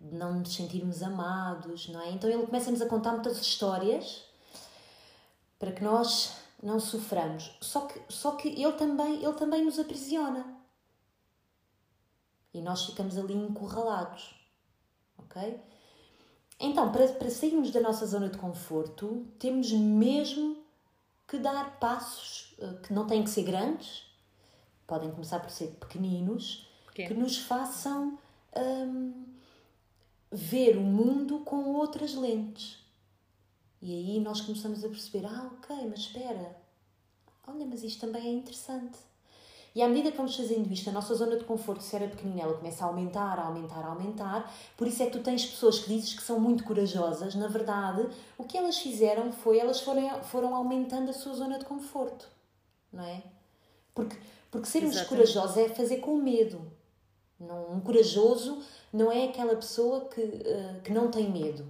de 0.00 0.16
não 0.16 0.38
nos 0.38 0.54
sentirmos 0.54 1.02
amados, 1.02 1.88
não 1.90 2.00
é? 2.00 2.10
Então 2.10 2.30
ele 2.30 2.46
começa-nos 2.46 2.80
a 2.80 2.86
contar 2.86 3.12
muitas 3.12 3.38
histórias 3.38 4.22
para 5.58 5.72
que 5.72 5.84
nós 5.84 6.32
não 6.62 6.80
soframos. 6.80 7.54
Só 7.60 7.82
que, 7.82 8.00
só 8.08 8.32
que 8.32 8.48
ele, 8.48 8.72
também, 8.72 9.22
ele 9.22 9.34
também 9.34 9.64
nos 9.64 9.78
aprisiona. 9.78 10.57
E 12.58 12.62
nós 12.62 12.84
ficamos 12.84 13.16
ali 13.16 13.34
encurralados. 13.34 14.34
Ok? 15.16 15.60
Então, 16.60 16.90
para, 16.90 17.06
para 17.08 17.30
sairmos 17.30 17.70
da 17.70 17.80
nossa 17.80 18.04
zona 18.06 18.28
de 18.28 18.36
conforto, 18.36 19.26
temos 19.38 19.70
mesmo 19.72 20.56
que 21.26 21.38
dar 21.38 21.78
passos 21.78 22.54
eh, 22.58 22.74
que 22.82 22.92
não 22.92 23.06
têm 23.06 23.22
que 23.22 23.30
ser 23.30 23.44
grandes, 23.44 24.04
podem 24.86 25.10
começar 25.10 25.38
por 25.38 25.50
ser 25.50 25.68
pequeninos, 25.78 26.66
Pequeno. 26.86 27.08
que 27.08 27.14
nos 27.14 27.38
façam 27.38 28.18
hum, 28.56 29.24
ver 30.32 30.76
o 30.76 30.80
mundo 30.80 31.40
com 31.40 31.74
outras 31.74 32.14
lentes. 32.14 32.78
E 33.80 33.92
aí 33.92 34.20
nós 34.20 34.40
começamos 34.40 34.84
a 34.84 34.88
perceber: 34.88 35.26
ah, 35.26 35.50
ok, 35.52 35.76
mas 35.88 36.00
espera, 36.00 36.56
olha, 37.46 37.66
mas 37.66 37.84
isto 37.84 38.00
também 38.00 38.26
é 38.26 38.32
interessante. 38.32 38.98
E 39.78 39.82
à 39.82 39.88
medida 39.88 40.10
que 40.10 40.16
vamos 40.16 40.34
fazendo 40.34 40.72
isto, 40.72 40.90
a 40.90 40.92
nossa 40.92 41.14
zona 41.14 41.36
de 41.36 41.44
conforto, 41.44 41.84
se 41.84 41.94
era 41.94 42.08
pequenina, 42.08 42.42
ela 42.42 42.54
começa 42.56 42.84
a 42.84 42.88
aumentar, 42.88 43.38
a 43.38 43.44
aumentar, 43.44 43.84
a 43.84 43.90
aumentar. 43.90 44.52
Por 44.76 44.88
isso 44.88 45.00
é 45.04 45.06
que 45.06 45.12
tu 45.12 45.20
tens 45.20 45.46
pessoas 45.46 45.78
que 45.78 45.88
dizes 45.88 46.14
que 46.14 46.22
são 46.24 46.40
muito 46.40 46.64
corajosas. 46.64 47.36
Na 47.36 47.46
verdade, 47.46 48.08
o 48.36 48.42
que 48.42 48.58
elas 48.58 48.76
fizeram 48.78 49.30
foi 49.30 49.56
elas 49.56 49.80
foram, 49.80 50.20
foram 50.24 50.56
aumentando 50.56 51.10
a 51.10 51.12
sua 51.12 51.32
zona 51.32 51.60
de 51.60 51.64
conforto. 51.64 52.28
Não 52.92 53.04
é? 53.04 53.22
Porque, 53.94 54.16
porque 54.50 54.66
sermos 54.66 54.96
Exatamente. 54.96 55.32
corajosos 55.32 55.56
é 55.56 55.68
fazer 55.68 55.98
com 55.98 56.16
medo. 56.16 56.60
Não, 57.38 57.70
um 57.70 57.78
corajoso 57.78 58.60
não 58.92 59.12
é 59.12 59.26
aquela 59.26 59.54
pessoa 59.54 60.06
que, 60.06 60.20
uh, 60.20 60.80
que 60.82 60.90
não 60.90 61.08
tem 61.08 61.30
medo. 61.30 61.64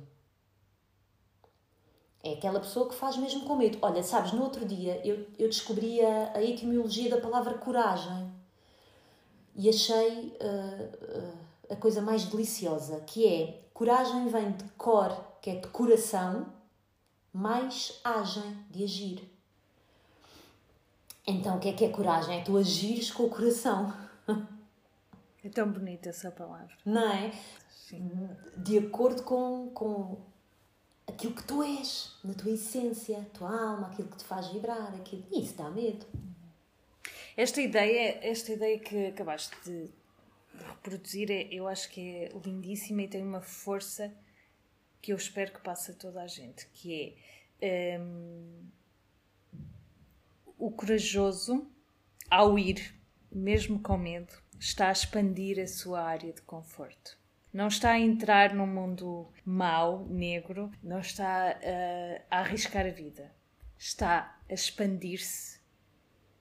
É 2.23 2.33
aquela 2.33 2.61
pessoa 2.61 2.89
que 2.89 2.95
faz 2.95 3.17
mesmo 3.17 3.45
com 3.45 3.57
medo. 3.57 3.79
Olha, 3.81 4.03
sabes, 4.03 4.33
no 4.33 4.43
outro 4.43 4.65
dia 4.65 5.01
eu, 5.05 5.27
eu 5.39 5.49
descobri 5.49 6.05
a, 6.05 6.33
a 6.35 6.43
etimologia 6.43 7.09
da 7.11 7.21
palavra 7.21 7.55
coragem 7.55 8.33
e 9.55 9.69
achei 9.69 10.37
uh, 10.41 11.19
uh, 11.19 11.39
a 11.71 11.77
coisa 11.77 12.01
mais 12.01 12.25
deliciosa, 12.25 13.01
que 13.01 13.27
é 13.27 13.61
coragem 13.73 14.29
vem 14.29 14.53
de 14.53 14.65
cor, 14.71 15.17
que 15.41 15.51
é 15.51 15.57
de 15.57 15.69
coração, 15.69 16.47
mais 17.33 18.01
agem, 18.03 18.65
de 18.71 18.85
agir. 18.85 19.39
Então, 21.27 21.57
o 21.57 21.61
que 21.61 21.69
é 21.69 21.73
que 21.73 21.85
é 21.85 21.89
coragem? 21.91 22.41
É 22.41 22.43
tu 22.43 22.57
agires 22.57 23.11
com 23.11 23.25
o 23.25 23.29
coração. 23.29 23.93
É 25.45 25.49
tão 25.49 25.71
bonita 25.71 26.09
essa 26.09 26.31
palavra. 26.31 26.75
Não 26.85 27.13
é? 27.13 27.33
Sim. 27.69 28.29
De 28.57 28.79
acordo 28.79 29.23
com, 29.23 29.71
com 29.71 30.17
aquilo 31.09 31.35
que 31.35 31.43
tu 31.43 31.63
és, 31.63 32.15
na 32.23 32.35
tua 32.35 32.53
essência, 32.53 33.19
a 33.19 33.25
tua 33.25 33.51
alma, 33.51 33.89
aquilo 33.89 34.09
que 34.09 34.19
te 34.19 34.25
faz 34.25 34.49
vibrar, 34.49 34.95
aquilo... 34.95 35.25
isso 35.33 35.57
dá 35.57 35.71
medo. 35.71 36.07
Esta 37.37 37.61
ideia, 37.61 38.19
esta 38.23 38.53
ideia 38.53 38.79
que 38.79 39.07
acabaste 39.07 39.57
de 39.65 39.91
reproduzir, 40.67 41.31
é, 41.31 41.49
eu 41.53 41.67
acho 41.67 41.89
que 41.91 42.01
é 42.01 42.33
lindíssima 42.45 43.03
e 43.03 43.09
tem 43.09 43.23
uma 43.23 43.41
força 43.41 44.13
que 45.01 45.13
eu 45.13 45.17
espero 45.17 45.53
que 45.53 45.61
passe 45.61 45.93
a 45.93 45.95
toda 45.95 46.23
a 46.23 46.27
gente, 46.27 46.67
que 46.75 47.17
é 47.61 47.99
um, 48.01 48.67
o 50.59 50.71
corajoso, 50.71 51.67
ao 52.29 52.59
ir, 52.59 52.95
mesmo 53.31 53.81
com 53.81 53.97
medo, 53.97 54.33
está 54.59 54.89
a 54.89 54.93
expandir 54.93 55.61
a 55.61 55.67
sua 55.67 56.03
área 56.03 56.33
de 56.33 56.43
conforto. 56.43 57.17
Não 57.53 57.69
está 57.69 57.93
a 57.93 57.99
entrar 57.99 58.55
num 58.55 58.67
mundo 58.67 59.33
mau, 59.45 60.07
negro, 60.07 60.71
não 60.83 61.01
está 61.01 61.51
a, 61.51 62.37
a 62.37 62.41
arriscar 62.41 62.87
a 62.87 62.91
vida. 62.91 63.33
Está 63.77 64.39
a 64.49 64.53
expandir-se 64.53 65.61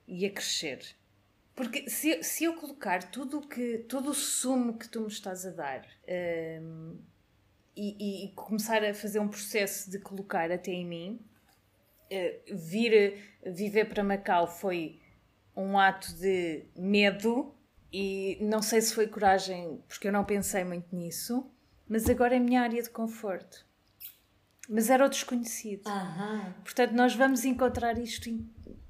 e 0.07 0.25
a 0.25 0.31
crescer. 0.31 0.95
Porque 1.55 1.89
se, 1.89 2.21
se 2.21 2.43
eu 2.43 2.55
colocar 2.55 3.03
tudo 3.09 3.47
que 3.47 3.79
todo 3.89 4.11
o 4.11 4.13
sumo 4.13 4.77
que 4.77 4.87
tu 4.87 5.01
me 5.01 5.07
estás 5.07 5.43
a 5.43 5.49
dar 5.49 5.87
um, 6.61 6.99
e, 7.75 8.25
e, 8.25 8.31
começar 8.33 8.83
a 8.83 8.93
fazer 8.93 9.19
um 9.19 9.27
processo 9.27 9.89
de 9.89 9.97
colocar 9.99 10.51
até 10.51 10.71
em 10.71 10.85
mim, 10.85 11.19
uh, 12.11 12.55
vir 12.55 13.19
viver 13.43 13.85
para 13.85 14.03
Macau 14.03 14.47
foi 14.47 14.99
um 15.55 15.79
ato 15.79 16.13
de 16.15 16.65
medo 16.75 17.56
e 17.91 18.37
não 18.41 18.61
sei 18.61 18.81
se 18.81 18.93
foi 18.93 19.07
coragem, 19.07 19.81
porque 19.87 20.07
eu 20.07 20.11
não 20.11 20.23
pensei 20.23 20.63
muito 20.63 20.95
nisso, 20.95 21.45
mas 21.87 22.09
agora 22.09 22.35
é 22.35 22.37
a 22.37 22.41
minha 22.41 22.61
área 22.61 22.81
de 22.81 22.89
conforto. 22.89 23.65
Mas 24.69 24.89
era 24.89 25.05
o 25.05 25.09
desconhecido. 25.09 25.87
Uhum. 25.87 26.53
Portanto, 26.63 26.91
nós 26.91 27.15
vamos 27.15 27.45
encontrar 27.45 27.97
isto 27.97 28.29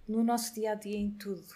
no 0.08 0.24
nosso 0.24 0.56
dia 0.56 0.72
a 0.72 0.76
dia 0.76 0.98
em 0.98 1.12
tudo. 1.12 1.54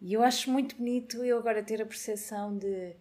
E 0.00 0.12
eu 0.14 0.22
acho 0.22 0.50
muito 0.50 0.76
bonito 0.76 1.22
eu 1.22 1.38
agora 1.38 1.62
ter 1.62 1.82
a 1.82 1.86
percepção 1.86 2.56
de 2.56 2.96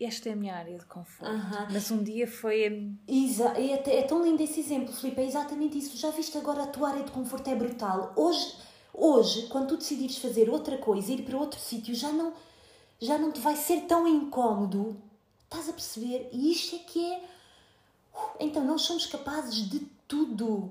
esta 0.00 0.28
é 0.28 0.32
a 0.32 0.36
minha 0.36 0.54
área 0.54 0.76
de 0.76 0.84
conforto. 0.86 1.32
Uhum. 1.32 1.66
Mas 1.70 1.90
um 1.90 2.02
dia 2.02 2.26
foi. 2.26 2.92
Exa 3.06 3.54
é, 3.56 3.98
é 3.98 4.02
tão 4.02 4.24
lindo 4.24 4.42
esse 4.42 4.60
exemplo, 4.60 4.92
Filipe. 4.92 5.20
É 5.20 5.24
exatamente 5.24 5.78
isso. 5.78 5.96
Já 5.96 6.10
viste 6.10 6.36
agora 6.36 6.64
a 6.64 6.66
tua 6.66 6.90
área 6.90 7.04
de 7.04 7.12
conforto 7.12 7.48
é 7.48 7.54
brutal. 7.54 8.12
Hoje, 8.16 8.56
hoje 8.92 9.46
quando 9.48 9.68
tu 9.68 9.76
decidires 9.76 10.18
fazer 10.18 10.50
outra 10.50 10.78
coisa, 10.78 11.12
ir 11.12 11.22
para 11.22 11.38
outro 11.38 11.60
sítio, 11.60 11.94
já 11.94 12.10
não 12.10 12.32
já 13.00 13.18
não 13.18 13.32
te 13.32 13.40
vai 13.40 13.56
ser 13.56 13.82
tão 13.82 14.06
incómodo. 14.06 15.00
Estás 15.44 15.68
a 15.68 15.72
perceber? 15.72 16.28
E 16.32 16.50
isto 16.52 16.76
é 16.76 16.78
que 16.80 17.12
é. 17.12 17.24
Então, 18.40 18.64
nós 18.64 18.82
somos 18.82 19.06
capazes 19.06 19.68
de 19.68 19.80
tudo. 20.08 20.70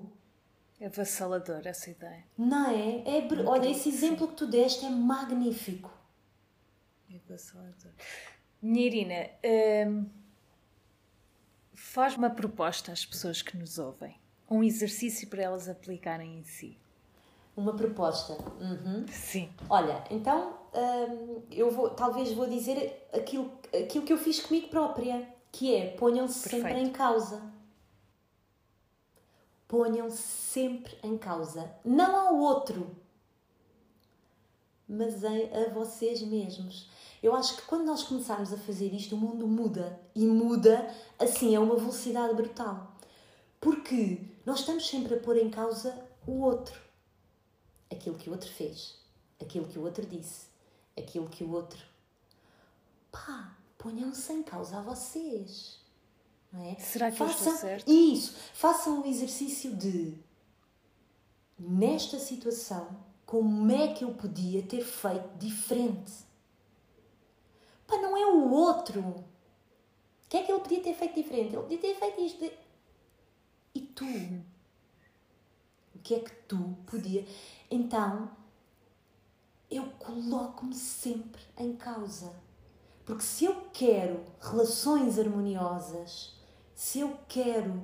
É 0.79 0.87
avassalador 0.87 1.61
essa 1.65 1.89
ideia. 1.89 2.23
Não 2.37 2.69
é? 2.69 3.03
é 3.05 3.27
olha, 3.45 3.69
esse 3.69 3.89
exemplo 3.89 4.27
que 4.27 4.35
tu 4.35 4.47
deste 4.47 4.85
é 4.85 4.89
magnífico. 4.89 5.91
É 7.11 7.15
avassalador. 7.25 7.91
Minha 8.61 8.85
Irina, 8.85 9.29
hum, 9.87 10.05
faz 11.73 12.15
uma 12.15 12.29
proposta 12.29 12.91
às 12.91 13.05
pessoas 13.05 13.41
que 13.41 13.57
nos 13.57 13.77
ouvem. 13.77 14.17
Um 14.49 14.63
exercício 14.63 15.27
para 15.29 15.43
elas 15.43 15.69
aplicarem 15.69 16.39
em 16.39 16.43
si. 16.43 16.77
Uma 17.55 17.75
proposta. 17.75 18.33
Uhum. 18.59 19.05
Sim. 19.07 19.49
Olha, 19.69 20.03
então 20.09 20.62
hum, 20.75 21.41
eu 21.51 21.71
vou, 21.71 21.89
talvez 21.89 22.31
vou 22.33 22.47
dizer 22.47 23.07
aquilo, 23.13 23.51
aquilo 23.67 24.05
que 24.05 24.13
eu 24.13 24.17
fiz 24.17 24.39
comigo 24.39 24.69
própria, 24.69 25.27
que 25.51 25.73
é 25.73 25.91
ponham-se 25.91 26.49
sempre 26.49 26.73
em 26.73 26.91
causa. 26.91 27.41
Ponham-se 29.67 30.21
sempre 30.21 30.97
em 31.03 31.17
causa. 31.17 31.73
Não 31.83 32.15
ao 32.15 32.37
outro, 32.37 32.95
mas 34.87 35.23
a, 35.23 35.29
a 35.29 35.69
vocês 35.73 36.21
mesmos. 36.21 36.89
Eu 37.21 37.33
acho 37.33 37.55
que 37.55 37.61
quando 37.63 37.85
nós 37.85 38.03
começarmos 38.03 38.51
a 38.51 38.57
fazer 38.57 38.93
isto, 38.93 39.15
o 39.15 39.17
mundo 39.17 39.47
muda. 39.47 39.99
E 40.13 40.25
muda, 40.25 40.93
assim, 41.17 41.55
a 41.55 41.61
uma 41.61 41.77
velocidade 41.77 42.33
brutal. 42.33 42.91
Porque 43.61 44.19
nós 44.45 44.59
estamos 44.59 44.85
sempre 44.87 45.15
a 45.15 45.19
pôr 45.19 45.37
em 45.37 45.49
causa 45.49 45.97
o 46.27 46.41
outro. 46.41 46.77
Aquilo 47.89 48.17
que 48.17 48.29
o 48.29 48.33
outro 48.33 48.51
fez. 48.51 48.99
Aquilo 49.39 49.67
que 49.67 49.79
o 49.79 49.83
outro 49.83 50.05
disse. 50.05 50.52
Aquilo 50.97 51.27
que 51.29 51.43
o 51.43 51.51
outro. 51.51 51.83
Pá, 53.11 53.57
ponham-se 53.77 54.31
em 54.31 54.43
causa 54.43 54.77
a 54.77 54.81
vocês. 54.81 55.79
Não 56.51 56.63
é? 56.63 56.75
Será 56.75 57.11
que 57.11 57.17
façam, 57.17 57.33
eu 57.33 57.39
estou 57.39 57.57
certo? 57.57 57.91
Isso. 57.91 58.35
Façam 58.53 59.01
o 59.01 59.07
exercício 59.07 59.75
de, 59.75 60.15
nesta 61.57 62.19
situação, 62.19 62.95
como 63.25 63.71
é 63.71 63.93
que 63.93 64.03
eu 64.03 64.13
podia 64.13 64.61
ter 64.61 64.83
feito 64.83 65.37
diferente? 65.37 66.11
Pá, 67.87 67.97
não 67.97 68.15
é 68.15 68.25
o 68.25 68.51
outro. 68.51 69.01
O 69.01 69.25
que 70.29 70.37
é 70.37 70.43
que 70.43 70.51
ele 70.51 70.61
podia 70.61 70.81
ter 70.81 70.93
feito 70.93 71.15
diferente? 71.15 71.55
Ele 71.55 71.63
podia 71.63 71.79
ter 71.79 71.95
feito 71.95 72.21
isto. 72.21 72.51
E 73.75 73.81
tu? 73.81 74.05
O 75.95 75.99
que 76.03 76.15
é 76.15 76.19
que 76.19 76.31
tu 76.47 76.77
podia. 76.85 77.25
Então, 77.69 78.29
eu 79.75 79.85
coloco-me 79.99 80.75
sempre 80.75 81.41
em 81.57 81.75
causa. 81.75 82.33
Porque 83.05 83.23
se 83.23 83.45
eu 83.45 83.69
quero 83.73 84.23
relações 84.39 85.19
harmoniosas, 85.19 86.35
se 86.73 86.99
eu 86.99 87.17
quero. 87.27 87.83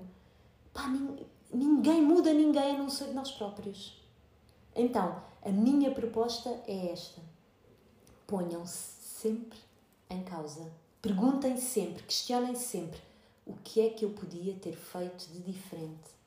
Pá, 0.73 0.87
ninguém 1.53 2.01
muda 2.01 2.33
ninguém 2.33 2.75
a 2.75 2.77
não 2.77 2.89
ser 2.89 3.07
nós 3.07 3.31
próprios. 3.31 4.01
Então, 4.75 5.21
a 5.41 5.49
minha 5.49 5.91
proposta 5.91 6.49
é 6.67 6.91
esta: 6.91 7.21
ponham-se 8.25 9.03
sempre 9.03 9.57
em 10.09 10.23
causa. 10.23 10.71
Perguntem 11.01 11.57
sempre, 11.57 12.03
questionem 12.03 12.55
sempre 12.55 12.99
o 13.45 13.53
que 13.53 13.81
é 13.81 13.89
que 13.89 14.03
eu 14.03 14.11
podia 14.11 14.53
ter 14.55 14.75
feito 14.75 15.27
de 15.29 15.41
diferente. 15.41 16.19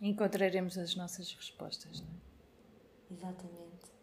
Encontraremos 0.00 0.78
as 0.78 0.94
nossas 0.94 1.32
respostas, 1.32 2.00
não 2.00 2.06
é? 2.06 3.14
Exatamente. 3.14 3.97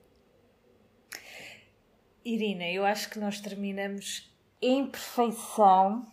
Irina, 2.25 2.67
eu 2.67 2.83
acho 2.83 3.09
que 3.11 3.19
nós 3.19 3.39
terminamos 3.39 4.27
em 4.59 4.87
perfeição, 4.87 6.03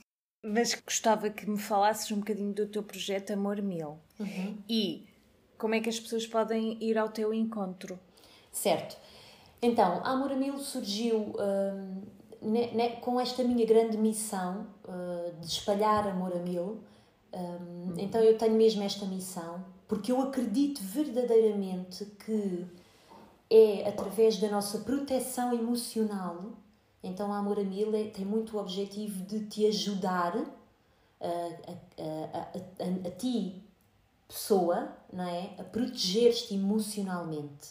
mas 0.45 0.75
gostava 0.75 1.31
que 1.31 1.49
me 1.49 1.59
falasses 1.59 2.11
um 2.13 2.19
bocadinho 2.19 2.53
do 2.53 2.67
teu 2.67 2.83
projeto 2.83 3.33
Amor 3.33 3.63
Mil. 3.63 3.99
Uhum. 4.21 4.59
E 4.69 5.07
como 5.57 5.75
é 5.75 5.81
que 5.81 5.89
as 5.89 5.99
pessoas 5.99 6.27
podem 6.27 6.77
ir 6.83 6.99
ao 6.99 7.09
teu 7.09 7.33
encontro? 7.33 7.99
Certo. 8.51 8.97
Então, 9.63 10.05
Amor 10.05 10.33
a 10.33 10.37
Mil 10.37 10.59
surgiu 10.59 11.19
uh, 11.19 12.03
ne, 12.43 12.73
ne, 12.73 12.91
com 12.97 13.19
esta 13.19 13.43
minha 13.43 13.65
grande 13.65 13.97
missão 13.97 14.67
uh, 14.85 15.41
de 15.41 15.47
espalhar 15.47 16.07
amor 16.09 16.33
a 16.35 16.41
mil. 16.41 16.83
Um, 17.33 17.95
então, 17.97 18.21
eu 18.21 18.37
tenho 18.37 18.55
mesmo 18.55 18.83
esta 18.83 19.07
missão, 19.07 19.65
porque 19.89 20.13
eu 20.13 20.21
acredito 20.21 20.83
verdadeiramente 20.83 22.05
que 22.05 22.67
é 23.53 23.89
através 23.89 24.39
da 24.39 24.49
nossa 24.49 24.79
proteção 24.79 25.53
emocional. 25.53 26.53
Então, 27.03 27.33
a 27.33 27.39
Amor 27.39 27.59
a 27.59 27.65
Mil 27.65 27.93
tem 28.11 28.25
muito 28.25 28.57
o 28.57 28.61
objetivo 28.61 29.25
de 29.25 29.47
te 29.47 29.67
ajudar 29.67 30.37
a, 31.21 31.27
a, 31.69 32.39
a, 32.39 33.09
a 33.09 33.11
ti 33.11 33.63
pessoa, 34.27 34.97
não 35.13 35.25
é? 35.25 35.55
A 35.59 35.65
proteger-te 35.65 36.55
emocionalmente. 36.55 37.71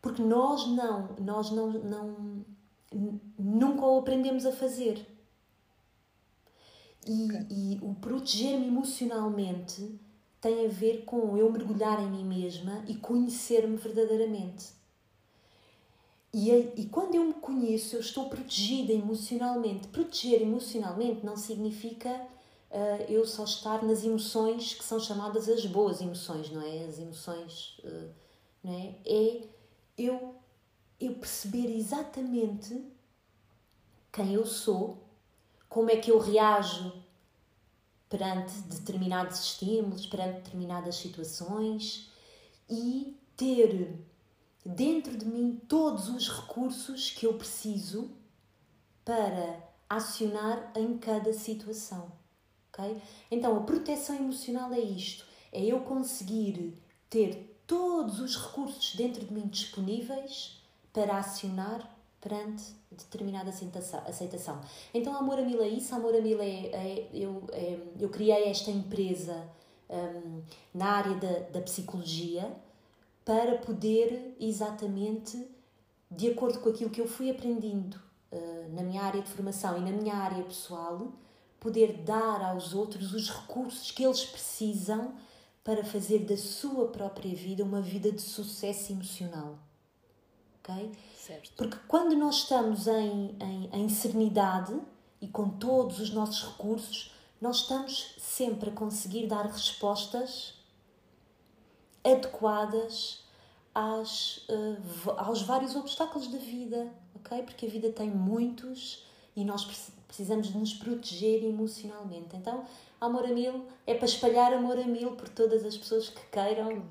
Porque 0.00 0.22
nós 0.22 0.66
não, 0.68 1.16
nós 1.18 1.50
não, 1.50 1.70
não 1.72 2.44
nunca 3.36 3.84
o 3.84 3.98
aprendemos 3.98 4.46
a 4.46 4.52
fazer. 4.52 5.04
E, 7.04 7.24
okay. 7.24 7.46
e 7.50 7.78
o 7.82 7.94
proteger-me 7.94 8.68
emocionalmente 8.68 9.98
tem 10.40 10.66
a 10.66 10.68
ver 10.68 11.04
com 11.04 11.36
eu 11.36 11.50
mergulhar 11.50 12.00
em 12.00 12.10
mim 12.10 12.24
mesma 12.24 12.84
e 12.86 12.94
conhecer-me 12.94 13.76
verdadeiramente. 13.76 14.78
E, 16.32 16.50
e 16.76 16.86
quando 16.86 17.14
eu 17.14 17.24
me 17.24 17.34
conheço, 17.34 17.96
eu 17.96 18.00
estou 18.00 18.28
protegida 18.28 18.92
emocionalmente. 18.92 19.88
Proteger 19.88 20.42
emocionalmente 20.42 21.24
não 21.24 21.36
significa 21.36 22.10
uh, 22.70 23.02
eu 23.08 23.26
só 23.26 23.44
estar 23.44 23.82
nas 23.82 24.04
emoções 24.04 24.74
que 24.74 24.84
são 24.84 25.00
chamadas 25.00 25.48
as 25.48 25.64
boas 25.66 26.00
emoções, 26.00 26.50
não 26.50 26.62
é? 26.62 26.84
As 26.84 26.98
emoções, 26.98 27.78
uh, 27.82 28.10
não 28.62 28.72
é? 28.72 28.94
É 29.06 29.42
eu, 29.96 30.34
eu 31.00 31.14
perceber 31.14 31.74
exatamente 31.74 32.84
quem 34.12 34.34
eu 34.34 34.46
sou, 34.46 35.02
como 35.68 35.90
é 35.90 35.96
que 35.96 36.10
eu 36.10 36.18
reajo 36.18 36.92
perante 38.08 38.52
determinados 38.62 39.40
estímulos, 39.40 40.06
perante 40.06 40.42
determinadas 40.42 40.96
situações 40.96 42.10
e 42.68 43.16
ter 43.36 43.98
dentro 44.64 45.16
de 45.16 45.26
mim 45.26 45.60
todos 45.68 46.08
os 46.08 46.28
recursos 46.28 47.10
que 47.10 47.26
eu 47.26 47.34
preciso 47.34 48.10
para 49.04 49.62
acionar 49.88 50.72
em 50.76 50.98
cada 50.98 51.32
situação 51.32 52.18
ok? 52.78 53.02
Então, 53.30 53.56
a 53.56 53.62
proteção 53.62 54.16
emocional 54.16 54.72
é 54.72 54.80
isto: 54.80 55.26
é 55.52 55.64
eu 55.64 55.80
conseguir 55.80 56.78
ter 57.10 57.60
todos 57.66 58.20
os 58.20 58.36
recursos 58.36 58.94
dentro 58.94 59.24
de 59.26 59.32
mim 59.32 59.46
disponíveis 59.48 60.62
para 60.92 61.18
acionar 61.18 61.97
perante 62.20 62.64
determinada 62.90 63.50
aceitação. 63.50 64.60
Então, 64.92 65.14
Amor 65.14 65.38
a 65.38 65.42
Mil 65.42 65.62
é 65.62 65.68
isso. 65.68 65.94
Amor 65.94 66.14
a 66.14 66.20
Mil 66.20 66.40
é, 66.40 66.66
é 66.66 67.08
eu, 67.12 67.42
é, 67.52 67.78
eu 67.98 68.08
criei 68.08 68.44
esta 68.44 68.70
empresa 68.70 69.48
um, 69.88 70.42
na 70.74 70.86
área 70.86 71.14
da, 71.16 71.38
da 71.50 71.60
psicologia 71.60 72.52
para 73.24 73.58
poder 73.58 74.36
exatamente, 74.40 75.46
de 76.10 76.30
acordo 76.30 76.60
com 76.60 76.70
aquilo 76.70 76.90
que 76.90 77.00
eu 77.00 77.06
fui 77.06 77.30
aprendendo 77.30 78.00
uh, 78.32 78.74
na 78.74 78.82
minha 78.82 79.02
área 79.02 79.20
de 79.20 79.30
formação 79.30 79.76
e 79.76 79.80
na 79.80 79.92
minha 79.92 80.14
área 80.14 80.42
pessoal, 80.44 81.12
poder 81.60 81.98
dar 82.04 82.42
aos 82.42 82.72
outros 82.72 83.12
os 83.12 83.28
recursos 83.28 83.90
que 83.90 84.04
eles 84.04 84.24
precisam 84.24 85.14
para 85.62 85.84
fazer 85.84 86.20
da 86.20 86.36
sua 86.36 86.88
própria 86.88 87.34
vida 87.34 87.62
uma 87.62 87.82
vida 87.82 88.10
de 88.10 88.22
sucesso 88.22 88.92
emocional. 88.92 89.58
Ok? 90.68 90.92
Certo. 91.16 91.52
Porque 91.56 91.76
quando 91.88 92.14
nós 92.14 92.36
estamos 92.36 92.86
em, 92.86 93.36
em, 93.40 93.70
em 93.72 93.88
serenidade 93.88 94.78
e 95.20 95.26
com 95.26 95.48
todos 95.48 95.98
os 95.98 96.10
nossos 96.10 96.52
recursos, 96.52 97.12
nós 97.40 97.58
estamos 97.58 98.14
sempre 98.18 98.70
a 98.70 98.72
conseguir 98.72 99.26
dar 99.26 99.46
respostas 99.46 100.54
adequadas 102.04 103.24
às, 103.74 104.38
uh, 104.48 105.10
aos 105.16 105.42
vários 105.42 105.74
obstáculos 105.76 106.28
da 106.28 106.38
vida, 106.38 106.92
ok? 107.14 107.42
Porque 107.42 107.66
a 107.66 107.68
vida 107.68 107.90
tem 107.90 108.10
muitos 108.10 109.04
e 109.36 109.44
nós 109.44 109.64
precisamos 110.06 110.48
de 110.48 110.58
nos 110.58 110.74
proteger 110.74 111.44
emocionalmente. 111.44 112.34
Então, 112.36 112.64
amor 113.00 113.24
a 113.24 113.28
mil 113.28 113.66
é 113.86 113.94
para 113.94 114.06
espalhar 114.06 114.52
amor 114.52 114.78
a 114.78 114.84
mil 114.84 115.12
por 115.12 115.28
todas 115.28 115.64
as 115.64 115.76
pessoas 115.76 116.08
que 116.08 116.26
queiram. 116.30 116.82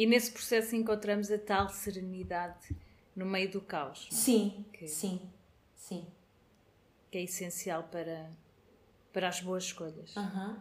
E 0.00 0.06
nesse 0.06 0.30
processo 0.30 0.74
encontramos 0.74 1.30
a 1.30 1.36
tal 1.36 1.68
serenidade 1.68 2.74
no 3.14 3.26
meio 3.26 3.50
do 3.50 3.60
caos. 3.60 4.08
Sim, 4.10 4.64
que, 4.72 4.88
sim, 4.88 5.20
sim. 5.76 6.06
Que 7.10 7.18
é 7.18 7.22
essencial 7.24 7.82
para, 7.82 8.30
para 9.12 9.28
as 9.28 9.42
boas 9.42 9.64
escolhas. 9.64 10.16
Uhum. 10.16 10.56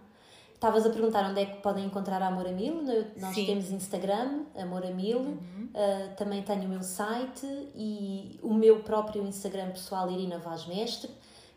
Estavas 0.54 0.86
a 0.86 0.90
perguntar 0.90 1.24
onde 1.30 1.40
é 1.40 1.46
que 1.46 1.62
podem 1.62 1.86
encontrar 1.86 2.22
Amor 2.22 2.48
a 2.48 2.52
Mil. 2.52 2.84
Nós 3.16 3.34
Sim. 3.34 3.46
temos 3.46 3.72
Instagram, 3.72 4.44
Amor 4.56 4.86
a 4.86 4.92
Mil. 4.92 5.20
Uhum. 5.20 5.70
Uh, 5.74 6.16
também 6.18 6.44
tenho 6.44 6.66
o 6.66 6.68
meu 6.68 6.84
site 6.84 7.48
e 7.74 8.38
o 8.44 8.54
meu 8.54 8.84
próprio 8.84 9.26
Instagram 9.26 9.72
pessoal, 9.72 10.12
Irina 10.12 10.38
Vaz 10.38 10.68
Mestre. 10.68 11.10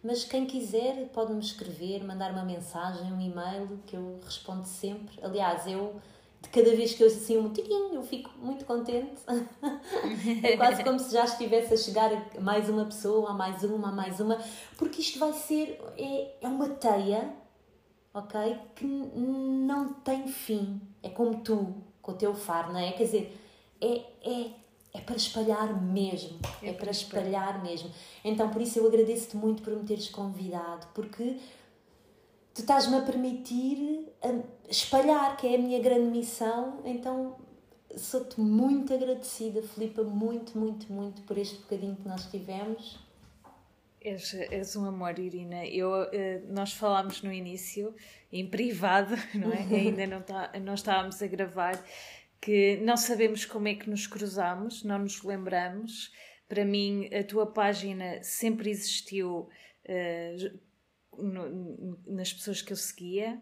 Mas 0.04 0.22
quem 0.22 0.46
quiser 0.46 1.08
pode-me 1.08 1.40
escrever, 1.40 2.04
mandar 2.04 2.30
uma 2.30 2.44
mensagem, 2.44 3.12
um 3.12 3.20
e-mail, 3.20 3.80
que 3.86 3.96
eu 3.96 4.20
respondo 4.24 4.68
sempre. 4.68 5.18
Aliás, 5.20 5.66
eu 5.66 6.00
de 6.42 6.48
cada 6.48 6.74
vez 6.74 6.92
que 6.92 7.02
eu 7.02 7.06
assim 7.06 7.38
um 7.38 7.52
tiquinho, 7.52 7.94
eu 7.94 8.02
fico 8.02 8.30
muito 8.38 8.64
contente. 8.64 9.14
é 10.42 10.56
quase 10.56 10.82
como 10.82 10.98
se 10.98 11.12
já 11.12 11.24
estivesse 11.24 11.72
a 11.72 11.76
chegar 11.76 12.12
a 12.12 12.40
mais 12.40 12.68
uma 12.68 12.84
pessoa, 12.84 13.30
a 13.30 13.32
mais 13.32 13.62
uma, 13.62 13.88
a 13.88 13.92
mais 13.92 14.18
uma, 14.18 14.38
porque 14.76 15.00
isto 15.00 15.18
vai 15.20 15.32
ser, 15.32 15.80
é, 15.96 16.34
é 16.40 16.48
uma 16.48 16.68
teia, 16.68 17.32
ok? 18.12 18.58
Que 18.74 18.84
não 18.84 19.94
tem 19.94 20.26
fim. 20.26 20.80
É 21.00 21.08
como 21.08 21.38
tu, 21.38 21.74
com 22.02 22.12
o 22.12 22.16
teu 22.16 22.34
faro, 22.34 22.72
não 22.72 22.80
é? 22.80 22.90
Quer 22.92 23.04
dizer, 23.04 23.38
é, 23.80 24.02
é, 24.22 24.50
é 24.94 25.00
para 25.00 25.16
espalhar 25.16 25.80
mesmo. 25.80 26.40
É, 26.60 26.70
é 26.70 26.72
para 26.72 26.90
espalhar 26.90 27.62
mesmo. 27.62 27.88
Então, 28.24 28.50
por 28.50 28.60
isso 28.60 28.80
eu 28.80 28.86
agradeço-te 28.88 29.36
muito 29.36 29.62
por 29.62 29.72
me 29.74 29.84
teres 29.84 30.08
convidado, 30.08 30.88
porque 30.92 31.38
tu 32.54 32.60
estás-me 32.60 32.96
a 32.96 33.02
permitir 33.02 34.12
espalhar, 34.68 35.36
que 35.36 35.46
é 35.46 35.54
a 35.56 35.58
minha 35.58 35.80
grande 35.80 36.10
missão. 36.10 36.82
Então, 36.84 37.36
sou-te 37.96 38.40
muito 38.40 38.92
agradecida, 38.92 39.62
Filipa, 39.62 40.02
muito, 40.02 40.58
muito, 40.58 40.92
muito 40.92 41.22
por 41.22 41.38
este 41.38 41.56
bocadinho 41.60 41.96
que 41.96 42.06
nós 42.06 42.30
tivemos. 42.30 42.98
És, 44.00 44.34
és 44.34 44.76
um 44.76 44.84
amor, 44.84 45.18
Irina. 45.18 45.64
Eu, 45.66 45.94
eh, 46.12 46.42
nós 46.48 46.72
falámos 46.72 47.22
no 47.22 47.32
início, 47.32 47.94
em 48.32 48.48
privado, 48.48 49.14
não 49.34 49.52
é? 49.52 49.62
Ainda 49.74 50.06
não, 50.06 50.22
tá, 50.22 50.52
não 50.60 50.74
estávamos 50.74 51.22
a 51.22 51.26
gravar, 51.26 51.82
que 52.40 52.78
não 52.78 52.96
sabemos 52.96 53.44
como 53.44 53.68
é 53.68 53.74
que 53.74 53.88
nos 53.88 54.06
cruzamos, 54.06 54.82
não 54.82 54.98
nos 54.98 55.22
lembramos. 55.22 56.12
Para 56.48 56.64
mim, 56.64 57.08
a 57.14 57.22
tua 57.22 57.46
página 57.46 58.22
sempre 58.22 58.70
existiu. 58.70 59.48
Uh, 59.86 60.71
no, 61.16 61.98
nas 62.06 62.32
pessoas 62.32 62.62
que 62.62 62.72
eu 62.72 62.76
seguia 62.76 63.40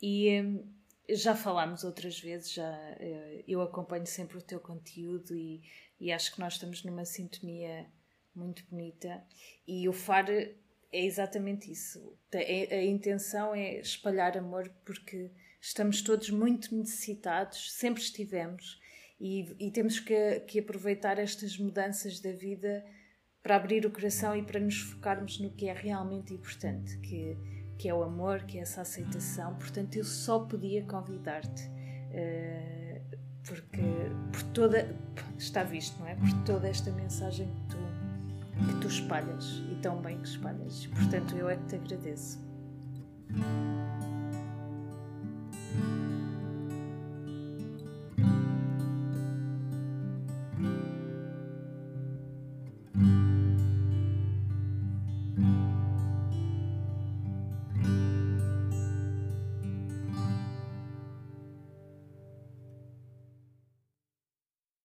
e 0.00 0.40
hum, 0.40 0.72
já 1.08 1.34
falámos 1.34 1.84
outras 1.84 2.18
vezes, 2.20 2.52
já 2.52 2.70
eh, 3.00 3.44
eu 3.46 3.60
acompanho 3.60 4.06
sempre 4.06 4.38
o 4.38 4.42
teu 4.42 4.60
conteúdo 4.60 5.36
e, 5.36 5.62
e 5.98 6.12
acho 6.12 6.32
que 6.32 6.40
nós 6.40 6.54
estamos 6.54 6.84
numa 6.84 7.04
sintonia 7.04 7.86
muito 8.34 8.64
bonita 8.70 9.22
e 9.66 9.88
o 9.88 9.92
FAR 9.92 10.30
é 10.30 11.04
exatamente 11.04 11.70
isso. 11.70 12.16
A, 12.32 12.74
a 12.74 12.84
intenção 12.84 13.54
é 13.54 13.80
espalhar 13.80 14.36
amor 14.36 14.68
porque 14.84 15.30
estamos 15.60 16.02
todos 16.02 16.30
muito 16.30 16.74
necessitados, 16.74 17.72
sempre 17.72 18.02
estivemos 18.02 18.80
e, 19.20 19.54
e 19.58 19.70
temos 19.70 20.00
que, 20.00 20.40
que 20.40 20.58
aproveitar 20.60 21.18
estas 21.18 21.58
mudanças 21.58 22.20
da 22.20 22.32
vida 22.32 22.84
para 23.42 23.56
abrir 23.56 23.86
o 23.86 23.90
coração 23.90 24.36
e 24.36 24.42
para 24.42 24.60
nos 24.60 24.80
focarmos 24.80 25.38
no 25.40 25.50
que 25.50 25.68
é 25.68 25.72
realmente 25.72 26.34
importante, 26.34 26.98
que, 26.98 27.36
que 27.78 27.88
é 27.88 27.94
o 27.94 28.02
amor, 28.02 28.42
que 28.42 28.58
é 28.58 28.62
essa 28.62 28.82
aceitação. 28.82 29.54
Portanto, 29.54 29.96
eu 29.96 30.04
só 30.04 30.40
podia 30.40 30.84
convidar-te, 30.84 31.64
uh, 31.64 33.16
porque 33.46 33.82
por 34.32 34.42
toda. 34.52 34.94
Está 35.38 35.62
visto, 35.62 35.98
não 35.98 36.06
é? 36.06 36.14
Por 36.14 36.32
toda 36.44 36.68
esta 36.68 36.90
mensagem 36.90 37.48
que 37.48 37.76
tu, 37.76 38.66
que 38.66 38.80
tu 38.82 38.88
espalhas 38.88 39.62
e 39.72 39.74
tão 39.76 40.02
bem 40.02 40.18
que 40.20 40.28
espalhas. 40.28 40.86
Portanto, 40.86 41.34
eu 41.34 41.48
é 41.48 41.56
que 41.56 41.64
te 41.64 41.76
agradeço. 41.76 42.38